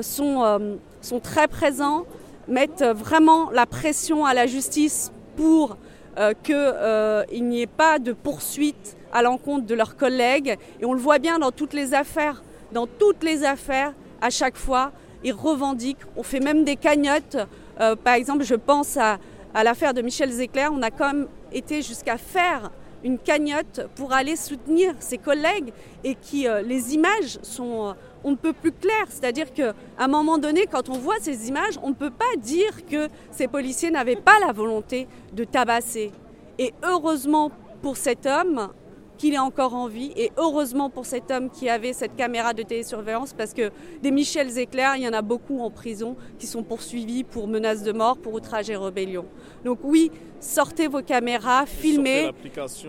sont, 0.00 0.78
sont 1.00 1.20
très 1.20 1.48
présents, 1.48 2.04
mettent 2.48 2.84
vraiment 2.84 3.50
la 3.50 3.66
pression 3.66 4.24
à 4.24 4.34
la 4.34 4.46
justice 4.46 5.12
pour 5.36 5.76
euh, 6.18 6.32
qu'il 6.42 6.56
euh, 6.56 7.24
n'y 7.32 7.62
ait 7.62 7.68
pas 7.68 8.00
de 8.00 8.12
poursuite 8.12 8.96
à 9.12 9.22
l'encontre 9.22 9.66
de 9.66 9.74
leurs 9.74 9.96
collègues. 9.96 10.58
Et 10.80 10.84
on 10.84 10.92
le 10.92 10.98
voit 10.98 11.20
bien 11.20 11.38
dans 11.38 11.52
toutes 11.52 11.74
les 11.74 11.94
affaires. 11.94 12.42
Dans 12.72 12.88
toutes 12.88 13.22
les 13.22 13.44
affaires, 13.44 13.94
à 14.20 14.30
chaque 14.30 14.56
fois, 14.56 14.90
ils 15.22 15.32
revendiquent. 15.32 16.02
On 16.16 16.24
fait 16.24 16.40
même 16.40 16.64
des 16.64 16.74
cagnottes. 16.74 17.36
Euh, 17.80 17.94
par 17.94 18.14
exemple, 18.14 18.42
je 18.42 18.56
pense 18.56 18.96
à, 18.96 19.18
l'affaire 19.62 19.94
de 19.94 20.02
Michel 20.02 20.30
Zecler. 20.30 20.66
On 20.72 20.82
a 20.82 20.90
quand 20.90 21.06
même 21.06 21.28
été 21.52 21.82
jusqu'à 21.82 22.16
faire 22.16 22.72
une 23.04 23.18
cagnotte 23.18 23.86
pour 23.94 24.12
aller 24.12 24.34
soutenir 24.34 24.94
ses 24.98 25.18
collègues 25.18 25.72
et 26.02 26.16
qui 26.16 26.46
les 26.64 26.94
images 26.94 27.38
sont 27.42 27.94
on 28.24 28.32
ne 28.32 28.36
peut 28.36 28.52
plus 28.52 28.72
clair. 28.72 29.06
C'est-à-dire 29.08 29.52
qu'à 29.52 29.74
un 29.98 30.08
moment 30.08 30.38
donné, 30.38 30.66
quand 30.66 30.88
on 30.88 30.98
voit 30.98 31.18
ces 31.20 31.48
images, 31.48 31.78
on 31.82 31.90
ne 31.90 31.94
peut 31.94 32.10
pas 32.10 32.36
dire 32.36 32.86
que 32.86 33.08
ces 33.30 33.48
policiers 33.48 33.90
n'avaient 33.90 34.16
pas 34.16 34.38
la 34.44 34.52
volonté 34.52 35.06
de 35.32 35.44
tabasser. 35.44 36.12
Et 36.58 36.74
heureusement 36.82 37.50
pour 37.82 37.96
cet 37.96 38.26
homme, 38.26 38.68
qu'il 39.18 39.34
est 39.34 39.38
encore 39.38 39.74
en 39.74 39.88
vie. 39.88 40.12
Et 40.16 40.30
heureusement 40.36 40.88
pour 40.88 41.04
cet 41.04 41.30
homme 41.30 41.50
qui 41.50 41.68
avait 41.68 41.92
cette 41.92 42.16
caméra 42.16 42.54
de 42.54 42.62
télésurveillance, 42.62 43.34
parce 43.34 43.52
que 43.52 43.70
des 44.02 44.10
Michel 44.10 44.48
Zecler, 44.48 44.92
il 44.96 45.02
y 45.02 45.08
en 45.08 45.12
a 45.12 45.22
beaucoup 45.22 45.60
en 45.60 45.70
prison 45.70 46.16
qui 46.38 46.46
sont 46.46 46.62
poursuivis 46.62 47.24
pour 47.24 47.48
menaces 47.48 47.82
de 47.82 47.92
mort, 47.92 48.16
pour 48.16 48.32
outrage 48.32 48.70
et 48.70 48.76
rébellion. 48.76 49.26
Donc 49.64 49.80
oui, 49.82 50.10
sortez 50.40 50.86
vos 50.86 51.02
caméras, 51.02 51.66
filmez. 51.66 52.30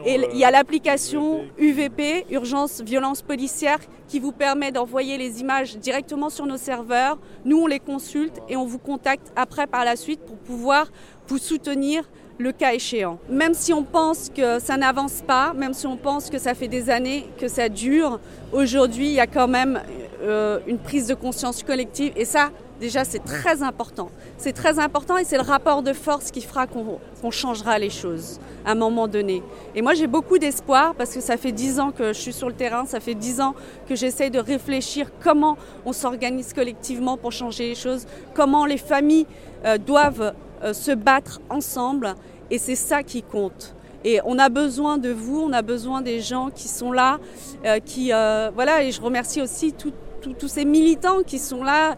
Et 0.05 0.21
il 0.31 0.37
y 0.37 0.45
a 0.45 0.51
l'application 0.51 1.45
UVP, 1.57 2.25
Urgence 2.29 2.81
Violence 2.81 3.21
Policière, 3.21 3.79
qui 4.07 4.19
vous 4.19 4.31
permet 4.31 4.71
d'envoyer 4.71 5.17
les 5.17 5.41
images 5.41 5.77
directement 5.77 6.29
sur 6.29 6.45
nos 6.45 6.57
serveurs. 6.57 7.17
Nous, 7.45 7.57
on 7.57 7.67
les 7.67 7.79
consulte 7.79 8.39
et 8.47 8.55
on 8.55 8.65
vous 8.65 8.79
contacte 8.79 9.31
après 9.35 9.67
par 9.67 9.83
la 9.83 9.95
suite 9.95 10.21
pour 10.21 10.37
pouvoir 10.37 10.91
vous 11.27 11.37
soutenir 11.37 12.09
le 12.39 12.53
cas 12.53 12.73
échéant. 12.73 13.19
Même 13.29 13.53
si 13.53 13.73
on 13.73 13.83
pense 13.83 14.31
que 14.33 14.59
ça 14.59 14.77
n'avance 14.77 15.21
pas, 15.27 15.53
même 15.53 15.73
si 15.73 15.85
on 15.85 15.97
pense 15.97 16.29
que 16.29 16.39
ça 16.39 16.55
fait 16.55 16.69
des 16.69 16.89
années 16.89 17.29
que 17.37 17.47
ça 17.47 17.67
dure, 17.67 18.19
aujourd'hui, 18.53 19.07
il 19.07 19.13
y 19.13 19.19
a 19.19 19.27
quand 19.27 19.49
même 19.49 19.81
euh, 20.21 20.59
une 20.65 20.79
prise 20.79 21.07
de 21.07 21.13
conscience 21.13 21.63
collective 21.63 22.13
et 22.15 22.23
ça, 22.23 22.49
déjà, 22.79 23.03
c'est 23.03 23.23
très 23.23 23.61
important. 23.61 24.09
C'est 24.37 24.53
très 24.53 24.79
important 24.79 25.17
et 25.17 25.25
c'est 25.25 25.35
le 25.35 25.43
rapport 25.43 25.83
de 25.83 25.91
force 25.91 26.31
qui 26.31 26.41
fera 26.41 26.65
qu'on 26.65 27.31
changera 27.31 27.77
les 27.77 27.89
choses 27.89 28.39
à 28.65 28.71
un 28.71 28.75
moment 28.75 29.09
donné. 29.09 29.43
Et 29.75 29.81
moi, 29.81 29.93
j'ai 29.93 30.07
beaucoup 30.07 30.37
d'espoir 30.37 30.95
parce 30.95 31.13
que 31.13 31.19
ça 31.19 31.35
fait 31.35 31.51
dix 31.51 31.77
ans 31.77 31.91
que 31.91 32.13
je 32.13 32.19
suis 32.19 32.33
sur 32.33 32.47
le 32.47 32.55
terrain, 32.55 32.85
ça 32.85 33.01
fait 33.01 33.15
dix 33.15 33.41
ans 33.41 33.53
que 33.89 33.95
j'essaye 33.95 34.31
de 34.31 34.39
réfléchir 34.39 35.11
comment 35.21 35.57
on 35.85 35.91
s'organise 35.91 36.53
collectivement 36.53 37.17
pour 37.17 37.33
changer 37.33 37.67
les 37.67 37.75
choses, 37.75 38.05
comment 38.33 38.65
les 38.65 38.77
familles 38.77 39.27
euh, 39.65 39.77
doivent 39.77 40.33
se 40.73 40.91
battre 40.91 41.41
ensemble 41.49 42.15
et 42.51 42.57
c'est 42.57 42.75
ça 42.75 43.03
qui 43.03 43.23
compte. 43.23 43.75
Et 44.03 44.19
on 44.23 44.39
a 44.39 44.49
besoin 44.49 44.97
de 44.97 45.09
vous, 45.09 45.41
on 45.41 45.51
a 45.51 45.61
besoin 45.61 46.01
des 46.01 46.21
gens 46.21 46.49
qui 46.49 46.67
sont 46.67 46.91
là, 46.91 47.19
euh, 47.65 47.79
qui 47.79 48.13
euh, 48.13 48.49
voilà. 48.53 48.83
Et 48.83 48.91
je 48.91 49.01
remercie 49.01 49.41
aussi 49.41 49.73
tous 49.73 50.47
ces 50.47 50.65
militants 50.65 51.23
qui 51.25 51.39
sont 51.39 51.63
là, 51.63 51.95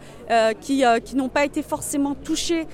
qui, 0.60 0.84
qui 1.04 1.16
n'ont 1.16 1.28
pas 1.28 1.44
été 1.44 1.60
forcément 1.60 2.14
touchés 2.14 2.66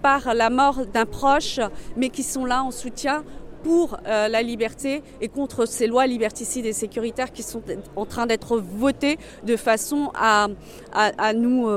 par 0.00 0.34
la 0.34 0.48
mort 0.48 0.86
d'un 0.86 1.04
proche, 1.04 1.60
mais 1.98 2.08
qui 2.08 2.22
sont 2.22 2.46
là 2.46 2.62
en 2.62 2.70
soutien 2.70 3.22
pour 3.62 3.98
la 4.06 4.42
liberté 4.42 5.02
et 5.20 5.28
contre 5.28 5.66
ces 5.66 5.86
lois 5.86 6.06
liberticides 6.06 6.64
et 6.64 6.72
sécuritaires 6.72 7.30
qui 7.30 7.42
sont 7.42 7.62
en 7.94 8.06
train 8.06 8.24
d'être 8.24 8.56
votées 8.56 9.18
de 9.44 9.56
façon 9.56 10.10
à, 10.14 10.48
à, 10.94 11.12
à 11.18 11.32
nous, 11.34 11.68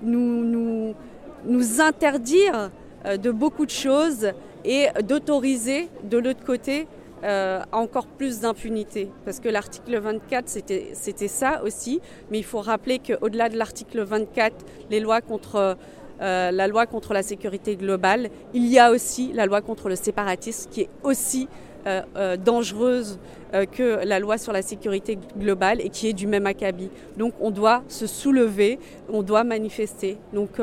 nous, 0.00 0.44
nous, 0.44 0.94
nous 1.44 1.80
interdire 1.80 2.54
euh, 2.54 2.68
de 3.04 3.30
beaucoup 3.30 3.64
de 3.66 3.70
choses 3.70 4.32
et 4.64 4.88
d'autoriser 5.02 5.88
de 6.04 6.18
l'autre 6.18 6.44
côté 6.44 6.86
euh, 7.24 7.62
encore 7.72 8.06
plus 8.06 8.40
d'impunité. 8.40 9.10
Parce 9.24 9.40
que 9.40 9.48
l'article 9.48 9.98
24, 9.98 10.48
c'était 10.48 11.28
ça 11.28 11.62
aussi. 11.64 12.00
Mais 12.30 12.38
il 12.38 12.44
faut 12.44 12.60
rappeler 12.60 13.00
qu'au-delà 13.00 13.48
de 13.48 13.56
l'article 13.56 14.02
24, 14.02 14.54
les 14.90 15.00
lois 15.00 15.20
contre, 15.20 15.76
euh, 16.20 16.50
la 16.52 16.68
loi 16.68 16.86
contre 16.86 17.14
la 17.14 17.24
sécurité 17.24 17.74
globale, 17.74 18.30
il 18.54 18.66
y 18.66 18.78
a 18.78 18.92
aussi 18.92 19.32
la 19.32 19.46
loi 19.46 19.62
contre 19.62 19.88
le 19.88 19.96
séparatisme 19.96 20.70
qui 20.70 20.82
est 20.82 20.90
aussi 21.02 21.48
euh, 21.48 21.68
euh, 21.77 21.77
dangereuse 22.44 23.18
euh, 23.54 23.64
que 23.64 24.04
la 24.04 24.18
loi 24.18 24.36
sur 24.36 24.52
la 24.52 24.60
sécurité 24.60 25.18
globale 25.38 25.80
et 25.80 25.88
qui 25.88 26.08
est 26.08 26.12
du 26.12 26.26
même 26.26 26.46
acabit. 26.46 26.90
Donc 27.16 27.32
on 27.40 27.50
doit 27.50 27.82
se 27.88 28.06
soulever, 28.06 28.78
on 29.08 29.22
doit 29.22 29.44
manifester. 29.44 30.18
Donc 30.32 30.60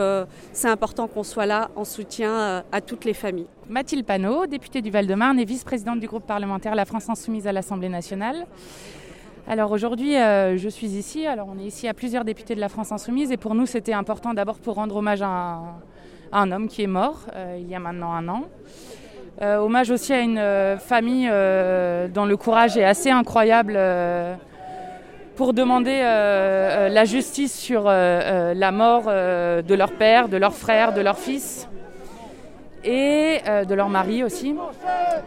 c'est 0.51 0.67
important 0.67 1.07
qu'on 1.07 1.23
soit 1.23 1.45
là 1.45 1.69
en 1.75 1.83
soutien 1.83 2.63
à 2.71 2.81
toutes 2.81 3.05
les 3.05 3.13
familles. 3.13 3.47
Mathilde 3.69 4.05
Panot, 4.05 4.45
députée 4.45 4.81
du 4.81 4.91
Val-de-Marne 4.91 5.39
et 5.39 5.45
vice-présidente 5.45 5.99
du 5.99 6.07
groupe 6.07 6.27
parlementaire 6.27 6.75
La 6.75 6.85
France 6.85 7.09
Insoumise 7.09 7.47
à 7.47 7.51
l'Assemblée 7.51 7.89
nationale. 7.89 8.45
Alors 9.47 9.71
aujourd'hui, 9.71 10.13
je 10.13 10.69
suis 10.69 10.87
ici. 10.87 11.25
Alors 11.25 11.47
on 11.51 11.59
est 11.59 11.65
ici 11.67 11.87
à 11.87 11.93
plusieurs 11.93 12.23
députés 12.23 12.55
de 12.55 12.59
la 12.59 12.69
France 12.69 12.91
Insoumise 12.91 13.31
et 13.31 13.37
pour 13.37 13.55
nous, 13.55 13.65
c'était 13.65 13.93
important 13.93 14.33
d'abord 14.33 14.59
pour 14.59 14.75
rendre 14.75 14.95
hommage 14.97 15.21
à 15.23 15.61
un 16.31 16.51
homme 16.51 16.67
qui 16.67 16.83
est 16.83 16.87
mort 16.87 17.25
il 17.57 17.67
y 17.67 17.75
a 17.75 17.79
maintenant 17.79 18.11
un 18.13 18.27
an. 18.27 18.43
Euh, 19.41 19.57
hommage 19.57 19.91
aussi 19.91 20.13
à 20.13 20.21
une 20.21 20.37
euh, 20.37 20.77
famille 20.77 21.27
euh, 21.29 22.07
dont 22.07 22.25
le 22.25 22.37
courage 22.37 22.77
est 22.77 22.85
assez 22.85 23.09
incroyable 23.09 23.77
pour 25.35 25.53
demander 25.53 25.99
la 25.99 27.03
justice 27.03 27.53
sur 27.53 27.83
la 27.83 28.71
mort 28.71 29.07
de 29.07 29.73
leur 29.73 29.91
père, 29.91 30.29
de 30.29 30.37
leur 30.37 30.53
frère, 30.53 30.93
de 30.93 31.01
leur 31.01 31.17
fils 31.17 31.67
et 32.85 33.39
de 33.67 33.73
leur 33.73 33.89
mari 33.89 34.23
aussi. 34.23 34.55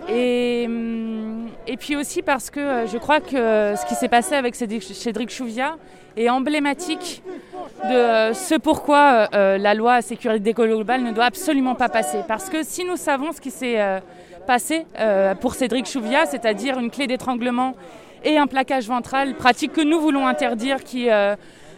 Et, 0.09 0.64
hum, 0.66 1.49
et, 1.66 1.77
puis 1.77 1.94
aussi 1.94 2.23
parce 2.23 2.49
que 2.49 2.87
je 2.90 2.97
crois 2.97 3.21
que 3.21 3.75
ce 3.77 3.87
qui 3.87 3.94
s'est 3.94 4.09
passé 4.09 4.35
avec 4.35 4.55
Cédric 4.55 5.31
Chouviat 5.31 5.77
est 6.16 6.31
emblématique 6.31 7.23
de 7.85 8.33
ce 8.35 8.55
pourquoi 8.57 9.29
euh, 9.35 9.59
la 9.59 9.75
loi 9.75 10.03
sécurité 10.03 10.53
globale 10.53 11.03
ne 11.03 11.12
doit 11.12 11.27
absolument 11.27 11.75
pas 11.75 11.88
passer. 11.88 12.19
Parce 12.27 12.49
que 12.49 12.62
si 12.62 12.85
nous 12.85 12.97
savons 12.97 13.33
ce 13.33 13.41
qui 13.41 13.51
s'est 13.51 13.81
euh, 13.81 14.01
passé 14.47 14.87
euh, 14.99 15.35
pour 15.35 15.55
Cédric 15.55 15.87
Chouviat, 15.87 16.27
c'est-à-dire 16.27 16.79
une 16.79 16.91
clé 16.91 17.07
d'étranglement 17.07 17.74
et 18.24 18.37
un 18.37 18.47
plaquage 18.47 18.87
ventral, 18.87 19.35
pratique 19.35 19.72
que 19.72 19.81
nous 19.81 20.01
voulons 20.01 20.26
interdire, 20.26 20.83
qui 20.83 21.09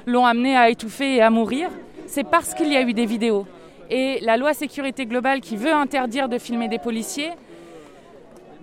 l'ont 0.07 0.25
amené 0.25 0.57
à 0.57 0.71
étouffer 0.71 1.17
et 1.17 1.23
à 1.23 1.29
mourir, 1.29 1.69
c'est 2.07 2.25
parce 2.25 2.55
qu'il 2.55 2.73
y 2.73 2.77
a 2.77 2.81
eu 2.81 2.95
des 2.95 3.05
vidéos. 3.05 3.47
Et 3.91 4.21
la 4.23 4.39
loi 4.39 4.55
sécurité 4.55 5.05
globale 5.05 5.41
qui 5.41 5.57
veut 5.57 5.73
interdire 5.73 6.31
de 6.31 6.39
filmer 6.39 6.69
des 6.69 6.79
policiers, 6.79 7.33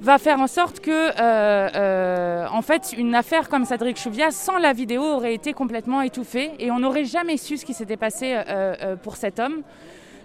va 0.02 0.18
faire 0.18 0.40
en 0.40 0.48
sorte 0.48 0.80
que, 0.80 0.92
euh, 0.92 1.14
euh, 1.20 2.46
en 2.52 2.62
fait, 2.62 2.94
une 2.98 3.16
affaire 3.16 3.50
comme 3.50 3.66
Cédric 3.66 3.98
Chouviat, 3.98 4.32
sans 4.32 4.58
la 4.58 4.74
vidéo, 4.74 5.04
aurait 5.04 5.34
été 5.34 5.54
complètement 5.54 6.02
étouffée 6.02 6.52
et 6.60 6.72
on 6.72 6.80
n'aurait 6.80 7.06
jamais 7.06 7.38
su 7.38 7.58
ce 7.58 7.66
qui 7.66 7.74
s'était 7.74 7.98
passé 7.98 8.36
euh, 8.36 8.96
pour 8.96 9.16
cet 9.16 9.40
homme. 9.40 9.62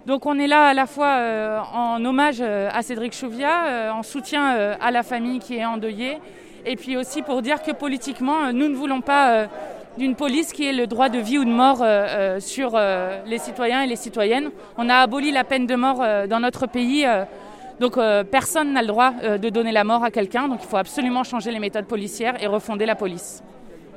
Donc 0.06 0.26
on 0.26 0.38
est 0.38 0.48
là 0.48 0.66
à 0.66 0.74
la 0.74 0.86
fois 0.86 1.64
en 1.72 2.04
hommage 2.04 2.40
à 2.40 2.82
Cédric 2.82 3.14
Chouviat, 3.14 3.94
en 3.94 4.02
soutien 4.02 4.76
à 4.80 4.90
la 4.90 5.04
famille 5.04 5.38
qui 5.38 5.58
est 5.58 5.64
endeuillée, 5.64 6.18
et 6.66 6.74
puis 6.74 6.96
aussi 6.96 7.22
pour 7.22 7.40
dire 7.40 7.62
que 7.62 7.70
politiquement, 7.70 8.52
nous 8.52 8.68
ne 8.68 8.74
voulons 8.74 9.00
pas 9.00 9.46
d'une 9.96 10.16
police 10.16 10.52
qui 10.52 10.66
ait 10.66 10.72
le 10.72 10.88
droit 10.88 11.08
de 11.08 11.20
vie 11.20 11.38
ou 11.38 11.44
de 11.44 11.50
mort 11.50 11.86
sur 12.40 12.76
les 13.26 13.38
citoyens 13.38 13.82
et 13.82 13.86
les 13.86 13.94
citoyennes. 13.94 14.50
On 14.76 14.88
a 14.88 14.96
aboli 14.96 15.30
la 15.30 15.44
peine 15.44 15.68
de 15.68 15.76
mort 15.76 16.04
dans 16.26 16.40
notre 16.40 16.66
pays. 16.66 17.06
Donc 17.82 17.98
personne 18.30 18.72
n'a 18.72 18.80
le 18.80 18.86
droit 18.86 19.10
de 19.12 19.48
donner 19.50 19.72
la 19.72 19.84
mort 19.84 20.04
à 20.04 20.10
quelqu'un. 20.10 20.48
Donc 20.48 20.60
il 20.62 20.68
faut 20.68 20.76
absolument 20.76 21.24
changer 21.24 21.50
les 21.50 21.58
méthodes 21.58 21.86
policières 21.86 22.42
et 22.42 22.46
refonder 22.46 22.86
la 22.86 22.94
police. 22.94 23.42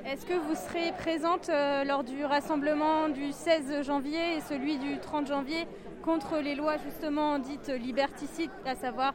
Est-ce 0.06 0.26
que 0.26 0.34
vous 0.34 0.56
serez 0.56 0.92
présente 0.98 1.50
lors 1.88 2.04
du 2.04 2.26
rassemblement 2.26 3.10
du 3.10 3.32
16 3.32 3.84
janvier 3.84 4.38
et 4.38 4.42
celui 4.42 4.78
du 4.78 4.98
30 5.00 5.28
janvier 5.28 5.68
contre 6.04 6.40
les 6.44 6.56
lois 6.56 6.78
justement 6.84 7.40
dites 7.40 7.70
liberticides, 7.70 8.52
à 8.66 8.76
savoir 8.76 9.14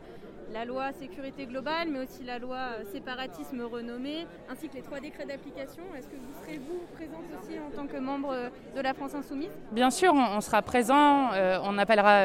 la 0.52 0.64
loi 0.64 0.92
sécurité 0.98 1.46
globale, 1.46 1.88
mais 1.90 2.00
aussi 2.00 2.24
la 2.24 2.38
loi 2.38 2.56
euh, 2.56 2.84
séparatisme 2.92 3.62
renommée, 3.62 4.26
ainsi 4.50 4.68
que 4.68 4.74
les 4.74 4.82
trois 4.82 4.98
décrets 4.98 5.24
d'application. 5.24 5.82
Est-ce 5.96 6.08
que 6.08 6.16
vous 6.16 6.44
serez 6.44 6.58
vous 6.58 6.80
présente 6.94 7.24
aussi 7.40 7.58
en 7.58 7.70
tant 7.76 7.86
que 7.86 7.98
membre 7.98 8.32
euh, 8.32 8.48
de 8.76 8.80
la 8.80 8.94
France 8.94 9.14
Insoumise? 9.14 9.50
Bien 9.70 9.90
sûr, 9.90 10.12
on, 10.12 10.40
sera 10.40 10.62
présent, 10.62 11.32
euh, 11.32 11.58
on 11.64 11.78
appellera 11.78 12.20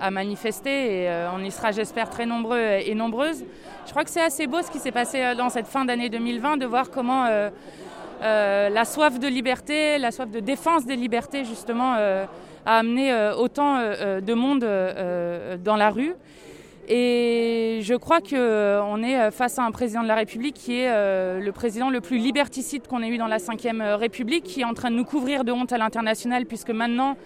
à, 0.00 0.10
manifester 0.10 1.04
et 1.04 1.26
on 1.34 1.42
y 1.42 1.50
sera, 1.50 1.72
j'espère, 1.72 2.10
très 2.10 2.26
nombreux 2.26 2.58
et 2.58 2.94
nombreuses. 2.94 3.44
Je 3.86 3.90
crois 3.90 4.04
que 4.04 4.10
c'est 4.10 4.22
assez 4.22 4.46
beau 4.46 4.62
ce 4.62 4.70
qui 4.70 4.78
s'est 4.78 4.92
passé 4.92 5.34
dans 5.36 5.48
cette 5.48 5.66
fin 5.66 5.84
d'année 5.84 6.08
2020, 6.08 6.56
de 6.56 6.66
voir 6.66 6.90
comment 6.90 7.26
la 8.20 8.84
soif 8.84 9.18
de 9.18 9.28
liberté, 9.28 9.98
la 9.98 10.10
soif 10.10 10.30
de 10.30 10.40
défense 10.40 10.86
des 10.86 10.96
libertés, 10.96 11.44
justement, 11.44 11.94
a 11.94 12.26
amené 12.66 13.12
autant 13.38 13.78
de 13.78 14.34
monde 14.34 14.66
dans 15.64 15.76
la 15.76 15.90
rue. 15.90 16.14
Et 16.88 17.80
je 17.82 17.94
crois 17.94 18.20
qu'on 18.20 18.34
euh, 18.34 19.02
est 19.02 19.18
euh, 19.18 19.30
face 19.30 19.58
à 19.58 19.64
un 19.64 19.70
président 19.70 20.02
de 20.02 20.08
la 20.08 20.16
République 20.16 20.54
qui 20.54 20.80
est 20.80 20.90
euh, 20.90 21.40
le 21.40 21.50
président 21.50 21.88
le 21.88 22.02
plus 22.02 22.18
liberticide 22.18 22.86
qu'on 22.86 23.02
ait 23.02 23.08
eu 23.08 23.16
dans 23.16 23.26
la 23.26 23.38
Ve 23.38 23.98
République, 23.98 24.44
qui 24.44 24.60
est 24.60 24.64
en 24.64 24.74
train 24.74 24.90
de 24.90 24.96
nous 24.96 25.04
couvrir 25.04 25.44
de 25.44 25.52
honte 25.52 25.72
à 25.72 25.78
l'international, 25.78 26.44
puisque 26.44 26.70
maintenant 26.70 27.16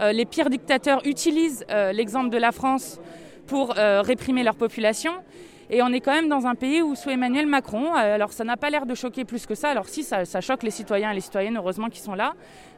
les 0.00 0.24
pires 0.24 0.50
dictateurs 0.50 1.00
utilisent 1.04 1.66
l'exemple 1.92 2.30
de 2.30 2.38
la 2.38 2.52
France 2.52 3.00
pour 3.46 3.70
réprimer 3.70 4.42
leur 4.42 4.54
population. 4.54 5.12
Et 5.70 5.82
on 5.82 5.88
est 5.88 6.00
quand 6.00 6.12
même 6.12 6.28
dans 6.28 6.46
un 6.46 6.54
pays 6.54 6.82
où 6.82 6.94
sous 6.94 7.10
Emmanuel 7.10 7.46
Macron, 7.46 7.94
alors 7.94 8.32
ça 8.32 8.44
n'a 8.44 8.56
pas 8.56 8.70
l'air 8.70 8.86
de 8.86 8.94
choquer 8.94 9.24
plus 9.24 9.46
que 9.46 9.54
ça, 9.54 9.70
alors 9.70 9.88
si 9.88 10.02
ça, 10.02 10.24
ça, 10.24 10.40
choque 10.40 10.62
les 10.62 10.70
citoyens 10.70 11.10
et 11.10 11.14
les 11.14 11.20
citoyennes, 11.20 11.56
heureusement 11.56 11.88
qu'ils 11.88 12.02
sont 12.02 12.14
là, 12.14 12.34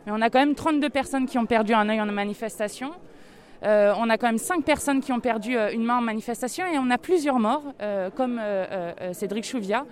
mais 0.07 0.13
on 0.13 0.21
a 0.21 0.31
quand 0.31 0.39
même 0.39 0.55
32 0.55 0.89
personnes 0.89 1.27
qui 1.27 1.39
ont 1.39 1.47
perdu 1.47 1.75
un 1.75 1.89
œil 1.89 2.01
en 2.01 2.07
manifestation. 2.07 2.93
Euh, 3.63 3.93
on 3.99 4.09
a 4.09 4.17
quand 4.17 4.27
même 4.27 4.39
cinq 4.39 4.65
personnes 4.65 5.01
qui 5.01 5.13
ont 5.13 5.21
perdu 5.21 5.57
euh, 5.57 5.73
une 5.73 5.85
main 5.85 5.99
en 5.99 6.01
manifestation 6.01 6.65
et 6.67 6.79
on 6.79 6.91
a 6.91 6.97
plusieurs 6.99 7.39
morts, 7.39 7.63
euh, 7.83 8.11
comme 8.11 8.41
Cédric 9.13 9.45
Chouvia, 9.45 9.85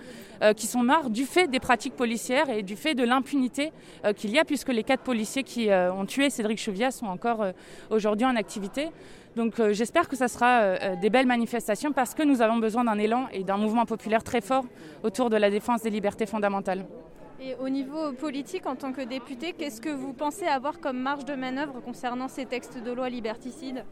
qui 0.57 0.66
sont 0.66 0.83
morts 0.83 1.11
du 1.11 1.25
fait 1.25 1.49
des 1.49 1.59
pratiques 1.59 1.97
policières 1.97 2.49
et 2.49 2.62
du 2.62 2.77
fait 2.77 2.95
de 2.95 3.03
l'impunité 3.03 3.73
qu'il 4.16 4.31
y 4.31 4.39
a, 4.39 4.45
puisque 4.45 4.69
les 4.69 4.85
quatre 4.85 5.03
policiers 5.03 5.43
qui 5.43 5.69
ont 5.73 6.07
tué 6.07 6.31
Cédric 6.31 6.59
Chouvia 6.59 6.91
sont 6.91 7.07
encore 7.07 7.45
aujourd'hui 7.91 8.27
en 8.27 8.37
activité. 8.37 8.89
Donc 9.37 9.61
j'espère 9.73 10.09
que 10.09 10.16
ça 10.16 10.29
sera 10.29 10.97
des 10.97 11.11
belles 11.11 11.27
manifestations 11.27 11.93
parce 11.93 12.14
que 12.14 12.23
nous 12.23 12.41
avons 12.41 12.59
besoin 12.59 12.85
d'un 12.85 12.99
élan 12.99 13.27
et 13.33 13.43
d'un 13.43 13.57
mouvement 13.57 13.87
populaire 13.87 14.23
très 14.23 14.41
fort 14.41 14.64
autour 15.03 15.29
de 15.31 15.37
la 15.37 15.51
défense 15.51 15.83
des 15.83 15.91
libertés 15.91 16.27
fondamentales. 16.27 16.85
Et 17.41 17.55
au 17.61 17.68
niveau 17.68 18.12
politique, 18.12 18.66
en 18.66 18.74
tant 18.74 18.93
que 18.93 19.03
député, 19.03 19.53
qu'est-ce 19.53 19.80
que 19.80 19.91
vous 19.91 20.12
pensez 20.12 20.47
avoir 20.47 20.80
comme 20.80 20.99
marge 20.99 21.24
de 21.24 21.34
manœuvre 21.34 21.80
concernant 21.80 22.26
ces 22.26 22.47
textes 22.47 22.82
de 22.82 22.91
loi 22.91 23.09
liberticides 23.09 23.84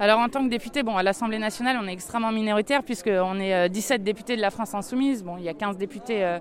alors 0.00 0.18
en 0.18 0.28
tant 0.28 0.42
que 0.42 0.48
député, 0.48 0.82
bon, 0.82 0.96
à 0.96 1.02
l'Assemblée 1.02 1.38
nationale, 1.38 1.78
on 1.80 1.86
est 1.86 1.92
extrêmement 1.92 2.32
minoritaire 2.32 2.82
puisqu'on 2.82 3.38
est 3.38 3.68
17 3.68 4.00
euh, 4.00 4.04
députés 4.04 4.36
de 4.36 4.40
la 4.40 4.50
France 4.50 4.74
insoumise. 4.74 5.22
Bon, 5.22 5.36
il 5.36 5.44
y 5.44 5.48
a 5.48 5.54
15 5.54 5.76
députés 5.76 6.24
euh, 6.24 6.38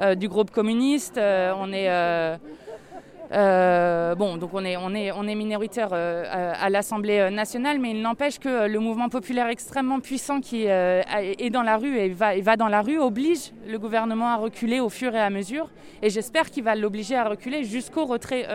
euh, 0.00 0.14
du 0.14 0.28
groupe 0.28 0.50
communiste. 0.50 1.18
on 1.18 1.72
est 1.72 1.88
euh, 3.32 4.14
bon, 4.16 4.36
donc 4.36 4.50
on 4.54 4.64
est, 4.64 4.76
on 4.76 4.92
est, 4.92 5.12
on 5.12 5.26
est 5.26 5.34
minoritaire 5.34 5.90
euh, 5.92 6.24
à, 6.26 6.68
l'Assemblée 6.68 7.30
nationale, 7.30 7.78
mais 7.78 7.92
il 7.92 8.02
n'empêche 8.02 8.38
que 8.38 8.66
le 8.66 8.78
mouvement 8.80 9.08
populaire 9.08 9.46
extrêmement 9.46 10.00
puissant 10.00 10.40
qui 10.40 10.68
euh, 10.68 11.02
est 11.38 11.50
dans 11.50 11.62
la 11.62 11.76
rue 11.76 11.96
et 11.96 12.08
va, 12.08 12.34
et 12.34 12.40
va 12.40 12.56
dans 12.56 12.68
la 12.68 12.82
rue 12.82 12.98
oblige 12.98 13.52
le 13.68 13.78
gouvernement 13.78 14.30
à 14.30 14.36
reculer 14.36 14.80
au 14.80 14.88
fur 14.88 15.14
et 15.14 15.20
à 15.20 15.30
mesure. 15.30 15.68
Et 16.02 16.10
j'espère 16.10 16.50
qu'il 16.50 16.64
va 16.64 16.74
l'obliger 16.74 17.16
à 17.16 17.28
reculer 17.28 17.62
jusqu'au 17.64 18.04
retrait 18.04 18.46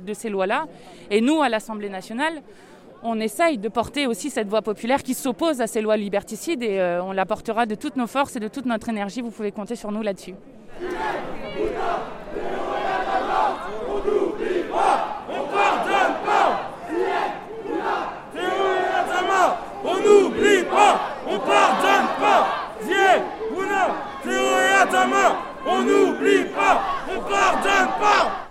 de 0.00 0.14
ces 0.14 0.28
lois-là. 0.28 0.66
Et 1.10 1.20
nous, 1.20 1.42
à 1.42 1.48
l'Assemblée 1.48 1.88
nationale, 1.88 2.42
on 3.02 3.18
essaye 3.18 3.58
de 3.58 3.68
porter 3.68 4.06
aussi 4.06 4.30
cette 4.30 4.48
voix 4.48 4.62
populaire 4.62 5.02
qui 5.02 5.14
s'oppose 5.14 5.60
à 5.60 5.66
ces 5.66 5.80
lois 5.80 5.96
liberticides 5.96 6.62
et 6.62 7.00
on 7.02 7.10
la 7.10 7.26
portera 7.26 7.66
de 7.66 7.74
toutes 7.74 7.96
nos 7.96 8.06
forces 8.06 8.36
et 8.36 8.40
de 8.40 8.46
toute 8.46 8.66
notre 8.66 8.88
énergie. 8.88 9.20
Vous 9.20 9.32
pouvez 9.32 9.50
compter 9.50 9.74
sur 9.74 9.90
nous 9.90 10.02
là-dessus. 10.02 10.34
n'oublie 20.04 20.64
pas, 20.64 21.00
on 21.26 21.38
pardonne 21.38 22.06
pas. 22.20 22.62
On 24.94 25.82
n'oublie 25.82 26.44
pas, 26.54 26.82
on 27.08 27.20
pardonne 27.20 27.88
pas. 27.98 28.48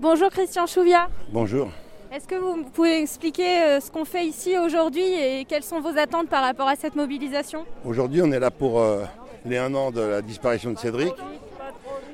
Bonjour 0.00 0.30
Christian 0.30 0.66
Chouvia. 0.66 1.08
Bonjour. 1.32 1.68
Est-ce 2.12 2.26
que 2.26 2.34
vous 2.34 2.64
pouvez 2.64 3.00
expliquer 3.00 3.62
euh, 3.62 3.80
ce 3.80 3.90
qu'on 3.90 4.04
fait 4.04 4.26
ici 4.26 4.58
aujourd'hui 4.58 5.02
et 5.14 5.44
quelles 5.46 5.62
sont 5.62 5.80
vos 5.80 5.96
attentes 5.96 6.28
par 6.28 6.42
rapport 6.42 6.68
à 6.68 6.76
cette 6.76 6.94
mobilisation? 6.94 7.64
Aujourd'hui, 7.84 8.20
on 8.22 8.30
est 8.32 8.40
là 8.40 8.50
pour 8.50 8.80
euh, 8.80 9.04
les 9.46 9.56
un 9.56 9.74
an 9.74 9.90
de 9.90 10.00
la 10.00 10.20
disparition 10.20 10.72
de 10.72 10.78
Cédric 10.78 11.14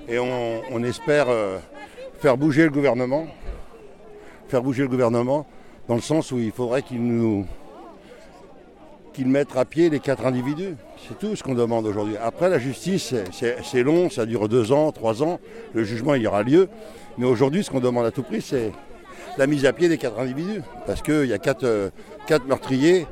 et 0.08 0.18
on, 0.18 0.82
espère 0.84 1.26
euh, 1.28 1.58
faire 2.20 2.36
bouger 2.36 2.64
le 2.64 2.70
gouvernement, 2.70 3.26
faire 4.48 4.62
bouger 4.62 4.82
le 4.82 4.88
gouvernement 4.88 5.46
dans 5.88 5.96
le 5.96 6.00
sens 6.00 6.30
où 6.32 6.38
il 6.38 6.52
faudrait 6.52 6.82
qu'il 6.82 7.02
nous 7.02 7.46
qu'ils 9.18 9.26
mettent 9.26 9.56
à 9.56 9.64
pied 9.64 9.90
les 9.90 9.98
quatre 9.98 10.26
individus. 10.26 10.76
C'est 11.08 11.18
tout 11.18 11.34
ce 11.34 11.42
qu'on 11.42 11.56
demande 11.56 11.84
aujourd'hui. 11.86 12.14
Après, 12.22 12.48
la 12.48 12.60
justice, 12.60 13.12
c'est 13.32 13.82
long, 13.82 14.10
ça 14.10 14.26
dure 14.26 14.48
deux 14.48 14.70
ans, 14.70 14.92
trois 14.92 15.24
ans. 15.24 15.40
Le 15.74 15.82
jugement, 15.82 16.14
il 16.14 16.22
y 16.22 16.28
aura 16.28 16.44
lieu. 16.44 16.68
Mais 17.16 17.26
aujourd'hui, 17.26 17.64
ce 17.64 17.70
qu'on 17.70 17.80
demande 17.80 18.06
à 18.06 18.12
tout 18.12 18.22
prix, 18.22 18.40
c'est 18.40 18.70
la 19.36 19.48
mise 19.48 19.66
à 19.66 19.72
pied 19.72 19.88
des 19.88 19.98
quatre 19.98 20.20
individus. 20.20 20.62
Parce 20.86 21.02
qu'il 21.02 21.24
y 21.24 21.32
a 21.32 21.38
quatre, 21.38 21.64
euh, 21.64 21.90
meurtriers, 22.46 23.08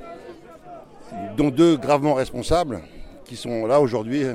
dont 1.36 1.48
deux 1.48 1.76
gravement 1.76 2.14
responsables, 2.14 2.82
qui 3.24 3.34
sont 3.34 3.66
là 3.66 3.80
aujourd'hui 3.80 4.26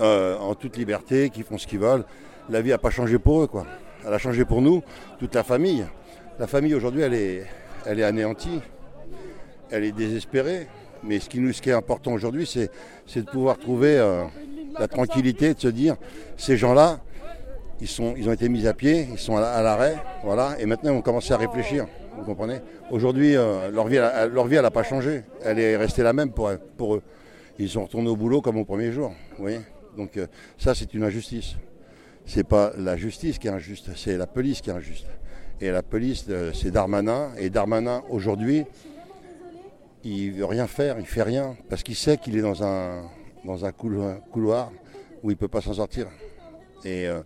euh, 0.00 0.36
en 0.36 0.54
toute 0.54 0.76
liberté, 0.76 1.30
qui 1.30 1.44
font 1.44 1.56
ce 1.56 1.66
qu'ils 1.66 1.78
veulent. 1.78 2.04
La 2.50 2.60
vie 2.60 2.70
n'a 2.70 2.78
pas 2.78 2.90
changé 2.90 3.18
pour 3.18 3.42
eux, 3.42 3.46
quoi. 3.46 3.64
Elle 4.06 4.12
a 4.12 4.18
changé 4.18 4.44
pour 4.44 4.60
nous, 4.60 4.82
toute 5.18 5.34
la 5.34 5.44
famille. 5.44 5.86
La 6.38 6.46
famille 6.46 6.74
aujourd'hui, 6.74 7.00
elle 7.00 7.14
est 7.14 8.04
anéantie. 8.04 8.60
Elle 9.70 9.84
est 9.84 9.92
désespérée. 9.92 10.66
Mais 11.06 11.20
ce 11.20 11.28
qui, 11.28 11.70
est 11.70 11.72
important 11.72 12.12
aujourd'hui, 12.12 12.46
c'est, 12.46 12.70
de 13.20 13.30
pouvoir 13.30 13.58
trouver 13.58 13.96
euh, 13.96 14.24
la 14.78 14.88
tranquillité, 14.88 15.54
de 15.54 15.60
se 15.60 15.68
dire, 15.68 15.96
ces 16.36 16.56
gens-là, 16.56 17.00
ils, 17.80 17.86
sont, 17.86 18.14
ils 18.16 18.28
ont 18.28 18.32
été 18.32 18.48
mis 18.48 18.66
à 18.66 18.74
pied, 18.74 19.08
ils 19.12 19.18
sont 19.18 19.36
à, 19.36 19.62
l'arrêt, 19.62 19.96
voilà, 20.24 20.56
et 20.58 20.66
maintenant 20.66 20.90
ils 20.90 20.96
vont 20.96 21.02
commencer 21.02 21.32
à 21.32 21.36
réfléchir. 21.36 21.86
Vous 22.16 22.24
comprenez 22.24 22.60
Aujourd'hui, 22.90 23.36
euh, 23.36 23.70
leur 23.70 23.86
vie, 23.86 23.96
elle, 23.96 24.30
leur 24.30 24.46
vie, 24.46 24.56
n'a 24.56 24.70
pas 24.70 24.82
changé. 24.82 25.22
Elle 25.44 25.58
est 25.58 25.76
restée 25.76 26.02
la 26.02 26.12
même 26.12 26.30
pour, 26.30 26.48
eux. 26.48 27.02
Ils 27.58 27.68
sont 27.68 27.84
retournés 27.84 28.08
au 28.08 28.16
boulot 28.16 28.40
comme 28.40 28.56
au 28.56 28.64
premier 28.64 28.90
jour. 28.90 29.12
Donc 29.96 30.16
euh, 30.16 30.26
ça, 30.58 30.74
c'est 30.74 30.92
une 30.94 31.04
injustice. 31.04 31.54
C'est 32.24 32.46
pas 32.46 32.72
la 32.76 32.96
justice 32.96 33.38
qui 33.38 33.46
est 33.46 33.50
injuste, 33.50 33.90
c'est 33.94 34.16
la 34.16 34.26
police 34.26 34.60
qui 34.60 34.70
est 34.70 34.72
injuste. 34.72 35.06
Et 35.60 35.70
la 35.70 35.82
police, 35.82 36.26
c'est 36.54 36.70
Darmanin. 36.70 37.30
Et 37.38 37.50
Darmanin, 37.50 38.02
aujourd'hui, 38.10 38.64
il 40.06 40.32
veut 40.32 40.44
rien 40.44 40.66
faire, 40.66 40.98
il 40.98 41.06
fait 41.06 41.22
rien, 41.22 41.56
parce 41.68 41.82
qu'il 41.82 41.96
sait 41.96 42.16
qu'il 42.16 42.36
est 42.38 42.42
dans 42.42 42.62
un, 42.62 43.02
couloir 44.30 44.70
où 45.22 45.30
il 45.30 45.34
ne 45.34 45.38
peut 45.38 45.48
pas 45.48 45.60
s'en 45.60 45.74
sortir. 45.74 46.06
Et 46.84 47.08
euh, 47.08 47.20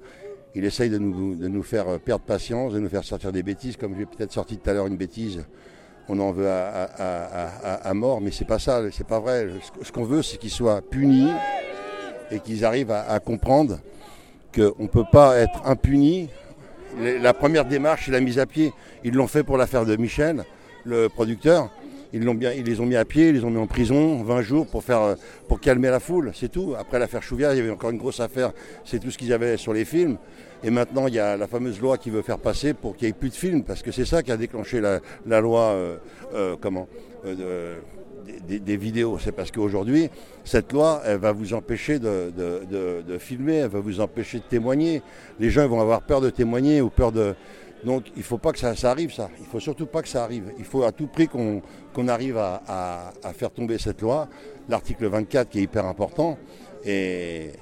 il 0.55 0.65
essaye 0.65 0.89
de 0.89 0.99
nous, 0.99 1.35
de 1.35 1.49
nous 1.49 1.63
faire 1.63 2.01
perdre 2.01 2.25
patience, 2.25 2.73
de 2.73 2.81
nous 2.81 2.89
faire 2.89 3.05
sortir 3.05 3.33
des 3.33 3.43
bêtises, 3.43 3.77
comme 3.77 3.95
j'ai 3.99 4.07
peut-être 4.07 4.33
sorti 4.33 4.57
tout 4.57 4.71
à 4.71 4.73
l'heure 4.73 4.87
une 4.87 4.97
bêtise. 4.97 5.45
On 6.09 6.19
en 6.19 6.33
veut 6.33 6.49
à, 6.49 7.93
mort, 7.95 8.21
mais 8.21 8.33
c'est 8.33 8.47
pas 8.47 8.59
ça, 8.59 8.83
c'est 8.91 9.07
pas 9.07 9.21
vrai. 9.21 9.49
Ce 9.83 9.93
qu'on 9.93 10.03
veut, 10.03 10.23
c'est 10.23 10.39
qu'ils 10.39 10.51
soient 10.51 10.83
punis 10.83 11.31
et 12.33 12.41
qu'ils 12.41 12.65
arrivent 12.65 12.91
à, 12.91 13.21
comprendre 13.21 13.79
qu'on 14.53 14.75
ne 14.83 14.89
peut 14.89 15.05
pas 15.13 15.37
être 15.37 15.65
impuni. 15.67 16.29
La 16.99 17.33
première 17.33 17.65
démarche, 17.65 18.07
c'est 18.07 18.11
la 18.11 18.21
mise 18.21 18.41
à 18.41 18.47
pied. 18.47 18.73
Ils 19.05 19.15
l'ont 19.15 19.29
fait 19.29 19.45
pour 19.45 19.57
l'affaire 19.57 19.87
de 19.87 19.95
Michel, 19.95 20.45
le 20.85 21.09
producteur 21.09 21.71
Ils, 22.13 22.25
l'ont 22.25 22.35
bien, 22.35 22.53
ils 22.53 22.65
les 22.65 22.81
ont 22.81 22.87
mis 22.87 22.97
à 22.97 23.05
pied, 23.05 23.29
ils 23.29 23.35
les 23.35 23.45
ont 23.45 23.51
mis 23.51 23.59
en 23.59 23.67
prison 23.67 24.23
20 24.23 24.43
jours 24.43 24.67
pour, 24.67 24.83
faire, 24.83 25.17
pour 25.49 25.61
calmer 25.61 25.91
la 25.91 26.01
foule, 26.01 26.33
c'est 26.35 26.51
tout. 26.51 26.75
Après 26.79 26.99
l'affaire 26.99 27.23
Chouviat, 27.23 27.55
il 27.55 27.59
y 27.59 27.61
avait 27.61 27.71
encore 27.71 27.91
une 27.91 27.99
grosse 27.99 28.21
affaire, 28.21 28.53
c'est 28.85 28.99
tout 28.99 29.11
ce 29.11 29.19
qu'ils 29.19 29.33
avaient 29.33 29.57
sur 29.57 29.73
les 29.73 29.85
films. 29.85 30.17
Et 30.63 30.71
maintenant, 30.71 31.07
il 31.07 31.15
y 31.15 31.19
a 31.19 31.37
la 31.37 31.47
fameuse 31.47 31.81
loi 31.81 31.97
qui 31.97 32.11
veut 32.11 32.23
faire 32.23 32.39
passer 32.39 32.75
pour 32.75 32.97
qu'il 32.97 33.07
n'y 33.07 33.11
ait 33.11 33.15
plus 33.15 33.31
de 33.31 33.35
films, 33.35 33.63
parce 33.63 33.83
que 33.83 33.93
c'est 33.93 34.05
ça 34.05 34.23
qui 34.23 34.31
a 34.31 34.37
déclenché 34.37 34.81
la, 34.81 35.41
loi 35.41 35.61
euh, 35.61 35.97
euh, 36.35 36.57
comment, 36.61 36.87
euh, 37.25 37.79
des, 38.47 38.77
vidéos. 38.77 39.19
C'est 39.19 39.33
parce 39.33 39.51
qu'aujourd'hui, 39.51 40.11
cette 40.45 40.73
loi, 40.73 41.03
elle 41.07 41.19
va 41.19 41.33
vous 41.33 41.55
empêcher 41.55 41.99
de, 41.99 43.19
filmer, 43.19 43.57
elle 43.57 43.71
va 43.71 43.81
vous 43.81 44.01
empêcher 44.01 44.39
de 44.39 44.45
témoigner. 44.45 45.03
Les 45.39 45.49
gens 45.49 45.67
vont 45.67 45.81
avoir 45.81 46.03
peur 46.03 46.21
de 46.21 46.31
témoigner 46.31 46.81
ou 46.81 46.91
peur 46.91 47.13
de... 47.13 47.35
Donc 47.85 48.05
il 48.15 48.19
ne 48.19 48.25
faut 48.25 48.39
pas 48.39 48.53
que 48.53 48.59
ça, 48.59 48.75
arrive, 48.91 49.13
ça. 49.13 49.31
Il 49.41 49.47
faut 49.47 49.61
surtout 49.61 49.87
pas 49.87 50.03
que 50.03 50.09
ça 50.09 50.25
arrive. 50.25 50.53
Il 50.59 50.65
faut 50.65 50.83
à 50.83 50.93
tout 50.93 51.07
prix 51.07 51.29
qu'on 51.29 52.09
arrive 52.09 52.37
à, 52.37 53.13
à, 53.23 53.33
faire 53.33 53.51
tomber 53.51 53.79
cette 53.79 54.03
loi. 54.03 54.29
L'article 54.69 55.07
24 55.07 55.49
qui 55.49 55.61
est 55.61 55.63
hyper 55.63 55.87
important. 55.87 56.39
Et 56.85 57.53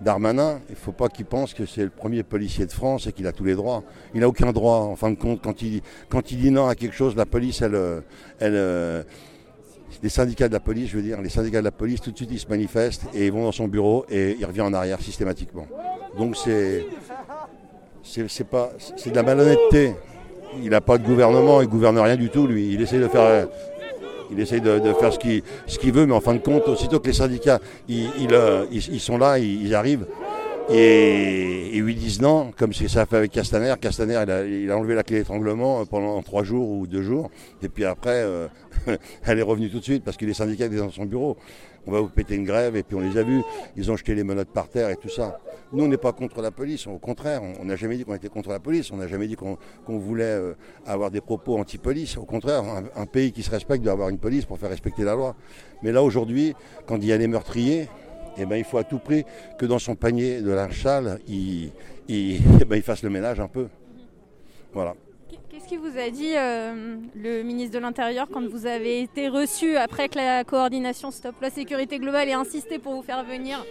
Darmanin, 0.00 0.60
il 0.68 0.72
ne 0.72 0.76
faut 0.76 0.92
pas 0.92 1.08
qu'il 1.08 1.26
pense 1.26 1.54
que 1.54 1.66
c'est 1.66 1.82
le 1.82 1.90
premier 1.90 2.22
policier 2.22 2.66
de 2.66 2.72
France 2.72 3.06
et 3.06 3.12
qu'il 3.12 3.26
a 3.26 3.32
tous 3.32 3.44
les 3.44 3.54
droits. 3.54 3.82
Il 4.14 4.20
n'a 4.20 4.28
aucun 4.28 4.52
droit, 4.52 4.78
en 4.78 4.96
fin 4.96 5.10
de 5.10 5.16
compte. 5.16 5.42
Quand 5.42 5.62
il, 5.62 5.82
quand 6.08 6.30
il 6.30 6.38
dit 6.38 6.50
non 6.50 6.68
à 6.68 6.74
quelque 6.74 6.94
chose, 6.94 7.16
la 7.16 7.26
police, 7.26 7.62
elle, 7.62 8.02
elle, 8.38 9.04
les 10.02 10.08
syndicats 10.08 10.48
de 10.48 10.52
la 10.52 10.60
police, 10.60 10.90
je 10.90 10.96
veux 10.96 11.02
dire, 11.02 11.20
les 11.20 11.28
syndicats 11.28 11.58
de 11.58 11.64
la 11.64 11.72
police, 11.72 12.00
tout 12.00 12.12
de 12.12 12.16
suite, 12.16 12.30
ils 12.32 12.38
se 12.38 12.48
manifestent 12.48 13.04
et 13.14 13.26
ils 13.26 13.32
vont 13.32 13.44
dans 13.44 13.52
son 13.52 13.68
bureau 13.68 14.04
et 14.08 14.36
il 14.38 14.44
revient 14.44 14.60
en 14.60 14.72
arrière 14.72 15.00
systématiquement. 15.00 15.66
Donc 16.16 16.36
c'est, 16.36 16.86
c'est, 18.08 18.44
pas, 18.44 18.70
c'est 18.96 19.10
de 19.10 19.16
la 19.16 19.22
malhonnêteté. 19.22 19.94
Il 20.62 20.70
n'a 20.70 20.80
pas 20.80 20.98
de 20.98 21.06
gouvernement, 21.06 21.60
il 21.60 21.68
gouverne 21.68 21.98
rien 21.98 22.16
du 22.16 22.30
tout, 22.30 22.46
lui. 22.46 22.72
Il 22.72 22.80
essaie 22.80 22.98
de 22.98 23.08
faire 23.08 23.46
il 24.30 24.40
essaye 24.40 24.60
de, 24.60 24.80
faire 25.00 25.12
ce 25.12 25.78
qu'il 25.78 25.92
veut, 25.92 26.06
mais 26.06 26.12
en 26.12 26.20
fin 26.20 26.34
de 26.34 26.40
compte, 26.40 26.68
aussitôt 26.68 27.00
que 27.00 27.06
les 27.06 27.14
syndicats 27.14 27.60
ils, 27.88 28.08
euh, 28.32 28.66
sont 28.98 29.16
là, 29.16 29.38
ils, 29.38 29.74
arrivent. 29.74 30.06
Et, 30.70 31.70
ils 31.72 31.82
lui 31.82 31.94
disent 31.94 32.20
non, 32.20 32.52
comme 32.56 32.74
ça 32.74 33.02
a 33.02 33.06
fait 33.06 33.16
avec 33.16 33.32
Castaner. 33.32 33.72
Castaner, 33.80 34.22
il 34.46 34.70
a, 34.70 34.76
enlevé 34.76 34.94
la 34.94 35.02
clé 35.02 35.18
d'étranglement 35.18 35.84
pendant 35.86 36.20
trois 36.22 36.44
jours 36.44 36.68
ou 36.68 36.86
deux 36.86 37.02
jours. 37.02 37.30
Et 37.62 37.68
puis 37.68 37.86
après, 37.86 38.22
euh, 38.22 38.48
elle 39.24 39.38
est 39.38 39.42
revenue 39.42 39.70
tout 39.70 39.78
de 39.78 39.84
suite 39.84 40.04
parce 40.04 40.18
que 40.18 40.26
les 40.26 40.34
syndicats 40.34 40.66
étaient 40.66 40.76
dans 40.76 40.90
son 40.90 41.06
bureau 41.06 41.38
on 41.88 41.92
va 41.92 42.00
vous 42.00 42.08
péter 42.08 42.34
une 42.34 42.44
grève, 42.44 42.76
et 42.76 42.82
puis 42.82 42.96
on 42.96 43.00
les 43.00 43.16
a 43.16 43.22
vus, 43.22 43.42
ils 43.76 43.90
ont 43.90 43.96
jeté 43.96 44.14
les 44.14 44.22
menottes 44.22 44.52
par 44.52 44.68
terre 44.68 44.90
et 44.90 44.96
tout 44.96 45.08
ça. 45.08 45.38
Nous, 45.72 45.84
on 45.84 45.88
n'est 45.88 45.98
pas 45.98 46.12
contre 46.12 46.40
la 46.40 46.50
police, 46.50 46.86
au 46.86 46.98
contraire, 46.98 47.42
on 47.42 47.64
n'a 47.64 47.76
jamais 47.76 47.96
dit 47.98 48.04
qu'on 48.04 48.14
était 48.14 48.30
contre 48.30 48.48
la 48.48 48.58
police, 48.58 48.90
on 48.90 48.96
n'a 48.96 49.06
jamais 49.06 49.26
dit 49.26 49.36
qu'on 49.36 49.58
voulait 49.86 50.24
euh, 50.24 50.54
avoir 50.86 51.10
des 51.10 51.20
propos 51.20 51.58
anti-police. 51.58 52.16
Au 52.16 52.24
contraire, 52.24 52.62
un, 52.96 53.06
pays 53.06 53.32
qui 53.32 53.42
se 53.42 53.50
respecte 53.50 53.84
doit 53.84 53.92
avoir 53.92 54.08
une 54.08 54.18
police 54.18 54.46
pour 54.46 54.58
faire 54.58 54.70
respecter 54.70 55.04
la 55.04 55.14
loi. 55.14 55.36
Mais 55.82 55.92
là, 55.92 56.02
aujourd'hui, 56.02 56.54
quand 56.86 56.96
il 56.96 57.04
y 57.04 57.12
a 57.12 57.18
des 57.18 57.26
meurtriers, 57.26 57.88
eh 58.38 58.46
ben, 58.46 58.56
il 58.56 58.64
faut 58.64 58.78
à 58.78 58.84
tout 58.84 58.98
prix 58.98 59.24
que 59.58 59.66
dans 59.66 59.78
son 59.78 59.94
panier 59.94 60.40
de 60.40 60.50
linge 60.50 60.82
sale, 60.82 61.20
eh 61.28 61.70
ben, 62.08 62.76
il 62.76 62.82
fasse 62.82 63.02
le 63.02 63.10
ménage 63.10 63.38
un 63.38 63.48
peu. 63.48 63.68
Voilà. 64.72 64.94
Qu'est-ce 65.50 65.68
qui 65.68 65.76
vous 65.76 65.98
a 65.98 66.08
dit 66.08 66.32
euh, 66.34 66.96
le 67.14 67.42
ministre 67.42 67.74
de 67.74 67.82
l'Intérieur 67.82 68.28
quand 68.32 68.46
vous 68.48 68.64
avez 68.64 69.02
été 69.02 69.28
reçu 69.28 69.76
après 69.76 70.08
que 70.08 70.16
la 70.16 70.44
coordination 70.44 71.10
Stop 71.10 71.34
la 71.42 71.50
sécurité 71.50 71.98
globale 71.98 72.28
ait 72.28 72.32
insisté 72.32 72.78
pour 72.78 72.94
vous 72.94 73.02
faire 73.02 73.24
venir? 73.24 73.62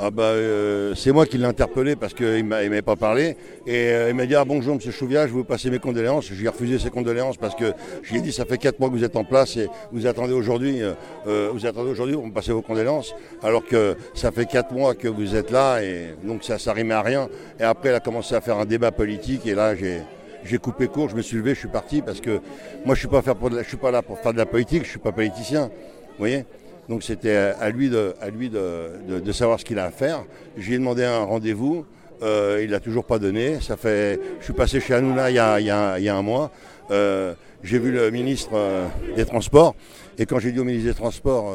Ah 0.00 0.12
bah, 0.12 0.22
euh, 0.22 0.94
c'est 0.94 1.10
moi 1.10 1.26
qui 1.26 1.38
l'ai 1.38 1.44
interpellé 1.44 1.96
parce 1.96 2.14
qu'il 2.14 2.26
ne 2.26 2.42
m'avait 2.42 2.82
pas 2.82 2.94
parlé. 2.94 3.36
Et 3.66 3.90
euh, 3.90 4.10
il 4.10 4.14
m'a 4.14 4.26
dit 4.26 4.36
ah, 4.36 4.44
bonjour 4.44 4.76
monsieur 4.76 4.92
Chouvia, 4.92 5.22
je 5.22 5.32
vais 5.32 5.38
vous 5.38 5.44
passer 5.44 5.70
mes 5.70 5.80
condoléances. 5.80 6.30
J'ai 6.32 6.46
refusé 6.46 6.78
ses 6.78 6.90
condoléances 6.90 7.36
parce 7.36 7.56
que 7.56 7.72
je 8.04 8.12
lui 8.12 8.18
ai 8.18 8.22
dit 8.22 8.30
ça 8.30 8.44
fait 8.44 8.58
4 8.58 8.78
mois 8.78 8.90
que 8.90 8.94
vous 8.94 9.02
êtes 9.02 9.16
en 9.16 9.24
place 9.24 9.56
et 9.56 9.68
vous 9.90 10.06
attendez 10.06 10.34
aujourd'hui, 10.34 10.82
vous 11.26 11.66
attendez 11.66 11.90
aujourd'hui 11.90 12.14
pour 12.14 12.26
me 12.26 12.32
passer 12.32 12.52
vos 12.52 12.62
condoléances. 12.62 13.12
Alors 13.42 13.64
que 13.64 13.96
ça 14.14 14.30
fait 14.30 14.46
4 14.46 14.72
mois 14.72 14.94
que 14.94 15.08
vous 15.08 15.34
êtes 15.34 15.50
là 15.50 15.82
et 15.82 16.14
donc 16.22 16.44
ça 16.44 16.54
ne 16.54 16.70
rimait 16.74 16.94
à 16.94 17.02
rien. 17.02 17.28
Et 17.58 17.64
après 17.64 17.88
il 17.88 17.94
a 17.94 18.00
commencé 18.00 18.36
à 18.36 18.40
faire 18.40 18.58
un 18.58 18.66
débat 18.66 18.92
politique 18.92 19.46
et 19.46 19.54
là 19.56 19.74
j'ai 19.74 20.02
j'ai 20.44 20.58
coupé 20.58 20.86
court, 20.86 21.08
je 21.08 21.16
me 21.16 21.22
suis 21.22 21.36
levé, 21.36 21.54
je 21.54 21.58
suis 21.58 21.68
parti 21.68 22.02
parce 22.02 22.20
que 22.20 22.40
moi 22.84 22.94
je 22.94 23.00
suis 23.00 23.08
pas, 23.08 23.20
faire 23.20 23.34
pour 23.34 23.50
je 23.50 23.64
suis 23.64 23.76
pas 23.76 23.90
là 23.90 24.02
pour 24.02 24.20
faire 24.20 24.32
de 24.32 24.38
la 24.38 24.46
politique, 24.46 24.84
je 24.84 24.90
suis 24.90 25.00
pas 25.00 25.10
politicien. 25.10 25.64
Vous 25.66 26.24
voyez 26.24 26.44
Donc 26.88 27.02
c'était 27.02 27.36
à 27.36 27.68
lui, 27.68 27.90
de, 27.90 28.14
à 28.20 28.30
lui 28.30 28.48
de, 28.48 29.32
savoir 29.32 29.60
ce 29.60 29.64
qu'il 29.64 29.78
a 29.78 29.84
à 29.84 29.90
faire. 29.90 30.24
J'ai 30.56 30.78
demandé 30.78 31.04
un 31.04 31.22
rendez-vous, 31.22 31.84
euh, 32.22 32.62
il 32.64 32.70
n'a 32.70 32.80
toujours 32.80 33.04
pas 33.04 33.18
donné. 33.18 33.60
Ça 33.60 33.76
fait, 33.76 34.18
je 34.40 34.44
suis 34.44 34.54
passé 34.54 34.80
chez 34.80 34.94
Hanouna 34.94 35.30
il 35.30 35.34
y 35.34 35.38
a, 35.38 35.60
il 35.60 35.66
y 35.66 36.08
a, 36.08 36.16
un 36.16 36.22
mois. 36.22 36.50
Euh, 36.90 37.34
j'ai 37.62 37.78
vu 37.78 37.92
le 37.92 38.10
ministre 38.10 38.50
euh, 38.54 38.86
des 39.16 39.26
Transports 39.26 39.74
et 40.18 40.24
quand 40.24 40.38
j'ai 40.38 40.50
dit 40.50 40.60
au 40.60 40.64
ministre 40.64 40.88
des 40.88 40.94
Transports 40.94 41.54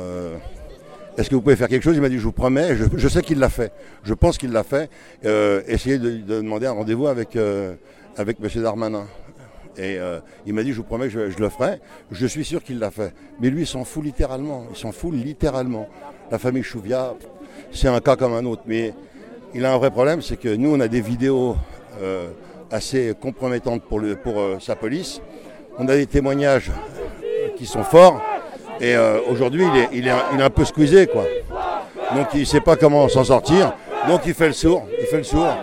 est-ce 1.17 1.29
que 1.29 1.36
vous 1.36 1.41
pouvez 1.41 1.55
faire 1.55 1.67
quelque 1.67 1.84
chose? 1.84 1.95
Il 1.95 2.01
m'a 2.01 2.09
dit, 2.09 2.17
je 2.17 2.23
vous 2.23 2.31
promets, 2.31 2.75
je, 2.75 3.07
sais 3.07 3.21
qu'il 3.21 3.38
l'a 3.38 3.49
fait. 3.49 3.71
Je 4.03 4.15
pense 4.15 4.39
qu'il 4.39 4.51
l'a 4.51 4.63
fait. 4.63 4.89
essayez 5.67 5.99
de, 5.99 6.09
de, 6.09 6.41
demander 6.41 6.65
un 6.65 6.71
rendez-vous 6.71 7.05
avec, 7.05 7.38
avec 8.17 8.38
M. 8.41 8.61
Darmanin. 8.63 9.05
Et 9.78 9.97
euh, 9.97 10.19
il 10.45 10.53
m'a 10.53 10.63
dit, 10.63 10.71
je 10.71 10.78
vous 10.78 10.84
promets 10.84 11.07
que 11.07 11.30
je, 11.30 11.39
le 11.39 11.49
ferai. 11.49 11.80
Je 12.11 12.26
suis 12.26 12.45
sûr 12.45 12.63
qu'il 12.63 12.80
l'a 12.80 12.91
fait. 12.91 13.13
Mais 13.39 13.49
lui, 13.49 13.61
il 13.61 13.67
s'en 13.67 13.84
fout 13.84 14.03
littéralement. 14.03 14.65
Il 14.69 14.78
s'en 14.78 14.91
fout 14.91 15.13
littéralement. 15.13 15.88
La 16.32 16.38
famille 16.38 16.63
Chouvia, 16.63 17.15
c'est 17.71 17.88
un 17.88 17.99
cas 17.99 18.15
comme 18.15 18.34
un 18.34 18.45
autre. 18.45 18.63
Mais 18.65 18.93
il 19.53 19.65
a 19.65 19.74
un 19.74 19.78
vrai 19.78 19.91
problème, 19.91 20.21
c'est 20.21 20.38
que 20.38 20.49
nous, 20.49 20.74
on 20.74 20.80
a 20.80 20.88
des 20.88 21.01
vidéos 21.01 21.55
euh, 22.01 22.30
assez 22.71 23.13
compromettantes 23.19 23.84
pour, 23.84 24.01
euh, 24.01 24.57
sa 24.59 24.76
police. 24.76 25.21
On 25.78 25.88
a 25.88 25.95
des 25.95 26.05
témoignages 26.05 26.71
qui 27.57 27.65
sont 27.65 27.84
forts. 27.84 28.21
Et 28.80 28.95
aujourd'hui, 29.30 29.65
il 29.71 29.80
est, 29.80 29.89
il, 29.93 30.07
est 30.07 30.11
un, 30.11 30.24
il 30.34 30.39
est 30.39 30.43
un 30.43 30.49
peu 30.49 30.65
squeezé, 30.65 31.07
quoi. 31.07 31.24
Donc 32.15 32.28
il 32.34 32.41
ne 32.41 32.45
sait 32.45 32.61
pas 32.61 32.76
comment 32.76 33.07
s'en 33.07 33.24
sortir. 33.24 33.74
Donc 34.07 34.21
il 34.26 34.34
fait 34.34 34.47
le 34.47 34.53
sourd. 34.53 34.88
Il 34.99 35.05
fait 35.05 35.17
le 35.17 35.24
sourd. 35.24 35.55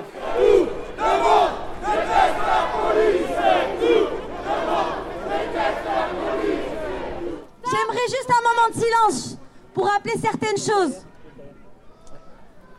Silence 8.80 9.38
pour 9.74 9.86
rappeler 9.86 10.14
certaines 10.20 10.56
choses. 10.56 11.04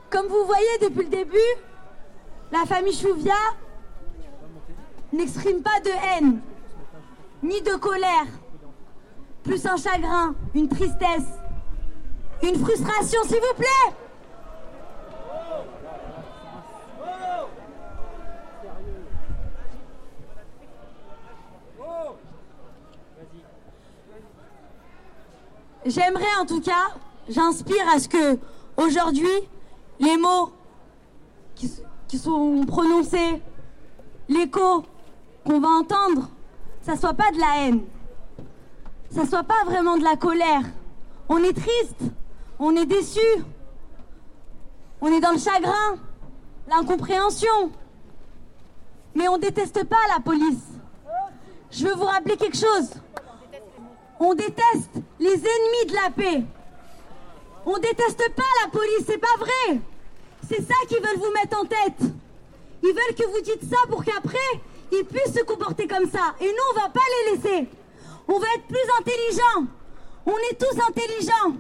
Comme 0.10 0.28
vous 0.28 0.46
voyez 0.46 0.78
depuis 0.82 1.04
le 1.04 1.10
début, 1.10 1.38
la 2.52 2.66
famille 2.66 2.94
Chouvia 2.94 3.34
n'exprime 5.14 5.62
pas 5.62 5.80
de 5.84 5.90
haine, 5.90 6.42
ni 7.44 7.62
de 7.62 7.76
colère, 7.76 8.28
plus 9.44 9.66
un 9.66 9.78
chagrin, 9.78 10.36
une 10.54 10.68
tristesse, 10.68 11.30
une 12.44 12.58
frustration, 12.60 13.22
s'il 13.24 13.38
vous 13.40 13.56
plaît. 13.56 13.96
J'aimerais 25.86 26.36
en 26.40 26.46
tout 26.46 26.62
cas, 26.62 26.94
j'inspire 27.28 27.88
à 27.94 28.00
ce 28.00 28.08
que 28.08 28.38
aujourd'hui, 28.78 29.28
les 30.00 30.16
mots 30.16 30.52
qui, 31.56 32.18
sont 32.18 32.66
prononcés, 32.68 33.42
l'écho 34.30 34.84
qu'on 35.46 35.60
va 35.60 35.70
entendre, 35.70 36.30
ça 36.84 36.96
soit 36.96 37.14
pas 37.14 37.32
de 37.32 37.40
la 37.40 37.48
haine, 37.60 37.82
ça 39.10 39.26
soit 39.26 39.44
pas 39.44 39.64
vraiment 39.66 39.98
de 39.98 40.04
la 40.04 40.16
colère. 40.18 40.62
On 41.30 41.38
est 41.38 41.54
triste, 41.54 42.12
on 42.60 42.76
est 42.76 42.86
déçu, 42.86 43.20
on 45.02 45.08
est 45.08 45.20
dans 45.20 45.32
le 45.32 45.40
chagrin, 45.40 45.96
l'incompréhension, 46.68 47.72
mais 49.16 49.28
on 49.28 49.40
déteste 49.40 49.84
pas 49.86 49.98
la 50.14 50.20
police. 50.20 50.68
Je 51.72 51.88
veux 51.88 51.96
vous 51.96 52.06
rappeler 52.06 52.38
quelque 52.38 52.58
chose. 52.58 52.92
On 54.24 54.36
déteste 54.36 55.02
les 55.20 55.34
ennemis 55.34 55.86
de 55.88 55.94
la 55.96 56.12
paix. 56.16 56.44
On 57.66 57.76
déteste 57.80 58.24
pas 58.36 58.44
la 58.64 58.70
police, 58.70 59.04
c'est 59.08 59.18
pas 59.18 59.36
vrai. 59.40 59.80
C'est 60.48 60.62
ça 60.62 60.76
qu'ils 60.88 61.02
veulent 61.02 61.18
vous 61.18 61.34
mettre 61.34 61.60
en 61.60 61.66
tête. 61.66 62.12
Ils 62.84 62.94
veulent 62.94 63.16
que 63.18 63.26
vous 63.32 63.42
dites 63.42 63.68
ça 63.68 63.78
pour 63.90 64.04
qu'après, 64.04 64.38
ils 64.92 65.06
puissent 65.06 65.34
se 65.34 65.44
comporter 65.44 65.88
comme 65.88 66.08
ça. 66.08 66.36
Et 66.40 66.46
nous, 66.46 66.68
on 66.72 66.80
va 66.82 66.90
pas 66.90 67.00
les 67.26 67.32
laisser. 67.32 67.68
On 68.28 68.38
va 68.38 68.46
être 68.58 68.68
plus 68.68 68.78
intelligents. 69.00 69.72
On 70.28 70.38
est 70.52 70.60
tous 70.60 70.80
intelligents. 70.88 71.58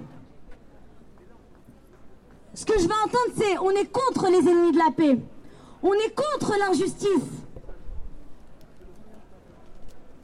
Ce 2.53 2.63
que 2.63 2.77
je 2.77 2.83
veux 2.83 2.93
entendre, 2.93 3.33
c'est 3.39 3.57
on 3.57 3.71
est 3.71 3.91
contre 3.91 4.27
les 4.29 4.47
ennemis 4.47 4.73
de 4.73 4.77
la 4.77 4.91
paix. 4.95 5.17
On 5.81 5.93
est 5.93 6.13
contre 6.13 6.55
l'injustice. 6.59 7.07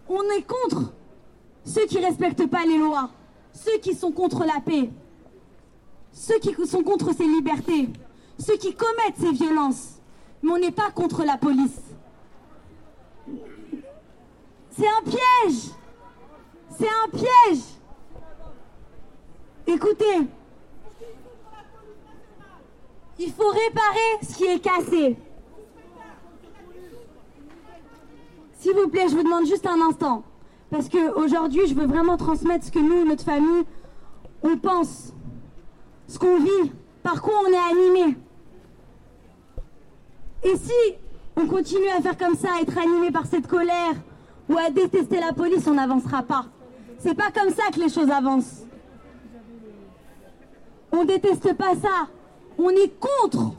On 0.08 0.22
est 0.22 0.44
contre 0.44 0.94
ceux 1.68 1.86
qui 1.86 1.98
ne 1.98 2.06
respectent 2.06 2.48
pas 2.48 2.66
les 2.66 2.78
lois, 2.78 3.10
ceux 3.52 3.78
qui 3.80 3.94
sont 3.94 4.12
contre 4.12 4.46
la 4.46 4.62
paix, 4.62 4.90
ceux 6.12 6.40
qui 6.40 6.56
sont 6.66 6.82
contre 6.82 7.14
ces 7.14 7.26
libertés, 7.26 7.90
ceux 8.40 8.56
qui 8.56 8.74
commettent 8.74 9.20
ces 9.20 9.32
violences. 9.32 10.00
Mais 10.42 10.52
on 10.52 10.58
n'est 10.58 10.72
pas 10.72 10.92
contre 10.92 11.24
la 11.26 11.38
police. 11.38 11.82
C'est 14.72 14.88
un 14.88 15.04
piège. 15.04 15.72
C'est 16.78 16.88
un 16.88 17.10
piège. 17.10 17.64
Écoutez, 19.66 20.28
il 23.20 23.32
faut 23.34 23.50
réparer 23.50 24.22
ce 24.22 24.38
qui 24.38 24.46
est 24.46 24.60
cassé. 24.60 25.18
S'il 28.60 28.74
vous 28.74 28.88
plaît, 28.88 29.08
je 29.10 29.16
vous 29.16 29.24
demande 29.24 29.46
juste 29.46 29.66
un 29.66 29.82
instant. 29.82 30.24
Parce 30.70 30.90
qu'aujourd'hui, 30.90 31.68
je 31.68 31.74
veux 31.74 31.86
vraiment 31.86 32.18
transmettre 32.18 32.66
ce 32.66 32.72
que 32.72 32.80
nous, 32.80 33.06
notre 33.06 33.24
famille, 33.24 33.64
on 34.44 34.58
pense. 34.58 35.14
Ce 36.08 36.20
qu'on 36.20 36.40
vit, 36.40 36.72
par 37.04 37.22
quoi 37.22 37.34
on 37.46 37.52
est 37.52 37.72
animé. 37.72 38.18
Et 40.44 40.56
si 40.58 40.96
on 41.36 41.48
continue 41.48 41.90
à 41.98 42.02
faire 42.02 42.18
comme 42.18 42.36
ça, 42.36 42.50
à 42.58 42.62
être 42.62 42.78
animé 42.78 43.12
par 43.12 43.26
cette 43.26 43.48
colère 43.48 43.96
ou 44.50 44.58
à 44.58 44.70
détester 44.70 45.20
la 45.20 45.34
police, 45.34 45.68
on 45.68 45.74
n'avancera 45.74 46.24
pas. 46.24 46.46
C'est 47.00 47.16
pas 47.16 47.32
comme 47.32 47.54
ça 47.54 47.64
que 47.74 47.80
les 47.80 47.90
choses 47.90 48.10
avancent. 48.10 48.64
On 50.92 51.06
déteste 51.06 51.54
pas 51.54 51.76
ça. 51.76 52.08
On 52.58 52.70
est 52.70 52.94
contre. 53.00 53.52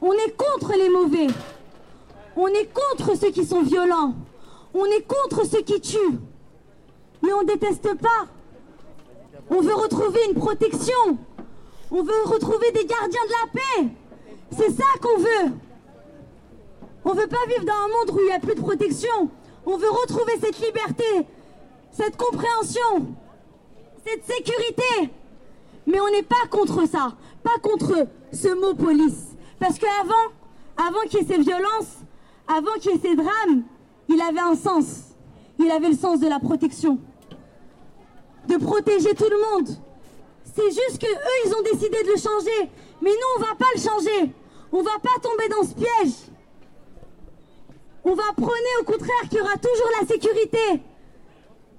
On 0.00 0.12
est 0.12 0.36
contre 0.36 0.72
les 0.76 0.90
mauvais. 0.90 1.26
On 2.36 2.46
est 2.46 2.72
contre 2.72 3.16
ceux 3.16 3.30
qui 3.30 3.44
sont 3.44 3.62
violents. 3.62 4.14
On 4.74 4.84
est 4.84 5.06
contre 5.06 5.44
ceux 5.44 5.62
qui 5.62 5.80
tuent. 5.80 6.18
Mais 7.22 7.32
on 7.32 7.42
déteste 7.42 7.94
pas. 7.94 8.26
On 9.50 9.60
veut 9.60 9.74
retrouver 9.74 10.20
une 10.28 10.34
protection. 10.34 11.18
On 11.90 12.02
veut 12.02 12.22
retrouver 12.24 12.70
des 12.72 12.84
gardiens 12.84 13.24
de 13.24 13.30
la 13.30 13.60
paix. 13.60 13.88
C'est 14.56 14.70
ça 14.70 14.84
qu'on 15.00 15.18
veut. 15.18 15.52
On 17.04 17.12
veut 17.12 17.26
pas 17.26 17.46
vivre 17.48 17.64
dans 17.64 17.72
un 17.72 17.88
monde 17.88 18.10
où 18.16 18.20
il 18.20 18.26
n'y 18.26 18.32
a 18.32 18.38
plus 18.38 18.54
de 18.54 18.60
protection. 18.60 19.30
On 19.64 19.76
veut 19.76 19.90
retrouver 19.90 20.32
cette 20.40 20.58
liberté, 20.60 21.26
cette 21.90 22.16
compréhension, 22.16 23.14
cette 24.04 24.24
sécurité. 24.24 25.10
Mais 25.86 26.00
on 26.00 26.10
n'est 26.10 26.22
pas 26.22 26.46
contre 26.50 26.86
ça, 26.86 27.14
pas 27.42 27.58
contre 27.62 28.06
ce 28.32 28.48
mot 28.48 28.74
police. 28.74 29.36
Parce 29.58 29.78
qu'avant, 29.78 30.14
avant, 30.76 31.00
qu'il 31.08 31.20
y 31.20 31.22
ait 31.22 31.26
ces 31.26 31.38
violences, 31.38 31.96
avant 32.46 32.72
qu'il 32.80 32.92
y 32.92 32.94
ait 32.94 33.00
ces 33.00 33.16
drames, 33.16 33.62
il 34.08 34.20
avait 34.20 34.40
un 34.40 34.54
sens. 34.54 35.14
Il 35.58 35.70
avait 35.70 35.88
le 35.88 35.96
sens 35.96 36.20
de 36.20 36.28
la 36.28 36.38
protection. 36.38 36.98
De 38.48 38.56
protéger 38.56 39.14
tout 39.14 39.28
le 39.30 39.38
monde. 39.38 39.68
C'est 40.56 40.70
juste 40.70 40.98
que 41.00 41.06
eux, 41.06 41.46
ils 41.46 41.54
ont 41.54 41.62
décidé 41.62 42.02
de 42.02 42.08
le 42.08 42.16
changer. 42.16 42.70
Mais 43.00 43.10
nous, 43.10 43.30
on 43.36 43.40
va 43.40 43.54
pas 43.54 43.66
le 43.74 43.80
changer. 43.80 44.34
On 44.72 44.82
va 44.82 44.98
pas 45.02 45.20
tomber 45.22 45.48
dans 45.48 45.62
ce 45.62 45.74
piège. 45.74 46.14
On 48.04 48.14
va 48.14 48.32
prôner 48.34 48.74
au 48.80 48.84
contraire 48.84 49.28
qu'il 49.28 49.38
y 49.38 49.40
aura 49.40 49.56
toujours 49.56 49.90
la 50.00 50.06
sécurité. 50.06 50.82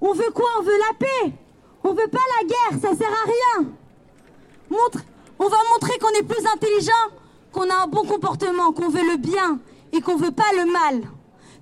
On 0.00 0.12
veut 0.12 0.30
quoi? 0.32 0.48
On 0.60 0.62
veut 0.62 0.78
la 0.78 0.94
paix. 0.98 1.32
On 1.82 1.92
veut 1.92 2.08
pas 2.08 2.18
la 2.38 2.46
guerre, 2.46 2.80
ça 2.80 2.96
sert 2.96 3.10
à 3.10 3.26
rien. 3.26 3.68
Montre, 4.70 5.00
on 5.38 5.48
va 5.48 5.56
montrer 5.72 5.98
qu'on 5.98 6.10
est 6.10 6.22
plus 6.22 6.46
intelligent, 6.46 6.92
qu'on 7.52 7.68
a 7.70 7.82
un 7.82 7.86
bon 7.86 8.04
comportement, 8.04 8.72
qu'on 8.72 8.88
veut 8.88 9.10
le 9.10 9.16
bien 9.16 9.58
et 9.92 10.00
qu'on 10.00 10.16
veut 10.16 10.30
pas 10.30 10.52
le 10.56 10.70
mal. 10.70 11.02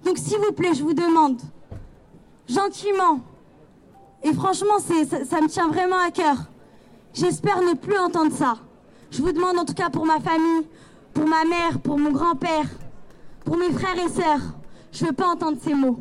Donc 0.04 0.18
s'il 0.18 0.38
vous 0.38 0.52
plaît, 0.52 0.74
je 0.74 0.82
vous 0.82 0.92
demande, 0.92 1.40
gentiment, 2.48 3.20
et 4.22 4.32
franchement, 4.32 4.78
ça, 4.78 5.24
ça 5.24 5.40
me 5.40 5.48
tient 5.48 5.68
vraiment 5.68 5.98
à 5.98 6.10
cœur. 6.10 6.36
J'espère 7.14 7.62
ne 7.62 7.74
plus 7.74 7.98
entendre 7.98 8.32
ça. 8.32 8.58
Je 9.10 9.22
vous 9.22 9.32
demande 9.32 9.58
en 9.58 9.64
tout 9.64 9.74
cas 9.74 9.90
pour 9.90 10.04
ma 10.04 10.20
famille, 10.20 10.66
pour 11.14 11.26
ma 11.26 11.44
mère, 11.44 11.80
pour 11.82 11.98
mon 11.98 12.10
grand-père, 12.10 12.66
pour 13.44 13.56
mes 13.56 13.70
frères 13.72 13.98
et 13.98 14.08
sœurs, 14.08 14.40
je 14.92 15.04
ne 15.04 15.08
veux 15.08 15.14
pas 15.14 15.26
entendre 15.28 15.58
ces 15.60 15.74
mots. 15.74 15.98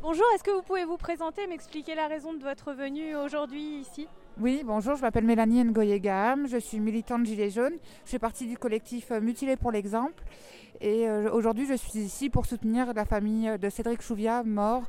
Bonjour, 0.00 0.24
est-ce 0.34 0.44
que 0.44 0.50
vous 0.50 0.62
pouvez 0.62 0.84
vous 0.84 0.96
présenter, 0.96 1.46
m'expliquer 1.46 1.94
la 1.94 2.08
raison 2.08 2.34
de 2.34 2.42
votre 2.42 2.72
venue 2.72 3.14
aujourd'hui 3.16 3.80
ici? 3.80 4.06
Oui, 4.40 4.62
bonjour, 4.64 4.96
je 4.96 5.02
m'appelle 5.02 5.24
Mélanie 5.24 5.64
Ngoyegam, 5.64 6.48
je 6.48 6.56
suis 6.56 6.80
militante 6.80 7.24
Gilets 7.24 7.50
jaunes, 7.50 7.76
je 8.04 8.10
fais 8.10 8.18
partie 8.18 8.46
du 8.46 8.58
collectif 8.58 9.10
Mutilé 9.10 9.56
pour 9.56 9.70
l'exemple 9.70 10.24
et 10.80 11.08
euh, 11.08 11.30
aujourd'hui 11.30 11.66
je 11.66 11.74
suis 11.74 11.98
ici 11.98 12.30
pour 12.30 12.46
soutenir 12.46 12.92
la 12.94 13.04
famille 13.04 13.58
de 13.58 13.70
Cédric 13.70 14.02
Chouvia, 14.02 14.42
mort 14.42 14.82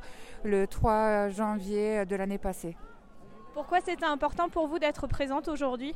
le 0.44 0.66
3 0.66 1.28
janvier 1.28 2.04
de 2.06 2.16
l'année 2.16 2.38
passée. 2.38 2.76
Pourquoi 3.54 3.80
c'était 3.80 4.04
important 4.04 4.48
pour 4.48 4.68
vous 4.68 4.78
d'être 4.78 5.06
présente 5.06 5.48
aujourd'hui? 5.48 5.94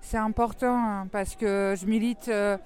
C'est 0.00 0.16
important 0.16 0.76
hein, 0.76 1.08
parce 1.10 1.36
que 1.36 1.74
je 1.78 1.86
milite 1.86 2.28
euh, 2.28 2.58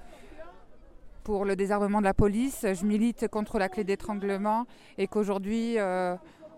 pour 1.23 1.45
le 1.45 1.55
désarmement 1.55 1.99
de 1.99 2.05
la 2.05 2.13
police, 2.13 2.65
je 2.73 2.85
milite 2.85 3.27
contre 3.27 3.59
la 3.59 3.69
clé 3.69 3.83
d'étranglement 3.83 4.65
et 4.97 5.07
qu'aujourd'hui 5.07 5.77
euh, 5.77 6.15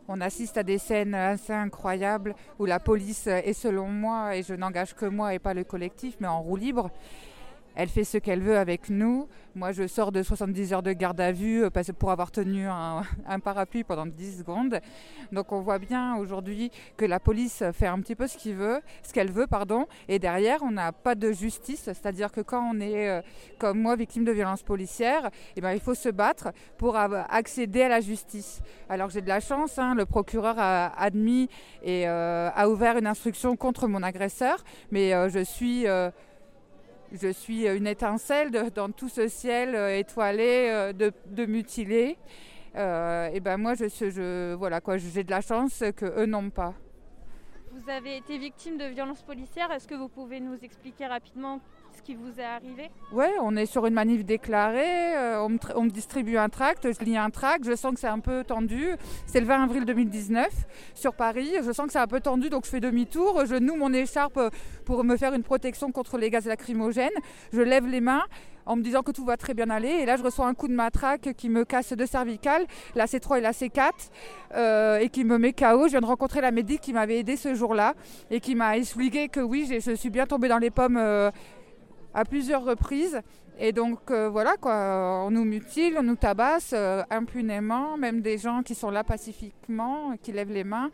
on 0.07 0.22
assiste 0.22 0.57
à 0.57 0.64
des 0.64 0.78
scènes 0.78 1.16
assez 1.16 1.53
incroyables 1.53 2.36
où 2.59 2.66
la 2.66 2.80
police 2.80 3.28
est 3.28 3.53
selon 3.53 3.88
moi, 3.88 4.36
et 4.36 4.43
je 4.43 4.53
n'engage 4.53 4.93
que 4.95 5.05
moi 5.05 5.34
et 5.34 5.39
pas 5.39 5.53
le 5.53 5.64
collectif, 5.64 6.18
mais 6.20 6.28
en 6.28 6.41
roue 6.41 6.57
libre. 6.57 6.89
Elle 7.76 7.89
fait 7.89 8.03
ce 8.03 8.17
qu'elle 8.19 8.41
veut 8.41 8.57
avec 8.57 8.89
nous. 8.89 9.28
Moi, 9.55 9.71
je 9.71 9.88
sors 9.88 10.11
de 10.11 10.21
70 10.21 10.74
heures 10.74 10.84
de 10.84 10.93
garde 10.93 11.19
à 11.19 11.32
vue 11.32 11.63
euh, 11.63 11.69
pour 11.97 12.11
avoir 12.11 12.32
tenu 12.32 12.67
un, 12.67 13.03
parapluie 13.43 13.84
pendant 13.84 14.05
10 14.05 14.39
secondes. 14.39 14.80
Donc, 15.32 15.51
on 15.51 15.61
voit 15.61 15.80
bien 15.80 16.15
aujourd'hui 16.17 16.71
que 16.97 17.05
la 17.05 17.19
police 17.19 17.63
fait 17.74 17.88
un 17.88 17.99
petit 17.99 18.15
peu 18.15 18.28
ce 18.28 18.38
qu'il 18.38 18.55
veut, 18.55 18.82
qu'elle 19.11 19.32
veut, 19.32 19.47
pardon. 19.47 19.88
Et 20.07 20.19
derrière, 20.19 20.61
on 20.63 20.71
n'a 20.71 20.91
pas 20.91 21.15
de 21.15 21.32
justice. 21.32 21.84
C'est-à-dire 21.84 22.32
que 22.32 22.41
quand 22.41 22.67
on 22.74 22.80
est, 22.80 23.09
euh, 23.09 23.21
comme 23.57 23.80
moi, 23.80 23.95
victime 23.95 24.24
de 24.24 24.32
violences 24.32 24.63
policières, 24.63 25.30
eh 25.55 25.61
ben, 25.61 25.71
il 25.71 25.80
faut 25.80 25.95
se 25.95 26.09
battre 26.09 26.51
pour 26.78 26.95
accéder 26.95 27.84
à 27.84 27.89
la 27.89 28.01
justice. 28.01 28.61
Alors, 28.89 29.09
j'ai 29.09 29.21
de 29.21 29.28
la 29.28 29.39
chance. 29.39 29.80
Hein, 29.80 29.95
le 29.95 30.05
procureur 30.05 30.55
a 30.57 30.99
admis 30.99 31.49
et 31.84 32.07
euh, 32.07 32.49
a 32.53 32.69
ouvert 32.69 32.97
une 32.97 33.07
instruction 33.07 33.55
contre 33.55 33.88
mon 33.88 34.03
agresseur, 34.03 34.63
mais 34.91 35.11
je 35.30 35.43
suis 35.43 35.86
je 37.14 37.32
suis 37.32 37.68
une 37.68 37.88
étincelle 37.88 38.51
dans 38.51 38.91
tout 38.91 39.09
ce 39.09 39.28
ciel 39.28 39.76
euh, 39.76 39.97
étoilé 39.97 40.70
euh, 40.70 40.93
de, 40.93 41.45
mutilés. 41.45 42.18
Euh, 42.76 43.30
et 43.32 43.39
ben 43.39 43.57
moi, 43.57 43.76
je 43.76 44.53
voilà 44.55 44.82
quoi, 44.82 44.97
j'ai 44.97 45.24
de 45.24 45.30
la 45.30 45.41
chance 45.41 45.84
que 45.95 46.05
eux 46.05 46.26
n'ont 46.26 46.49
pas. 46.49 46.74
Vous 47.72 47.89
avez 47.89 48.18
été 48.18 48.38
victime 48.38 48.78
de 48.78 48.86
violences 48.86 49.22
policières. 49.22 49.72
Est-ce 49.72 49.88
que 49.88 49.95
vous 49.95 50.07
pouvez 50.07 50.39
nous 50.39 50.57
expliquer 50.64 51.05
rapidement 51.05 51.59
ce 51.96 52.02
qui 52.02 52.16
vous 52.16 52.39
est 52.39 52.44
arrivé 52.44 52.89
Oui, 53.12 53.26
on 53.41 53.56
est 53.56 53.66
sur 53.66 53.86
une 53.86 53.94
manif 53.94 54.26
déclarée, 54.26 55.16
euh, 55.16 55.48
on, 55.76 55.84
me 55.84 55.89
distribue 55.89 56.38
un 56.38 56.50
tract, 56.50 56.88
je 56.91 57.06
lis 57.06 57.18
un 57.18 57.30
tract, 57.30 57.66
je 57.66 57.76
sens 57.76 57.94
que 57.94 58.00
c'est 58.00 58.08
un 58.08 58.20
peu 58.20 58.44
tendu. 58.44 58.88
C'est 59.26 59.39
le 59.39 59.46
20 59.46 59.64
avril 59.64 59.86
2019 59.86 60.50
sur 60.96 61.14
Paris, 61.14 61.52
je 61.64 61.72
sens 61.72 61.88
que 61.88 61.94
c'est 61.94 62.00
un 62.00 62.08
peu 62.08 62.20
tendu 62.20 62.50
donc 62.50 62.66
je 62.66 62.70
fais 62.70 62.80
demi-tour, 62.80 63.46
je 63.46 63.56
noue 63.56 63.76
mon 63.76 63.94
écharpe 63.94 64.39
pour 64.86 65.04
me 65.04 65.18
faire 65.18 65.34
une 65.34 65.44
protection 65.44 65.91
contre 65.91 66.18
les 66.18 66.30
gaz 66.30 66.46
lacrymogènes, 66.46 67.10
je 67.52 67.62
lève 67.62 67.88
les 67.88 68.02
mains 68.02 68.24
en 68.66 68.76
me 68.76 68.82
disant 68.82 69.02
que 69.02 69.12
tout 69.12 69.26
va 69.26 69.38
très 69.38 69.54
bien 69.54 69.70
aller. 69.70 69.89
Et 69.89 70.06
là, 70.06 70.18
je 70.18 70.24
reçois 70.24 70.48
un 70.48 70.54
coup 70.54 70.68
de 70.68 70.74
matraque 70.74 71.34
qui 71.36 71.50
me 71.50 71.66
casse 71.66 71.94
deux 71.94 72.06
cervicales, 72.06 72.66
la 72.96 73.06
C3 73.06 73.39
et 73.39 73.41
la 73.41 73.52
C4, 73.52 73.91
euh, 74.56 75.00
et 75.00 75.10
qui 75.10 75.24
me 75.24 75.38
met 75.38 75.54
KO. 75.54 75.86
Je 75.86 75.91
viens 75.91 76.02
de 76.02 76.06
rencontrer 76.06 76.41
la 76.41 76.52
médic 76.52 76.82
qui 76.82 76.94
m'avait 76.94 77.20
aidé 77.20 77.36
ce 77.36 77.54
jour-là 77.56 77.94
et 78.32 78.39
qui 78.39 78.56
m'a 78.56 78.78
expliqué 78.78 79.30
que 79.30 79.39
oui, 79.39 79.68
je 79.84 79.96
suis 79.96 80.10
bien 80.10 80.26
tombée 80.26 80.48
dans 80.48 80.60
les 80.60 80.72
pommes. 80.72 80.98
Euh, 80.98 81.32
à 82.14 82.26
plusieurs 82.26 82.64
reprises. 82.64 83.20
Et 83.59 83.72
donc 83.72 84.09
euh, 84.09 84.30
voilà 84.30 84.55
quoi, 84.57 85.24
on 85.26 85.32
nous 85.32 85.45
mutile, 85.45 85.95
on 85.99 86.03
nous 86.03 86.16
tabasse 86.16 86.72
euh, 86.74 87.03
impunément, 87.09 87.97
même 87.97 88.22
des 88.22 88.38
gens 88.38 88.64
qui 88.64 88.74
sont 88.74 88.89
là 88.89 89.03
pacifiquement, 89.03 90.16
qui 90.22 90.32
lèvent 90.32 90.51
les 90.51 90.64
mains. 90.64 90.89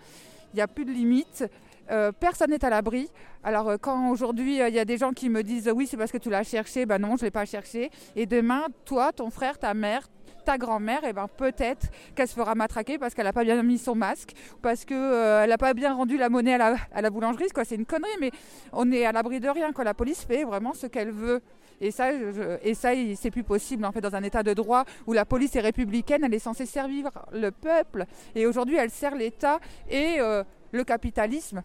Il 0.54 0.58
n'y 0.58 0.62
a 0.62 0.68
plus 0.68 0.86
de 0.86 0.92
limite. 0.92 1.46
Euh, 1.90 2.12
personne 2.12 2.52
n'est 2.52 2.64
à 2.64 2.70
l'abri. 2.70 3.10
Alors 3.44 3.74
quand 3.82 4.12
aujourd'hui 4.12 4.60
il 4.60 4.74
y 4.74 4.80
a 4.80 4.86
des 4.86 4.98
gens 4.98 5.12
qui 5.12 5.30
me 5.30 5.42
disent 5.42 5.72
oui 5.74 5.88
c'est 5.88 5.98
parce 5.98 6.12
que 6.12 6.18
tu 6.18 6.30
l'as 6.30 6.44
cherché, 6.44 6.86
ben 6.86 7.00
non 7.00 7.16
je 7.16 7.22
ne 7.22 7.28
l'ai 7.28 7.32
pas 7.32 7.46
cherché. 7.46 7.90
Et 8.16 8.26
demain 8.26 8.66
toi, 8.84 9.14
ton 9.14 9.30
frère, 9.30 9.58
ta 9.58 9.74
mère, 9.74 10.10
ta 10.44 10.58
grand-mère, 10.58 11.02
eh 11.04 11.14
ben 11.14 11.28
peut-être 11.28 11.88
qu'elle 12.16 12.28
se 12.28 12.34
fera 12.34 12.56
matraquer 12.56 12.98
parce 12.98 13.14
qu'elle 13.14 13.26
n'a 13.26 13.34
pas 13.34 13.44
bien 13.44 13.62
mis 13.64 13.78
son 13.78 13.96
masque, 13.96 14.34
parce 14.62 14.86
qu'elle 14.86 14.98
euh, 14.98 15.48
n'a 15.48 15.58
pas 15.58 15.74
bien 15.74 15.94
rendu 15.94 16.18
la 16.18 16.30
monnaie 16.30 16.56
à 16.56 17.02
la, 17.02 17.10
boulangerie. 17.10 17.50
Quoi. 17.50 17.66
C'est 17.66 17.76
une 17.76 17.86
connerie, 17.86 18.10
mais 18.20 18.32
on 18.74 18.92
est 18.92 19.06
à 19.06 19.12
l'abri 19.12 19.40
de 19.40 19.50
rien. 19.50 19.72
Quand 19.72 19.84
la 19.84 19.94
police 19.94 20.24
fait 20.24 20.44
vraiment 20.44 20.74
ce 20.74 20.88
qu'elle 20.88 21.12
veut. 21.12 21.42
Et 21.82 21.92
ça, 21.92 22.12
et 22.12 22.74
ça, 22.74 22.90
c'est 23.16 23.32
plus 23.32 23.44
possible 23.44 23.86
en 23.86 23.94
fait 23.94 24.02
dans 24.02 24.14
un 24.14 24.24
état 24.24 24.44
de 24.44 24.54
droit 24.54 24.84
où 25.08 25.14
la 25.14 25.24
police 25.24 25.56
est 25.56 25.62
républicaine, 25.62 26.26
elle 26.26 26.34
est 26.34 26.40
censée 26.40 26.66
servir 26.66 27.10
le 27.32 27.52
peuple. 27.52 28.06
Et 28.36 28.46
aujourd'hui, 28.46 28.76
elle 28.76 28.90
sert 28.90 29.16
l'État 29.16 29.60
et 29.90 30.18
euh, 30.20 30.44
le 30.74 30.84
capitalisme. 30.84 31.64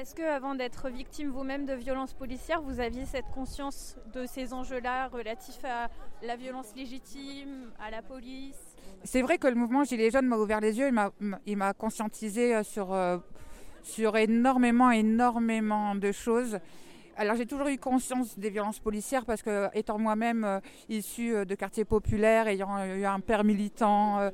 Est-ce 0.00 0.14
que, 0.14 0.22
avant 0.22 0.54
d'être 0.54 0.88
victime 0.88 1.28
vous-même 1.28 1.66
de 1.66 1.74
violences 1.74 2.14
policières, 2.14 2.62
vous 2.62 2.80
aviez 2.80 3.04
cette 3.04 3.26
conscience 3.34 3.98
de 4.14 4.24
ces 4.24 4.54
enjeux-là 4.54 5.08
relatifs 5.08 5.62
à 5.62 5.90
la 6.22 6.36
violence 6.36 6.72
légitime, 6.74 7.70
à 7.78 7.90
la 7.90 8.00
police? 8.00 8.56
C'est 9.04 9.20
vrai 9.20 9.36
que 9.36 9.46
le 9.46 9.56
mouvement 9.56 9.84
Gilets 9.84 10.10
jaunes 10.10 10.24
m'a 10.24 10.38
ouvert 10.38 10.62
les 10.62 10.78
yeux, 10.78 10.90
il 11.44 11.56
m'a 11.58 11.74
conscientisé 11.74 12.56
euh, 12.56 12.62
sur, 12.62 12.94
euh, 12.94 13.18
sur 13.82 14.16
énormément, 14.16 14.90
énormément 14.90 15.94
de 15.94 16.12
choses. 16.12 16.58
Alors 17.18 17.36
j'ai 17.36 17.44
toujours 17.44 17.68
eu 17.68 17.76
conscience 17.76 18.38
des 18.38 18.48
violences 18.48 18.78
policières 18.78 19.26
parce 19.26 19.42
que 19.42 19.68
étant 19.76 19.98
moi-même 19.98 20.44
euh, 20.44 20.60
issue 20.88 21.44
de 21.44 21.54
quartiers 21.54 21.84
populaires, 21.84 22.48
ayant 22.48 22.82
eu 22.86 23.04
un 23.04 23.20
père 23.20 23.44
militant, 23.44 24.30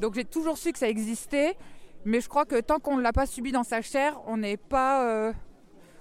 donc 0.00 0.14
j'ai 0.14 0.24
toujours 0.24 0.56
su 0.56 0.72
que 0.72 0.78
ça 0.78 0.88
existait. 0.88 1.58
Mais 2.04 2.20
je 2.20 2.28
crois 2.28 2.44
que 2.44 2.60
tant 2.60 2.78
qu'on 2.78 2.96
ne 2.96 3.02
l'a 3.02 3.12
pas 3.12 3.26
subi 3.26 3.52
dans 3.52 3.62
sa 3.62 3.80
chair, 3.82 4.20
on 4.26 4.36
n'est 4.36 4.56
pas 4.56 5.06
euh, 5.06 5.32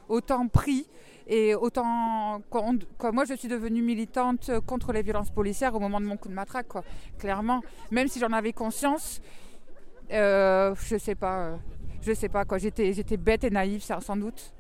autant 0.10 0.47
pris. 0.47 0.88
Et 1.26 1.56
autant. 1.56 2.41
Quand, 2.49 2.76
quand 2.97 3.14
moi, 3.14 3.24
je 3.24 3.34
suis 3.34 3.47
devenue 3.47 3.82
militante 3.82 4.51
contre 4.66 4.91
les 4.91 5.01
violences 5.01 5.32
policières 5.32 5.74
au 5.74 5.80
moment 5.80 6.01
de 6.01 6.06
mon 6.06 6.18
coup 6.18 6.28
de 6.28 6.34
matraque, 6.34 6.68
quoi. 6.68 6.84
Clairement. 7.18 7.62
Même 7.91 8.10
si 8.10 8.20
j'en 8.20 8.34
avais 8.34 8.51
conscience, 8.51 9.22
euh, 10.12 10.76
je 10.76 10.97
sais 10.97 11.16
pas. 11.16 11.45
euh, 11.45 11.58
je 12.01 12.14
sais 12.14 12.28
pas, 12.28 12.43
quoi. 12.43 12.58
J'étais, 12.58 12.91
j'étais 12.91 13.16
bête 13.16 13.45
et 13.45 13.49
naïve, 13.49 13.82
ça, 13.82 14.01
sans 14.01 14.18
doute. 14.18 14.54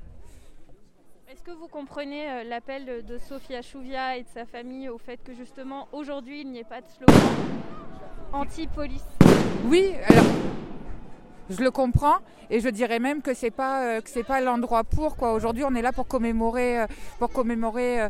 Est-ce 1.29 1.43
que 1.43 1.51
vous 1.51 1.67
comprenez 1.67 2.45
l'appel 2.45 2.85
de, 2.85 3.01
de 3.01 3.17
Sofia 3.17 3.61
Chouvia 3.61 4.15
et 4.15 4.23
de 4.23 4.29
sa 4.29 4.45
famille 4.45 4.87
au 4.87 4.97
fait 4.97 5.17
que 5.17 5.33
justement 5.33 5.89
aujourd'hui 5.91 6.41
il 6.41 6.51
n'y 6.51 6.59
ait 6.59 6.63
pas 6.63 6.79
de 6.79 6.87
slogan 6.87 7.17
anti-police? 8.31 9.03
Oui, 9.65 9.93
alors 10.07 10.23
je 11.49 11.61
le 11.61 11.71
comprends 11.71 12.17
et 12.49 12.59
je 12.59 12.69
dirais 12.69 12.99
même 12.99 13.21
que 13.21 13.33
c'est 13.33 13.51
pas 13.51 13.83
euh, 13.97 14.01
pas 14.27 14.41
l'endroit 14.41 14.83
pour 14.83 15.15
quoi. 15.15 15.33
Aujourd'hui, 15.33 15.63
on 15.65 15.75
est 15.75 15.81
là 15.81 15.91
pour 15.91 16.07
commémorer 16.07 16.81
euh, 16.81 16.87
commémorer 17.33 18.01
euh, 18.01 18.09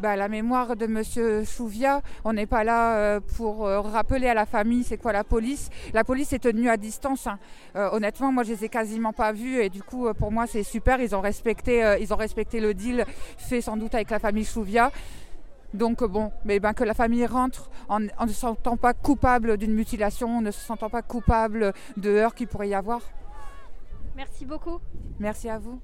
bah, 0.00 0.16
la 0.16 0.28
mémoire 0.28 0.76
de 0.76 0.86
Monsieur 0.86 1.44
Chouvia. 1.44 2.00
On 2.24 2.32
n'est 2.32 2.46
pas 2.46 2.64
là 2.64 3.20
pour 3.36 3.66
rappeler 3.66 4.28
à 4.28 4.34
la 4.34 4.46
famille 4.46 4.82
c'est 4.82 4.96
quoi 4.96 5.12
la 5.12 5.24
police. 5.24 5.68
La 5.92 6.04
police 6.04 6.32
est 6.32 6.38
tenue 6.38 6.70
à 6.70 6.76
distance. 6.78 7.26
hein. 7.26 7.38
Honnêtement, 7.74 8.32
moi 8.32 8.42
je 8.44 8.52
les 8.52 8.64
ai 8.64 8.68
quasiment 8.70 9.12
pas 9.12 9.32
vus 9.32 9.60
et 9.60 9.68
du 9.68 9.82
coup 9.82 10.08
pour 10.14 10.32
moi 10.32 10.46
c'est 10.46 10.62
super. 10.62 11.00
Ils 11.02 11.14
ont 11.14 11.20
respecté 11.20 11.98
ils 12.00 12.14
ont 12.14 12.16
respecté 12.16 12.60
le 12.60 12.72
deal 12.72 13.04
fait 13.36 13.60
sans 13.60 13.76
doute 13.76 13.94
avec 13.94 14.10
la 14.10 14.18
famille 14.18 14.46
Chouvia. 14.46 14.90
Donc 15.74 16.02
euh, 16.02 16.08
bon, 16.08 16.32
mais 16.44 16.60
ben, 16.60 16.72
que 16.72 16.84
la 16.84 16.94
famille 16.94 17.26
rentre 17.26 17.70
en, 17.88 18.06
en 18.18 18.26
ne 18.26 18.30
se 18.30 18.34
sentant 18.34 18.76
pas 18.76 18.94
coupable 18.94 19.56
d'une 19.56 19.74
mutilation, 19.74 20.38
en 20.38 20.40
ne 20.40 20.50
se 20.50 20.60
sentant 20.60 20.90
pas 20.90 21.02
coupable 21.02 21.72
de 21.96 22.10
heurts 22.10 22.34
qu'il 22.34 22.48
pourrait 22.48 22.68
y 22.68 22.74
avoir. 22.74 23.00
Merci 24.16 24.44
beaucoup. 24.44 24.80
Merci 25.18 25.48
à 25.48 25.58
vous. 25.58 25.80